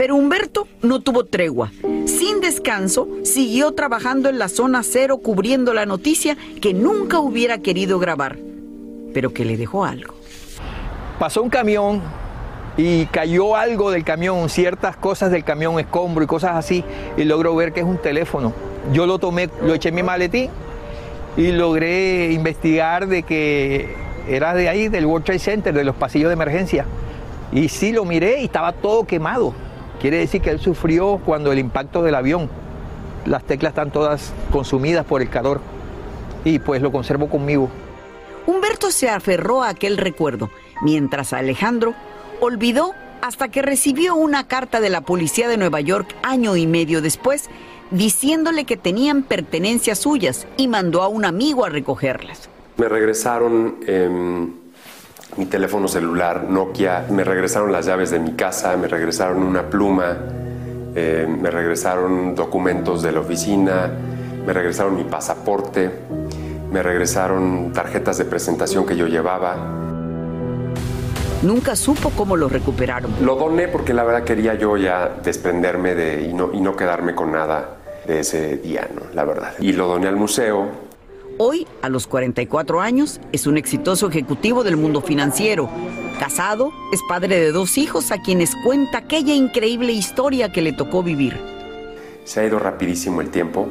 Pero 0.00 0.16
Humberto 0.16 0.66
no 0.80 1.00
tuvo 1.00 1.24
tregua. 1.26 1.72
Sin 2.06 2.40
descanso, 2.40 3.06
siguió 3.22 3.72
trabajando 3.72 4.30
en 4.30 4.38
la 4.38 4.48
zona 4.48 4.82
cero 4.82 5.18
cubriendo 5.18 5.74
la 5.74 5.84
noticia 5.84 6.38
que 6.62 6.72
nunca 6.72 7.18
hubiera 7.18 7.58
querido 7.58 7.98
grabar, 7.98 8.38
pero 9.12 9.34
que 9.34 9.44
le 9.44 9.58
dejó 9.58 9.84
algo. 9.84 10.14
Pasó 11.18 11.42
un 11.42 11.50
camión 11.50 12.00
y 12.78 13.04
cayó 13.08 13.56
algo 13.56 13.90
del 13.90 14.02
camión, 14.02 14.48
ciertas 14.48 14.96
cosas 14.96 15.30
del 15.30 15.44
camión, 15.44 15.78
escombro 15.78 16.24
y 16.24 16.26
cosas 16.26 16.52
así, 16.52 16.82
y 17.18 17.24
logró 17.24 17.54
ver 17.54 17.74
que 17.74 17.80
es 17.80 17.86
un 17.86 17.98
teléfono. 17.98 18.54
Yo 18.94 19.04
lo 19.04 19.18
tomé, 19.18 19.50
lo 19.62 19.74
eché 19.74 19.90
en 19.90 19.96
mi 19.96 20.02
maletín 20.02 20.48
y 21.36 21.52
logré 21.52 22.32
investigar 22.32 23.06
de 23.06 23.22
que 23.22 23.94
era 24.26 24.54
de 24.54 24.66
ahí, 24.70 24.88
del 24.88 25.04
World 25.04 25.26
Trade 25.26 25.40
Center, 25.40 25.74
de 25.74 25.84
los 25.84 25.94
pasillos 25.94 26.30
de 26.30 26.32
emergencia. 26.32 26.86
Y 27.52 27.68
sí, 27.68 27.92
lo 27.92 28.06
miré 28.06 28.40
y 28.40 28.44
estaba 28.46 28.72
todo 28.72 29.04
quemado. 29.04 29.52
Quiere 30.00 30.18
decir 30.18 30.40
que 30.40 30.50
él 30.50 30.60
sufrió 30.60 31.20
cuando 31.24 31.52
el 31.52 31.58
impacto 31.58 32.02
del 32.02 32.14
avión. 32.14 32.48
Las 33.26 33.44
teclas 33.44 33.72
están 33.72 33.90
todas 33.90 34.32
consumidas 34.50 35.04
por 35.04 35.20
el 35.20 35.28
calor. 35.28 35.60
Y 36.44 36.58
pues 36.58 36.80
lo 36.80 36.90
conservo 36.90 37.28
conmigo. 37.28 37.68
Humberto 38.46 38.90
se 38.90 39.10
aferró 39.10 39.62
a 39.62 39.68
aquel 39.68 39.98
recuerdo, 39.98 40.50
mientras 40.82 41.34
Alejandro 41.34 41.94
olvidó 42.40 42.94
hasta 43.20 43.48
que 43.48 43.60
recibió 43.60 44.16
una 44.16 44.46
carta 44.46 44.80
de 44.80 44.88
la 44.88 45.02
policía 45.02 45.48
de 45.48 45.58
Nueva 45.58 45.80
York 45.82 46.14
año 46.22 46.56
y 46.56 46.66
medio 46.66 47.02
después 47.02 47.50
diciéndole 47.90 48.64
que 48.64 48.76
tenían 48.76 49.22
pertenencias 49.22 49.98
suyas 49.98 50.46
y 50.56 50.68
mandó 50.68 51.02
a 51.02 51.08
un 51.08 51.24
amigo 51.24 51.64
a 51.64 51.68
recogerlas. 51.68 52.48
Me 52.76 52.88
regresaron 52.88 53.76
em, 53.86 54.54
mi 55.36 55.46
teléfono 55.46 55.88
celular 55.88 56.44
Nokia, 56.48 57.06
me 57.10 57.24
regresaron 57.24 57.72
las 57.72 57.86
llaves 57.86 58.10
de 58.10 58.18
mi 58.18 58.32
casa, 58.32 58.76
me 58.76 58.88
regresaron 58.88 59.42
una 59.42 59.70
pluma, 59.70 60.16
em, 60.94 61.40
me 61.40 61.50
regresaron 61.50 62.34
documentos 62.34 63.02
de 63.02 63.12
la 63.12 63.20
oficina, 63.20 63.90
me 64.46 64.52
regresaron 64.52 64.96
mi 64.96 65.04
pasaporte, 65.04 65.90
me 66.72 66.82
regresaron 66.82 67.72
tarjetas 67.72 68.18
de 68.18 68.24
presentación 68.24 68.86
que 68.86 68.96
yo 68.96 69.06
llevaba. 69.06 69.56
Nunca 71.42 71.74
supo 71.74 72.10
cómo 72.10 72.36
lo 72.36 72.48
recuperaron. 72.48 73.12
Lo 73.22 73.36
doné 73.36 73.68
porque 73.68 73.94
la 73.94 74.04
verdad 74.04 74.24
quería 74.24 74.54
yo 74.54 74.76
ya 74.76 75.10
desprenderme 75.22 75.94
de 75.94 76.22
y 76.28 76.34
no, 76.34 76.50
y 76.52 76.60
no 76.60 76.76
quedarme 76.76 77.14
con 77.14 77.32
nada 77.32 77.76
de 78.06 78.20
ese 78.20 78.58
día, 78.58 78.88
¿no? 78.94 79.02
la 79.14 79.24
verdad. 79.24 79.52
Y 79.58 79.72
lo 79.72 79.86
doné 79.86 80.08
al 80.08 80.16
museo. 80.16 80.89
Hoy, 81.42 81.66
a 81.80 81.88
los 81.88 82.06
44 82.06 82.82
años, 82.82 83.18
es 83.32 83.46
un 83.46 83.56
exitoso 83.56 84.10
ejecutivo 84.10 84.62
del 84.62 84.76
mundo 84.76 85.00
financiero. 85.00 85.70
Casado, 86.18 86.70
es 86.92 87.00
padre 87.08 87.40
de 87.40 87.50
dos 87.50 87.78
hijos 87.78 88.12
a 88.12 88.20
quienes 88.20 88.54
cuenta 88.62 88.98
aquella 88.98 89.32
increíble 89.32 89.94
historia 89.94 90.52
que 90.52 90.60
le 90.60 90.74
tocó 90.74 91.02
vivir. 91.02 91.40
Se 92.24 92.40
ha 92.40 92.46
ido 92.46 92.58
rapidísimo 92.58 93.22
el 93.22 93.30
tiempo. 93.30 93.66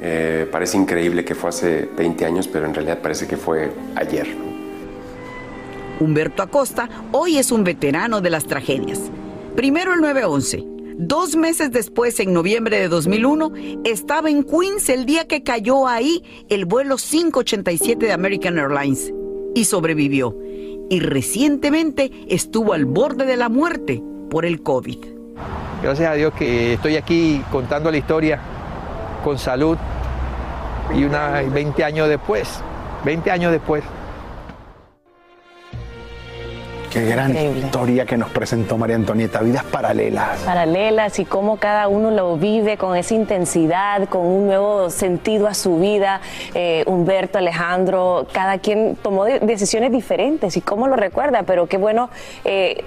Eh, 0.00 0.48
parece 0.50 0.78
increíble 0.78 1.22
que 1.22 1.34
fue 1.34 1.50
hace 1.50 1.86
20 1.98 2.24
años, 2.24 2.48
pero 2.48 2.64
en 2.64 2.72
realidad 2.72 3.02
parece 3.02 3.26
que 3.26 3.36
fue 3.36 3.70
ayer. 3.94 4.28
Humberto 6.00 6.42
Acosta 6.42 6.88
hoy 7.12 7.36
es 7.36 7.52
un 7.52 7.62
veterano 7.62 8.22
de 8.22 8.30
las 8.30 8.46
tragedias. 8.46 9.00
Primero 9.54 9.92
el 9.92 10.00
9-11. 10.00 10.75
Dos 10.98 11.36
meses 11.36 11.72
después, 11.72 12.18
en 12.20 12.32
noviembre 12.32 12.78
de 12.78 12.88
2001, 12.88 13.52
estaba 13.84 14.30
en 14.30 14.42
Queens 14.42 14.88
el 14.88 15.04
día 15.04 15.26
que 15.26 15.42
cayó 15.42 15.86
ahí 15.86 16.24
el 16.48 16.64
vuelo 16.64 16.96
587 16.96 18.06
de 18.06 18.12
American 18.12 18.58
Airlines 18.58 19.12
y 19.54 19.66
sobrevivió. 19.66 20.34
Y 20.88 21.00
recientemente 21.00 22.10
estuvo 22.28 22.72
al 22.72 22.86
borde 22.86 23.26
de 23.26 23.36
la 23.36 23.50
muerte 23.50 24.02
por 24.30 24.46
el 24.46 24.62
COVID. 24.62 25.04
Gracias 25.82 26.10
a 26.10 26.14
Dios 26.14 26.32
que 26.32 26.72
estoy 26.72 26.96
aquí 26.96 27.42
contando 27.52 27.90
la 27.90 27.98
historia 27.98 28.40
con 29.22 29.38
salud 29.38 29.76
y 30.94 31.04
una 31.04 31.42
20 31.42 31.84
años 31.84 32.08
después, 32.08 32.48
20 33.04 33.30
años 33.30 33.52
después. 33.52 33.84
Qué 36.96 37.04
gran 37.04 37.36
historia 37.36 38.06
que 38.06 38.16
nos 38.16 38.30
presentó 38.30 38.78
María 38.78 38.96
Antonieta, 38.96 39.40
vidas 39.40 39.64
paralelas. 39.64 40.40
Paralelas 40.40 41.18
y 41.18 41.26
cómo 41.26 41.58
cada 41.58 41.88
uno 41.88 42.10
lo 42.10 42.38
vive 42.38 42.78
con 42.78 42.96
esa 42.96 43.12
intensidad, 43.12 44.08
con 44.08 44.24
un 44.24 44.46
nuevo 44.46 44.88
sentido 44.88 45.46
a 45.46 45.52
su 45.52 45.78
vida. 45.78 46.22
Eh, 46.54 46.84
Humberto, 46.86 47.36
Alejandro, 47.36 48.26
cada 48.32 48.60
quien 48.60 48.96
tomó 48.96 49.26
decisiones 49.26 49.92
diferentes 49.92 50.56
y 50.56 50.62
cómo 50.62 50.88
lo 50.88 50.96
recuerda, 50.96 51.42
pero 51.42 51.66
qué 51.66 51.76
bueno 51.76 52.08
eh, 52.46 52.82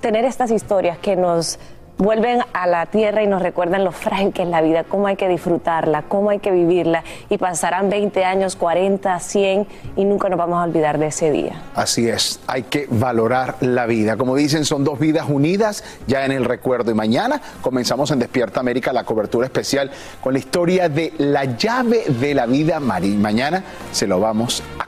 tener 0.00 0.24
estas 0.24 0.50
historias 0.50 0.98
que 0.98 1.14
nos 1.14 1.60
vuelven 1.98 2.40
a 2.52 2.66
la 2.66 2.86
tierra 2.86 3.22
y 3.22 3.26
nos 3.26 3.42
recuerdan 3.42 3.84
lo 3.84 3.92
frágil 3.92 4.32
que 4.32 4.42
es 4.42 4.48
la 4.48 4.62
vida, 4.62 4.84
cómo 4.84 5.06
hay 5.06 5.16
que 5.16 5.28
disfrutarla, 5.28 6.02
cómo 6.02 6.30
hay 6.30 6.38
que 6.38 6.50
vivirla 6.50 7.04
y 7.28 7.38
pasarán 7.38 7.90
20 7.90 8.24
años, 8.24 8.56
40, 8.56 9.18
100 9.18 9.66
y 9.96 10.04
nunca 10.04 10.28
nos 10.28 10.38
vamos 10.38 10.58
a 10.58 10.64
olvidar 10.64 10.98
de 10.98 11.08
ese 11.08 11.30
día. 11.30 11.62
Así 11.74 12.08
es, 12.08 12.40
hay 12.46 12.62
que 12.64 12.86
valorar 12.90 13.56
la 13.60 13.86
vida. 13.86 14.16
Como 14.16 14.36
dicen, 14.36 14.64
son 14.64 14.84
dos 14.84 14.98
vidas 14.98 15.26
unidas 15.28 15.84
ya 16.06 16.24
en 16.24 16.32
el 16.32 16.44
recuerdo 16.44 16.90
y 16.90 16.94
mañana 16.94 17.40
comenzamos 17.60 18.10
en 18.10 18.18
Despierta 18.20 18.60
América 18.60 18.92
la 18.92 19.04
cobertura 19.04 19.46
especial 19.46 19.90
con 20.22 20.32
la 20.32 20.38
historia 20.38 20.88
de 20.88 21.12
la 21.18 21.44
llave 21.44 22.04
de 22.08 22.34
la 22.34 22.46
vida 22.46 22.80
Mañana 22.80 23.62
se 23.92 24.06
lo 24.06 24.20
vamos 24.20 24.62
a 24.78 24.87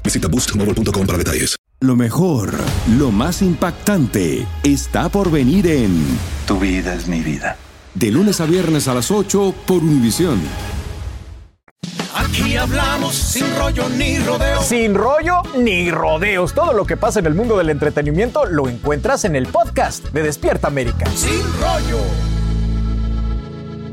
Visita 0.03 0.27
boostmobile.com 0.27 1.05
para 1.05 1.17
detalles. 1.17 1.55
Lo 1.83 1.95
mejor, 1.95 2.53
lo 2.99 3.09
más 3.09 3.41
impactante, 3.41 4.45
está 4.63 5.09
por 5.09 5.31
venir 5.31 5.65
en 5.65 6.05
Tu 6.45 6.59
vida 6.59 6.93
es 6.93 7.07
mi 7.07 7.21
vida. 7.21 7.57
De 7.95 8.11
lunes 8.11 8.39
a 8.39 8.45
viernes 8.45 8.87
a 8.87 8.93
las 8.93 9.09
8 9.09 9.55
por 9.65 9.77
Univisión. 9.77 10.39
Aquí 12.13 12.55
hablamos 12.55 13.15
sin 13.15 13.45
rollo 13.57 13.89
ni 13.89 14.19
rodeos. 14.19 14.65
Sin 14.65 14.93
rollo 14.93 15.41
ni 15.57 15.89
rodeos. 15.89 16.53
Todo 16.53 16.73
lo 16.73 16.85
que 16.85 16.97
pasa 16.97 17.19
en 17.19 17.25
el 17.25 17.33
mundo 17.33 17.57
del 17.57 17.69
entretenimiento 17.69 18.45
lo 18.45 18.69
encuentras 18.69 19.25
en 19.25 19.35
el 19.35 19.47
podcast 19.47 20.05
de 20.09 20.21
Despierta 20.21 20.67
América. 20.67 21.09
Sin 21.15 21.41
rollo. 21.59 22.40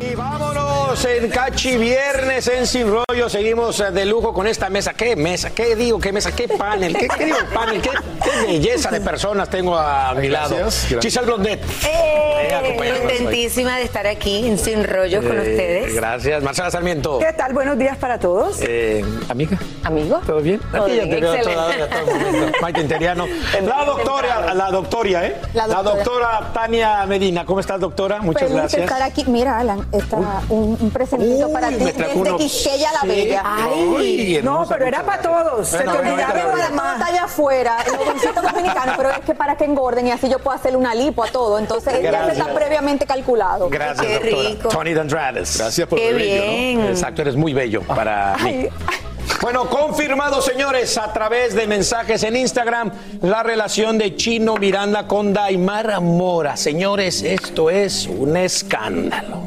Y 0.00 0.14
vámonos 0.14 1.04
en 1.04 1.28
Cachi 1.28 1.76
Viernes 1.76 2.46
en 2.48 2.66
Sin 2.66 2.86
Rollo. 2.88 3.28
Seguimos 3.28 3.80
eh, 3.80 3.90
de 3.90 4.06
lujo 4.06 4.32
con 4.32 4.46
esta 4.46 4.70
mesa. 4.70 4.94
¿Qué 4.94 5.16
mesa? 5.16 5.50
¿Qué 5.50 5.74
digo? 5.74 5.98
¿Qué 5.98 6.12
mesa? 6.12 6.30
¿Qué 6.32 6.46
panel? 6.46 6.96
¿Qué, 6.96 7.08
qué 7.08 7.24
digo 7.26 7.38
panel? 7.52 7.80
¿Qué, 7.82 7.90
qué 8.22 8.46
belleza 8.46 8.90
de 8.90 9.00
personas 9.00 9.50
tengo 9.50 9.76
a 9.76 10.14
mi 10.14 10.28
lado? 10.28 10.56
Giselle 11.00 11.26
Blondet. 11.26 11.60
Eh, 11.84 12.76
contentísima 13.02 13.76
de 13.76 13.82
estar 13.82 14.06
aquí 14.06 14.46
en 14.46 14.56
Sin 14.58 14.84
Rollo 14.84 15.20
con 15.22 15.36
Eh, 15.36 15.40
ustedes. 15.40 15.94
Gracias. 15.94 16.42
Marcela 16.44 16.70
Sarmiento. 16.70 17.18
¿Qué 17.18 17.32
tal? 17.32 17.52
Buenos 17.52 17.76
días 17.76 17.96
para 17.96 18.18
todos. 18.20 18.58
Eh, 18.62 19.04
amiga. 19.28 19.58
¿Amigo? 19.82 20.20
¿Todo 20.26 20.40
bien? 20.40 20.60
Todo 20.70 20.84
Aquí 20.84 20.96
ya 20.96 21.02
te 21.08 21.20
veo 21.20 21.34
todo 21.42 21.54
momento. 21.54 22.58
Maite 22.62 22.80
Interiano. 22.82 23.26
La 23.62 23.84
doctora, 23.84 24.54
la 24.54 24.70
doctora, 24.70 25.26
¿eh? 25.26 25.36
La 25.54 25.66
doctora. 25.66 25.94
doctora 25.96 26.50
Tania 26.54 27.04
Medina. 27.06 27.44
¿Cómo 27.44 27.58
estás, 27.60 27.80
doctora? 27.80 28.20
Muchas 28.22 28.50
gracias. 28.52 28.82
estar 28.82 29.02
aquí. 29.02 29.24
Mira, 29.26 29.58
Alan, 29.58 29.86
está 29.92 30.16
un, 30.50 30.76
un 30.80 30.90
presentito 30.90 31.46
Uy, 31.46 31.52
para 31.52 31.68
ti 31.68 31.74
desde 31.76 32.14
uno- 32.14 32.36
Quisqueya 32.36 32.92
la 32.92 33.00
Sí. 33.00 33.06
Bella. 33.08 33.42
Ay, 33.44 34.40
no, 34.42 34.64
pero 34.68 34.86
era 34.86 35.02
para 35.02 35.22
todos. 35.22 35.68
Se 35.68 35.78
te 35.78 35.88
olvidaba 35.88 36.56
demás. 36.68 36.92
está 36.94 37.06
allá 37.06 37.24
afuera, 37.24 37.76
el 37.86 37.96
jovencito 37.96 38.42
dominicano, 38.42 38.92
pero 38.96 39.10
es 39.10 39.18
que 39.20 39.34
para 39.34 39.56
que 39.56 39.64
engorden 39.64 40.06
y 40.06 40.10
así 40.10 40.28
yo 40.28 40.38
puedo 40.38 40.56
hacerle 40.56 40.76
una 40.78 40.94
lipo 40.94 41.24
a 41.24 41.28
todo. 41.28 41.58
Entonces, 41.58 42.02
ya 42.02 42.28
está 42.28 42.54
previamente 42.54 43.06
calculado. 43.06 43.68
Gracias, 43.68 44.06
Qué 44.06 44.12
doctora. 44.30 44.48
rico. 44.48 44.68
Tony 44.68 44.94
Dandrades. 44.94 45.56
Gracias 45.58 45.88
por 45.88 45.98
Qué 45.98 46.10
lo 46.12 46.18
bello, 46.18 46.44
¿no? 46.44 46.50
bien. 46.50 46.80
Exacto, 46.86 47.22
eres 47.22 47.36
muy 47.36 47.52
bello 47.54 47.82
para 47.82 48.36
mí. 48.42 48.68
Bueno, 49.42 49.68
confirmado, 49.68 50.40
señores, 50.42 50.96
a 50.98 51.12
través 51.12 51.54
de 51.54 51.66
mensajes 51.66 52.22
en 52.24 52.34
Instagram, 52.36 52.90
la 53.22 53.42
relación 53.42 53.96
de 53.98 54.16
Chino 54.16 54.56
Miranda 54.56 55.06
con 55.06 55.32
Daimara 55.32 56.00
Mora. 56.00 56.56
Señores, 56.56 57.22
esto 57.22 57.70
es 57.70 58.06
un 58.06 58.36
escándalo. 58.36 59.37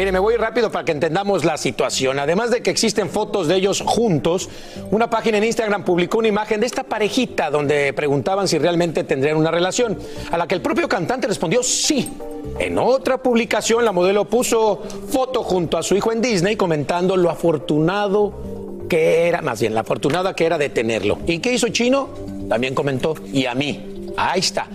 Mire, 0.00 0.12
me 0.12 0.18
voy 0.18 0.36
rápido 0.36 0.72
para 0.72 0.82
que 0.82 0.92
entendamos 0.92 1.44
la 1.44 1.58
situación. 1.58 2.18
Además 2.18 2.50
de 2.50 2.62
que 2.62 2.70
existen 2.70 3.10
fotos 3.10 3.48
de 3.48 3.56
ellos 3.56 3.82
juntos, 3.84 4.48
una 4.90 5.10
página 5.10 5.36
en 5.36 5.44
Instagram 5.44 5.84
publicó 5.84 6.16
una 6.16 6.28
imagen 6.28 6.58
de 6.58 6.64
esta 6.64 6.84
parejita 6.84 7.50
donde 7.50 7.92
preguntaban 7.92 8.48
si 8.48 8.56
realmente 8.56 9.04
tendrían 9.04 9.36
una 9.36 9.50
relación, 9.50 9.98
a 10.30 10.38
la 10.38 10.48
que 10.48 10.54
el 10.54 10.62
propio 10.62 10.88
cantante 10.88 11.26
respondió 11.26 11.62
sí. 11.62 12.10
En 12.58 12.78
otra 12.78 13.22
publicación, 13.22 13.84
la 13.84 13.92
modelo 13.92 14.24
puso 14.24 14.80
foto 15.10 15.42
junto 15.42 15.76
a 15.76 15.82
su 15.82 15.94
hijo 15.94 16.12
en 16.12 16.22
Disney 16.22 16.56
comentando 16.56 17.14
lo 17.18 17.28
afortunado 17.28 18.86
que 18.88 19.28
era, 19.28 19.42
más 19.42 19.60
bien, 19.60 19.74
la 19.74 19.80
afortunada 19.80 20.34
que 20.34 20.46
era 20.46 20.56
de 20.56 20.70
tenerlo. 20.70 21.18
¿Y 21.26 21.40
qué 21.40 21.52
hizo 21.52 21.68
Chino? 21.68 22.08
También 22.48 22.74
comentó, 22.74 23.16
y 23.34 23.44
a 23.44 23.54
mí. 23.54 24.12
Ahí 24.16 24.40
está. 24.40 24.66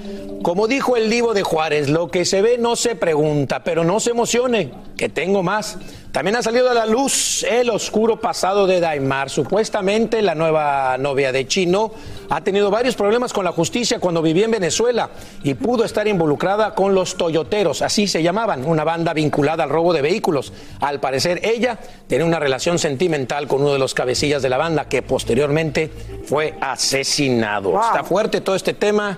Como 0.46 0.68
dijo 0.68 0.96
el 0.96 1.10
divo 1.10 1.34
de 1.34 1.42
Juárez, 1.42 1.90
lo 1.90 2.10
que 2.10 2.24
se 2.24 2.44
ve 2.44 2.60
no 2.60 2.76
se 2.76 2.96
pregunta, 2.96 3.64
pero 3.64 3.84
no 3.84 4.00
se 4.00 4.12
emocione, 4.12 4.72
que 4.96 5.10
tengo 5.10 5.42
más. 5.42 5.80
También 6.12 6.36
ha 6.36 6.44
salido 6.44 6.70
a 6.70 6.76
la 6.76 6.86
luz 6.86 7.42
el 7.42 7.72
oscuro 7.72 8.22
pasado 8.22 8.68
de 8.68 8.80
Daimar. 8.80 9.32
Supuestamente 9.32 10.22
la 10.22 10.36
nueva 10.36 11.00
novia 11.00 11.32
de 11.32 11.48
Chino 11.48 11.94
ha 12.30 12.42
tenido 12.42 12.70
varios 12.70 12.96
problemas 12.96 13.34
con 13.34 13.44
la 13.44 13.54
justicia 13.54 13.98
cuando 13.98 14.22
vivía 14.22 14.46
en 14.46 14.52
Venezuela 14.52 15.10
y 15.42 15.56
pudo 15.56 15.84
estar 15.84 16.08
involucrada 16.08 16.76
con 16.76 16.94
los 16.94 17.18
Toyoteros, 17.18 17.82
así 17.82 18.06
se 18.06 18.22
llamaban, 18.22 18.68
una 18.68 18.84
banda 18.84 19.16
vinculada 19.16 19.64
al 19.64 19.72
robo 19.72 19.94
de 19.94 20.04
vehículos. 20.04 20.54
Al 20.80 21.00
parecer 21.00 21.42
ella 21.44 21.80
tenía 22.06 22.24
una 22.24 22.40
relación 22.40 22.78
sentimental 22.78 23.48
con 23.48 23.64
uno 23.64 23.74
de 23.74 23.80
los 23.80 23.96
cabecillas 23.96 24.44
de 24.44 24.50
la 24.50 24.58
banda 24.58 24.88
que 24.88 25.02
posteriormente 25.02 25.90
fue 26.28 26.54
asesinado. 26.62 27.82
Está 27.82 28.04
fuerte 28.04 28.42
todo 28.42 28.56
este 28.56 28.76
tema. 28.76 29.18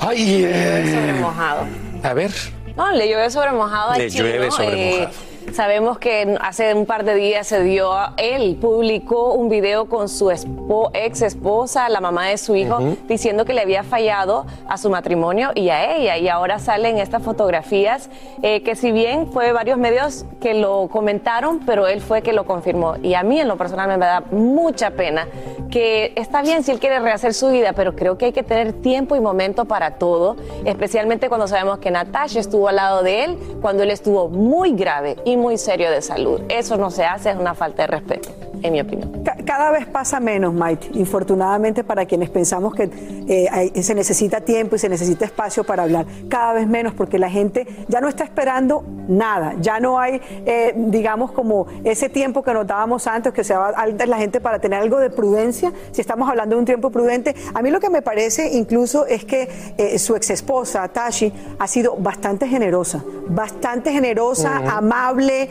Ay, 0.00 0.44
eh. 0.44 0.94
Sobre 0.94 1.20
mojado. 1.20 1.66
A 2.02 2.12
ver. 2.14 2.30
No, 2.76 2.92
le 2.92 3.08
llueve 3.08 3.30
sobre 3.30 3.52
mojado 3.52 3.90
a 3.92 3.98
Le 3.98 4.10
Chino, 4.10 4.24
llueve 4.24 4.50
sobre 4.50 4.72
eh, 4.72 5.00
mojado. 5.00 5.16
Sabemos 5.52 5.98
que 5.98 6.36
hace 6.40 6.74
un 6.74 6.86
par 6.86 7.04
de 7.04 7.14
días 7.14 7.46
se 7.46 7.62
dio, 7.62 7.90
él 8.16 8.56
publicó 8.60 9.32
un 9.32 9.48
video 9.48 9.86
con 9.86 10.08
su 10.08 10.26
espo- 10.30 10.90
ex 10.94 11.22
esposa, 11.22 11.88
la 11.88 12.00
mamá 12.00 12.26
de 12.28 12.38
su 12.38 12.54
hijo, 12.54 12.78
diciendo 13.08 13.44
que 13.44 13.54
le 13.54 13.62
había 13.62 13.82
fallado 13.82 14.46
a 14.68 14.76
su 14.78 14.88
matrimonio 14.90 15.50
y 15.54 15.70
a 15.70 15.96
ella. 15.96 16.16
Y 16.18 16.28
ahora 16.28 16.58
salen 16.58 16.98
estas 16.98 17.22
fotografías 17.22 18.08
eh, 18.42 18.62
que 18.62 18.76
si 18.76 18.92
bien 18.92 19.32
fue 19.32 19.52
varios 19.52 19.78
medios 19.78 20.24
que 20.40 20.54
lo 20.54 20.88
comentaron, 20.88 21.60
pero 21.66 21.86
él 21.88 22.00
fue 22.00 22.22
que 22.22 22.32
lo 22.32 22.44
confirmó. 22.46 22.96
Y 23.02 23.14
a 23.14 23.22
mí 23.22 23.40
en 23.40 23.48
lo 23.48 23.56
personal 23.56 23.88
me 23.98 24.04
da 24.06 24.22
mucha 24.30 24.90
pena 24.90 25.26
que 25.70 26.12
está 26.16 26.40
bien 26.42 26.62
si 26.62 26.70
él 26.70 26.78
quiere 26.78 26.98
rehacer 27.00 27.34
su 27.34 27.48
vida, 27.50 27.72
pero 27.74 27.94
creo 27.94 28.16
que 28.16 28.26
hay 28.26 28.32
que 28.32 28.42
tener 28.42 28.72
tiempo 28.74 29.16
y 29.16 29.20
momento 29.20 29.64
para 29.66 29.92
todo, 29.98 30.36
especialmente 30.64 31.28
cuando 31.28 31.46
sabemos 31.48 31.78
que 31.78 31.90
Natasha 31.90 32.40
estuvo 32.40 32.68
al 32.68 32.76
lado 32.76 33.02
de 33.02 33.24
él 33.24 33.38
cuando 33.60 33.82
él 33.82 33.90
estuvo 33.90 34.28
muy 34.28 34.72
grave 34.72 35.16
y 35.24 35.36
muy 35.38 35.56
serio 35.56 35.90
de 35.90 36.02
salud. 36.02 36.42
Eso 36.48 36.76
no 36.76 36.90
se 36.90 37.04
hace, 37.04 37.30
es 37.30 37.36
una 37.36 37.54
falta 37.54 37.82
de 37.82 37.86
respeto, 37.88 38.28
en 38.62 38.72
mi 38.72 38.80
opinión. 38.80 39.24
Ca- 39.48 39.58
Cada 39.58 39.70
vez 39.72 39.86
pasa 39.86 40.20
menos, 40.20 40.54
Mike, 40.54 40.90
infortunadamente 40.94 41.82
para 41.82 42.06
quienes 42.06 42.30
pensamos 42.30 42.74
que 42.76 42.88
eh, 43.28 43.48
hay- 43.50 43.82
se 43.82 43.92
necesita 43.94 44.40
tiempo 44.40 44.76
y 44.76 44.78
se 44.78 44.88
necesita 44.88 45.24
espacio 45.24 45.64
para 45.64 45.82
hablar. 45.82 46.06
Cada 46.28 46.52
vez 46.52 46.68
menos 46.68 46.94
porque 46.94 47.18
la 47.18 47.28
gente 47.28 47.66
ya 47.88 48.00
no 48.00 48.08
está 48.08 48.22
esperando 48.22 48.84
nada, 49.08 49.54
ya 49.60 49.80
no 49.80 49.98
hay, 49.98 50.20
eh, 50.46 50.74
digamos, 50.76 51.32
como 51.32 51.66
ese 51.82 52.08
tiempo 52.08 52.42
que 52.44 52.54
notábamos 52.54 53.06
antes, 53.08 53.32
que 53.32 53.42
se 53.42 53.52
antes 53.54 54.08
la 54.08 54.16
gente 54.18 54.40
para 54.40 54.60
tener 54.60 54.78
algo 54.80 54.98
de 55.00 55.10
prudencia, 55.10 55.72
si 55.90 56.00
estamos 56.02 56.28
hablando 56.30 56.54
de 56.54 56.60
un 56.60 56.64
tiempo 56.66 56.90
prudente. 56.90 57.34
A 57.52 57.60
mí 57.60 57.70
lo 57.70 57.80
que 57.80 57.90
me 57.90 58.00
parece 58.00 58.54
incluso 58.56 59.06
es 59.06 59.24
que 59.24 59.48
eh, 59.76 59.98
su 59.98 60.14
ex 60.14 60.30
esposa, 60.30 60.86
Tashi, 60.88 61.32
ha 61.58 61.66
sido 61.66 61.96
bastante 61.96 62.46
generosa, 62.46 63.02
bastante 63.28 63.90
generosa, 63.92 64.58
amable, 64.76 65.48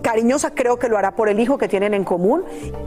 cariñosa, 0.00 0.52
creo 0.54 0.78
que 0.78 0.88
lo 0.88 0.96
hará 0.96 1.10
por 1.16 1.28
el 1.28 1.40
hijo 1.40 1.58
que 1.58 1.66
tienen 1.68 1.92
en 1.94 2.04
común, 2.04 2.44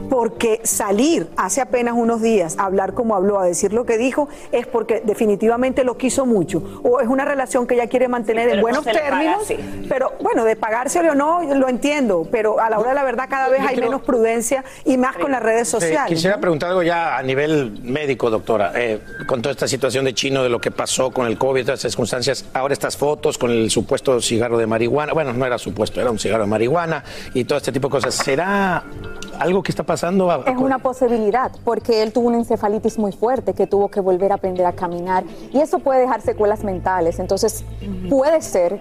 porque 0.08 0.35
salir 0.62 1.28
hace 1.36 1.60
apenas 1.60 1.94
unos 1.96 2.22
días 2.22 2.56
a 2.58 2.64
hablar 2.64 2.94
como 2.94 3.14
habló, 3.14 3.38
a 3.38 3.44
decir 3.44 3.72
lo 3.72 3.84
que 3.84 3.98
dijo, 3.98 4.28
es 4.52 4.66
porque 4.66 5.02
definitivamente 5.04 5.84
lo 5.84 5.96
quiso 5.96 6.26
mucho, 6.26 6.62
o 6.82 7.00
es 7.00 7.08
una 7.08 7.24
relación 7.24 7.66
que 7.66 7.74
ella 7.74 7.88
quiere 7.88 8.08
mantener 8.08 8.48
en 8.48 8.56
no 8.56 8.62
buenos 8.62 8.84
términos, 8.84 9.46
pero 9.88 10.12
bueno, 10.20 10.44
de 10.44 10.56
pagárselo 10.56 11.12
o 11.12 11.14
no, 11.14 11.42
lo 11.54 11.68
entiendo, 11.68 12.26
pero 12.30 12.60
a 12.60 12.70
la 12.70 12.78
hora 12.78 12.90
de 12.90 12.94
la 12.94 13.04
verdad 13.04 13.26
cada 13.28 13.48
vez 13.48 13.62
yo 13.62 13.68
hay 13.68 13.76
menos 13.76 14.02
prudencia 14.02 14.64
y 14.84 14.96
más 14.96 15.16
con 15.16 15.32
las 15.32 15.42
redes 15.42 15.68
sociales. 15.68 16.08
quisiera 16.08 16.36
¿no? 16.36 16.40
preguntar 16.40 16.70
algo 16.70 16.82
ya 16.82 17.16
a 17.16 17.22
nivel 17.22 17.78
médico, 17.82 18.30
doctora. 18.30 18.72
Eh, 18.74 19.00
con 19.26 19.42
toda 19.42 19.52
esta 19.52 19.68
situación 19.68 20.04
de 20.04 20.14
Chino, 20.14 20.42
de 20.42 20.48
lo 20.48 20.60
que 20.60 20.70
pasó 20.70 21.10
con 21.10 21.26
el 21.26 21.38
COVID, 21.38 21.62
todas 21.62 21.80
estas 21.80 21.92
circunstancias, 21.92 22.44
ahora 22.54 22.72
estas 22.72 22.96
fotos 22.96 23.38
con 23.38 23.50
el 23.50 23.70
supuesto 23.70 24.20
cigarro 24.20 24.58
de 24.58 24.66
marihuana, 24.66 25.12
bueno, 25.12 25.32
no 25.32 25.46
era 25.46 25.58
supuesto, 25.58 26.00
era 26.00 26.10
un 26.10 26.18
cigarro 26.18 26.44
de 26.44 26.50
marihuana 26.50 27.04
y 27.34 27.44
todo 27.44 27.58
este 27.58 27.72
tipo 27.72 27.88
de 27.88 27.92
cosas. 27.92 28.14
¿Será 28.14 28.84
algo 29.38 29.62
que 29.62 29.72
está 29.72 29.82
pasando? 29.82 30.25
A- 30.30 30.42
Es 30.46 30.56
una 30.56 30.78
posibilidad, 30.78 31.50
porque 31.64 32.02
él 32.02 32.12
tuvo 32.12 32.28
una 32.28 32.38
encefalitis 32.38 32.98
muy 32.98 33.12
fuerte 33.12 33.54
que 33.54 33.66
tuvo 33.66 33.88
que 33.88 34.00
volver 34.00 34.32
a 34.32 34.36
aprender 34.36 34.66
a 34.66 34.72
caminar 34.72 35.24
y 35.52 35.60
eso 35.60 35.78
puede 35.78 36.00
dejar 36.00 36.20
secuelas 36.22 36.64
mentales. 36.64 37.18
Entonces, 37.18 37.64
puede 38.08 38.40
ser 38.42 38.80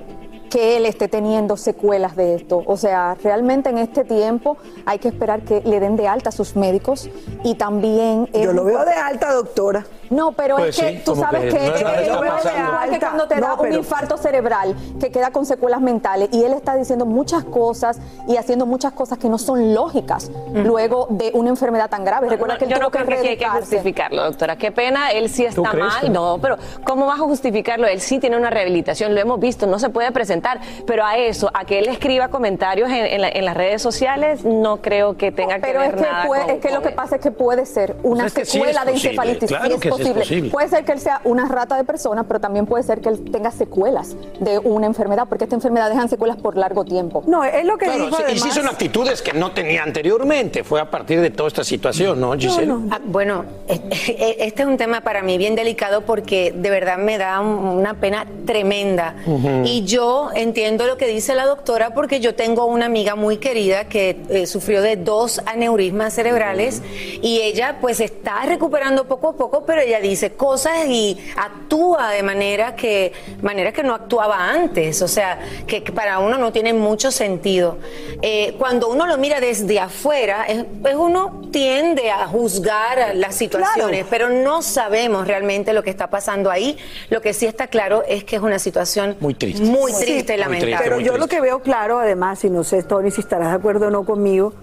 que 0.49 0.77
él 0.77 0.85
esté 0.85 1.07
teniendo 1.09 1.57
secuelas 1.57 2.15
de 2.15 2.35
esto. 2.35 2.63
O 2.65 2.77
sea, 2.77 3.17
realmente 3.21 3.69
en 3.69 3.77
este 3.77 4.05
tiempo 4.05 4.57
hay 4.85 4.99
que 4.99 5.07
esperar 5.09 5.41
que 5.41 5.61
le 5.61 5.79
den 5.81 5.97
de 5.97 6.07
alta 6.07 6.29
a 6.29 6.31
sus 6.31 6.55
médicos 6.55 7.09
y 7.43 7.55
también... 7.55 8.29
Yo 8.31 8.53
lo 8.53 8.63
veo 8.63 8.85
de 8.85 8.93
alta, 8.93 9.33
doctora. 9.33 9.85
No, 10.09 10.31
pero 10.33 10.57
Pues 10.57 10.77
es 10.77 10.83
que 10.85 10.91
sí, 10.97 11.01
tú 11.05 11.15
sabes 11.15 11.41
que 11.41 11.49
que, 11.49 11.57
no 11.57 11.65
es 11.65 11.71
es 11.73 11.77
que 11.77 12.59
igual 12.59 12.89
que 12.91 12.99
cuando 12.99 13.27
te 13.27 13.35
da 13.39 13.55
pero- 13.57 13.69
un 13.69 13.73
infarto 13.77 14.17
cerebral 14.17 14.75
que 14.99 15.11
queda 15.11 15.31
con 15.31 15.45
secuelas 15.45 15.81
mentales 15.81 16.29
y 16.31 16.43
él 16.43 16.53
está 16.53 16.75
diciendo 16.75 17.05
muchas 17.05 17.43
cosas 17.43 17.99
y 18.27 18.37
haciendo 18.37 18.65
muchas 18.65 18.93
cosas 18.93 19.17
que 19.17 19.29
no 19.29 19.37
son 19.37 19.73
lógicas 19.73 20.31
luego 20.53 21.07
de 21.09 21.31
una 21.33 21.49
enfermedad 21.49 21.89
tan 21.89 22.03
grave. 22.05 22.29
Recuerda 22.29 22.53
No, 22.55 22.59
que 22.59 22.65
él 22.65 22.71
yo 22.71 22.75
tuvo 22.77 22.85
no 22.85 22.91
creo 22.91 23.05
que, 23.21 23.29
hay 23.29 23.37
que 23.37 23.45
justificarlo, 23.49 24.23
doctora. 24.23 24.55
Qué 24.57 24.71
pena, 24.71 25.11
él 25.11 25.29
sí 25.29 25.45
¿Tú 25.53 25.63
está 25.65 25.77
mal. 25.77 26.01
que- 26.01 26.09
No, 26.09 26.37
pero 26.41 26.57
¿cómo 26.83 27.05
vas 27.05 27.19
a 27.19 27.23
justificarlo? 27.23 27.87
Él 27.87 27.99
sí 28.01 28.19
tiene 28.19 28.37
una 28.37 28.49
rehabilitación, 28.49 29.13
lo 29.15 29.21
hemos 29.21 29.39
visto, 29.39 29.67
no 29.67 29.79
se 29.79 29.89
puede 29.89 30.11
presentar. 30.11 30.59
Pero 30.85 31.05
a 31.05 31.17
eso, 31.17 31.49
a 31.53 31.65
que 31.65 31.79
él 31.79 31.87
escriba 31.87 32.27
comentarios 32.29 32.89
en, 32.89 33.05
en 33.05 33.21
la- 33.21 33.29
en 33.29 33.45
las 33.45 33.55
redes 33.57 33.81
sociales, 33.81 34.43
no 34.45 34.77
creo 34.81 35.17
que 35.17 35.31
tenga 35.31 35.57
Pero 35.59 35.79
que 35.81 35.85
es 35.87 35.91
ver 35.93 35.95
que, 36.03 36.09
nada 36.11 36.25
puede- 36.27 36.41
con- 36.43 36.51
es 36.51 36.61
que 36.61 36.71
lo 36.71 36.81
que 36.81 36.89
pasa 36.91 37.15
es 37.15 37.21
que 37.21 37.31
puede 37.31 37.65
ser 37.65 37.95
una 38.03 38.25
es 38.27 38.33
que 38.33 38.45
sí 38.45 38.53
secuela 38.53 38.81
es 38.81 38.85
de 38.85 38.91
encefalitis. 38.93 39.49
claro 39.49 39.79
sí 39.97 40.01
es 40.03 40.07
posible. 40.09 40.21
posible. 40.21 40.49
Puede 40.51 40.69
ser 40.69 40.85
que 40.85 40.91
él 40.93 40.99
sea 40.99 41.21
una 41.23 41.47
rata 41.47 41.77
de 41.77 41.83
persona, 41.83 42.23
pero 42.23 42.39
también 42.39 42.65
puede 42.65 42.83
ser 42.83 43.01
que 43.01 43.09
él 43.09 43.31
tenga 43.31 43.51
secuelas 43.51 44.15
de 44.39 44.59
una 44.59 44.85
enfermedad, 44.87 45.27
porque 45.27 45.43
esta 45.45 45.55
enfermedad 45.55 45.89
deja 45.89 46.07
secuelas 46.07 46.37
por 46.37 46.57
largo 46.57 46.83
tiempo. 46.85 47.23
No, 47.27 47.43
es 47.43 47.65
lo 47.65 47.77
que 47.77 47.85
Claro, 47.85 48.09
sí, 48.15 48.23
y 48.35 48.39
sí 48.39 48.51
son 48.51 48.67
actitudes 48.67 49.21
que 49.21 49.33
no 49.33 49.51
tenía 49.51 49.83
anteriormente. 49.83 50.63
Fue 50.63 50.79
a 50.81 50.89
partir 50.89 51.21
de 51.21 51.29
toda 51.31 51.47
esta 51.47 51.63
situación, 51.63 52.19
¿no, 52.19 52.33
Giselle? 52.33 52.73
Ah, 52.91 52.99
bueno, 53.05 53.45
eh, 53.67 53.79
este 54.39 54.61
es 54.63 54.67
un 54.67 54.77
tema 54.77 55.01
para 55.01 55.21
mí 55.21 55.37
bien 55.37 55.55
delicado 55.55 56.01
porque 56.01 56.53
de 56.55 56.69
verdad 56.69 56.97
me 56.97 57.17
da 57.17 57.39
un- 57.39 57.65
una 57.79 57.95
pena 57.99 58.25
tremenda. 58.45 59.15
Ujú. 59.25 59.63
Y 59.65 59.83
yo 59.85 60.29
entiendo 60.35 60.85
lo 60.87 60.97
que 60.97 61.07
dice 61.07 61.35
la 61.35 61.45
doctora 61.45 61.93
porque 61.93 62.19
yo 62.19 62.35
tengo 62.35 62.65
una 62.65 62.85
amiga 62.85 63.15
muy 63.15 63.37
querida 63.37 63.85
que 63.85 64.21
eh, 64.29 64.45
sufrió 64.47 64.81
de 64.81 64.95
dos 64.95 65.41
aneurismas 65.45 66.13
cerebrales 66.13 66.81
y 67.21 67.41
ella 67.41 67.77
pues 67.81 67.99
está 67.99 68.45
recuperando 68.45 69.05
poco 69.05 69.29
a 69.29 69.33
poco, 69.33 69.63
pero 69.65 69.81
ella 69.86 69.99
dice 69.99 70.33
cosas 70.33 70.86
y 70.88 71.17
actúa 71.38 72.11
de 72.11 72.23
manera 72.23 72.75
que, 72.75 73.13
manera 73.41 73.71
que 73.71 73.83
no 73.83 73.93
actuaba 73.93 74.49
antes. 74.49 75.01
O 75.01 75.07
sea, 75.07 75.39
que, 75.67 75.83
que 75.83 75.91
para 75.91 76.19
uno 76.19 76.38
no 76.38 76.51
tiene 76.51 76.73
mucho 76.73 77.11
sentido. 77.11 77.77
Eh, 78.21 78.55
cuando 78.57 78.89
uno 78.89 79.07
lo 79.07 79.17
mira 79.17 79.39
desde 79.39 79.79
afuera, 79.79 80.45
es, 80.47 80.65
es 80.86 80.95
uno 80.95 81.41
tiende 81.51 82.11
a 82.11 82.27
juzgar 82.27 83.15
las 83.15 83.36
situaciones, 83.36 84.05
pero 84.09 84.29
no 84.29 84.61
sabemos 84.61 85.27
realmente 85.27 85.73
lo 85.73 85.83
que 85.83 85.89
está 85.89 86.09
pasando 86.09 86.51
ahí. 86.51 86.77
Lo 87.09 87.21
que 87.21 87.33
sí 87.33 87.45
está 87.45 87.67
claro 87.67 88.03
es 88.07 88.23
que 88.23 88.36
es 88.36 88.41
una 88.41 88.59
situación 88.59 89.15
muy 89.19 89.33
triste, 89.33 89.63
muy 89.63 89.91
Sí, 89.91 90.05
triste 90.05 90.36
y 90.36 90.38
lamentable. 90.38 90.77
Pero 90.81 90.99
yo 90.99 91.17
lo 91.17 91.27
que 91.27 91.41
veo 91.41 91.61
claro, 91.61 91.99
además, 91.99 92.43
y 92.43 92.49
no 92.49 92.63
sé, 92.63 92.83
Tony, 92.83 93.11
si 93.11 93.21
estarás 93.21 93.49
de 93.49 93.55
acuerdo 93.55 93.88
o 93.88 93.89
no 93.89 94.05
conmigo, 94.05 94.53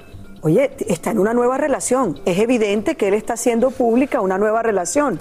oye, 0.43 0.70
está 0.86 1.11
en 1.11 1.18
una 1.18 1.32
nueva 1.32 1.57
relación. 1.57 2.20
Es 2.24 2.38
evidente 2.38 2.97
que 2.97 3.09
él 3.09 3.14
está 3.14 3.34
haciendo 3.34 3.70
pública 3.70 4.20
una 4.20 4.38
nueva 4.38 4.62
relación. 4.62 5.20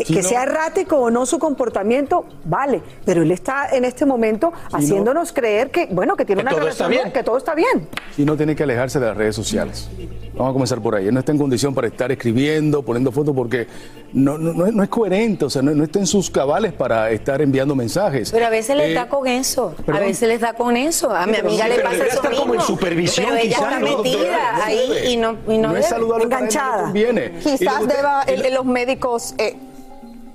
Eh, 0.00 0.04
que 0.04 0.22
no. 0.22 0.28
sea 0.28 0.42
errático 0.44 0.96
o 0.96 1.10
no 1.10 1.26
su 1.26 1.38
comportamiento, 1.38 2.24
vale, 2.44 2.82
pero 3.04 3.22
él 3.22 3.30
está 3.30 3.68
en 3.72 3.84
este 3.84 4.04
momento 4.06 4.52
haciéndonos 4.72 5.32
creer 5.32 5.70
que, 5.70 5.86
bueno, 5.86 6.16
que 6.16 6.24
tiene 6.24 6.42
Que 6.42 6.48
una 6.48 6.56
todo 6.56 6.68
está 6.68 6.84
relación, 6.86 7.04
bien. 7.04 7.12
que 7.14 7.22
todo 7.24 7.36
está 7.38 7.54
bien. 7.54 7.88
Si 8.14 8.24
no 8.24 8.36
tiene 8.36 8.54
que 8.56 8.62
alejarse 8.62 8.98
de 9.00 9.06
las 9.06 9.16
redes 9.16 9.34
sociales. 9.36 9.88
Vamos 10.34 10.50
a 10.50 10.52
comenzar 10.52 10.80
por 10.80 10.94
ahí. 10.94 11.08
Él 11.08 11.14
no 11.14 11.18
está 11.20 11.32
en 11.32 11.38
condición 11.38 11.74
para 11.74 11.88
estar 11.88 12.12
escribiendo, 12.12 12.82
poniendo 12.82 13.10
fotos, 13.10 13.34
porque 13.34 13.66
no, 14.12 14.38
no, 14.38 14.52
no 14.52 14.66
es, 14.66 14.72
no 14.72 14.82
es 14.84 14.88
coherente, 14.88 15.44
o 15.46 15.50
sea, 15.50 15.62
no, 15.62 15.72
no 15.72 15.82
está 15.82 15.98
en 15.98 16.06
sus 16.06 16.30
cabales 16.30 16.72
para 16.72 17.10
estar 17.10 17.42
enviando 17.42 17.74
mensajes. 17.74 18.30
Pero 18.30 18.46
a 18.46 18.50
veces 18.50 18.76
les 18.76 18.90
Eh, 18.90 18.94
da 18.94 19.08
con 19.08 19.26
eso, 19.26 19.74
a 19.88 19.98
veces 19.98 20.28
les 20.28 20.40
da 20.40 20.52
con 20.52 20.76
eso. 20.76 21.10
A 21.10 21.26
mi 21.26 21.36
amiga 21.36 21.64
sí, 21.64 21.70
le 21.70 21.80
pasa 21.80 21.96
eso 22.06 22.16
estar 22.16 22.30
como 22.36 22.54
en 22.54 22.60
mismo. 22.60 22.62
supervisión, 22.66 23.26
pero 23.30 23.36
ella 23.38 23.48
quizás, 23.56 23.72
está 23.72 23.80
metida 23.80 24.64
ahí 24.64 24.90
y 25.08 25.16
no, 25.16 25.36
y 25.48 25.58
no, 25.58 25.68
No 25.70 25.76
es 25.76 25.86
saludable 25.88 26.26
para 26.28 26.38
él, 26.38 26.44
Enganchada. 26.44 26.82
conviene. 26.84 27.32
Y 27.40 27.56
Quizás 27.58 27.88
deba 27.88 28.22
el- 28.22 28.54
los 28.54 28.64
médicos 28.64 29.34
eh, 29.38 29.56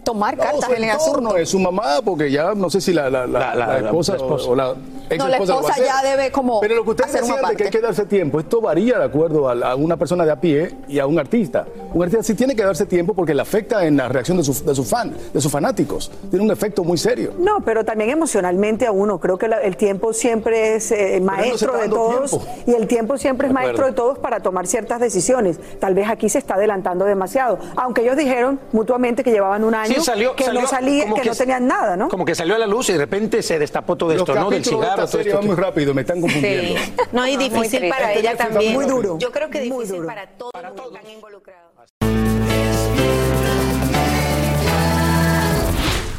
tomar 0.04 0.38
cartas 0.38 0.70
en 0.70 0.84
el 0.84 0.90
asunto. 0.90 1.38
es 1.38 1.50
su 1.50 1.60
mamá, 1.60 2.00
porque 2.04 2.30
ya 2.32 2.54
no 2.56 2.70
sé 2.70 2.82
si 2.82 2.94
la, 2.94 3.10
la, 3.10 3.26
la- 3.28 3.40
La- 3.40 3.56
la- 3.56 3.68
la 3.68 3.82
la 3.82 3.88
esposa, 3.90 4.14
o- 4.14 4.16
esposa. 4.16 4.50
O, 4.50 4.56
la, 4.56 4.74
ex 5.10 5.18
No, 5.20 5.28
la 5.28 5.36
esposa 5.38 5.54
lo 5.56 5.62
va 5.62 5.68
a 5.68 5.72
esposa 5.72 5.74
hacer. 5.74 5.86
ya 6.06 6.10
debe 6.18 6.32
como 6.32 6.60
Pero 6.62 6.76
lo 6.76 6.84
que 6.84 6.90
una 6.92 7.06
decían 7.06 7.42
de 7.50 7.56
que 7.56 7.64
hay 7.66 7.70
que 7.70 7.82
darse 7.82 8.06
tiempo, 8.06 8.40
esto 8.40 8.62
varía 8.62 9.00
de 9.00 9.06
acuerdo 9.06 9.50
a, 9.50 9.76
una 9.76 9.98
persona 9.98 10.26
de 10.26 10.32
a 10.32 10.36
pie 10.40 10.76
y 10.88 11.00
a 11.00 11.08
un 11.08 11.20
artista. 11.20 11.66
Un 11.94 12.04
artista 12.04 12.24
sí 12.24 12.34
tiene 12.36 12.56
que 12.56 12.64
darse 12.64 12.86
tiempo 12.86 13.14
porque 13.14 13.34
le 13.34 13.42
afecta 13.42 13.86
en 13.86 13.98
la 13.98 14.08
reacción 14.10 14.38
de 14.38 14.44
su, 14.44 14.64
de 14.66 14.74
su 14.76 14.84
fan, 14.84 15.14
de 15.34 15.42
sus 15.42 15.52
fanáticos. 15.52 16.12
Tiene 16.30 16.44
un 16.46 16.52
efecto 16.52 16.84
muy 16.84 16.98
serio. 16.98 17.34
No, 17.40 17.60
pero 17.64 17.84
también 17.86 18.10
emocionalmente 18.10 18.86
a 18.88 18.92
uno. 18.92 19.20
Creo 19.20 19.38
que 19.38 19.48
la- 19.48 19.62
el 19.62 19.78
tiempo 19.78 20.14
siempre 20.14 20.76
es 20.76 20.92
eh, 20.92 21.20
maestro 21.22 21.78
de 21.78 21.88
todos 21.90 22.32
tiempo. 22.32 22.48
y 22.66 22.74
el 22.74 22.88
tiempo 22.88 23.18
siempre 23.18 23.48
es 23.48 23.54
De 23.54 23.60
acuerdo. 23.60 23.78
maestro 23.80 23.86
de 23.88 23.94
todos 23.94 24.20
para 24.20 24.40
tomar 24.42 24.68
ciertas 24.68 25.00
decisiones. 25.00 25.60
Tal 25.80 25.94
vez 25.94 26.10
aquí 26.10 26.30
se 26.30 26.40
está 26.40 26.56
adelantando 26.56 27.06
demasiado. 27.06 27.60
Aunque 27.76 28.02
ellos 28.02 28.18
dijeron 28.18 28.60
mutuamente 28.72 29.24
que 29.24 29.32
llevaban 29.32 29.64
un 29.64 29.76
año 29.76 29.93
Sí, 29.93 29.93
salió- 30.02 30.36
que 30.36 30.44
salió 30.46 30.62
no 30.62 30.68
salía, 30.68 31.04
como 31.04 31.16
que, 31.16 31.22
que 31.22 31.30
no 31.30 31.36
tenían 31.36 31.68
nada, 31.68 31.96
¿no? 31.98 32.08
Como 32.10 32.26
que 32.26 32.36
salió 32.36 32.56
a 32.56 32.58
la 32.58 32.68
luz 32.68 32.90
y 32.90 32.94
de 32.94 33.00
repente 33.00 33.42
se 33.44 33.60
destapó 33.60 33.96
todo 33.96 34.12
Los 34.14 34.22
esto, 34.22 34.36
¿no? 34.36 34.50
Del 34.50 34.64
de 34.64 34.70
cigarro, 34.70 34.86
esta 34.90 34.96
todo 34.98 35.08
serie 35.08 35.28
esto. 35.32 35.38
van 35.40 35.48
muy 35.48 35.56
rápido, 35.56 35.94
me 35.94 36.02
están 36.02 36.22
confundiendo. 36.22 36.80
No, 37.12 37.28
y 37.28 37.38
muy 37.38 37.50
difícil 37.50 37.90
para 37.90 38.14
ella 38.14 38.36
también. 38.36 38.74
Muy 38.74 38.86
duro. 38.86 39.18
Yo 39.20 39.32
creo 39.32 39.50
que 39.50 39.60
difícil 39.62 40.04
para 40.06 40.28
todos 40.28 40.52
los 40.62 40.72
que 40.74 40.98
están 40.98 41.12
involucrados. 41.12 41.64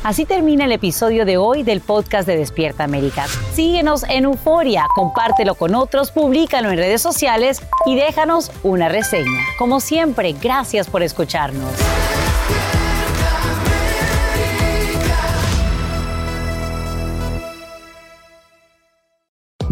Así 0.02 0.26
termina 0.26 0.66
el 0.66 0.72
episodio 0.72 1.24
de 1.24 1.38
hoy 1.38 1.62
del 1.62 1.80
podcast 1.80 2.26
de 2.28 2.36
Despierta 2.36 2.84
América. 2.84 3.24
Síguenos 3.54 4.04
en 4.10 4.24
Euforia, 4.24 4.84
compártelo 4.94 5.54
con 5.54 5.74
otros, 5.74 6.10
públicalo 6.10 6.68
en 6.70 6.76
redes 6.76 7.00
sociales 7.00 7.62
y 7.86 7.96
déjanos 7.96 8.50
una 8.62 8.90
reseña. 8.90 9.40
Como 9.58 9.80
siempre, 9.80 10.34
gracias 10.42 10.88
por 10.90 11.02
escucharnos. 11.02 11.70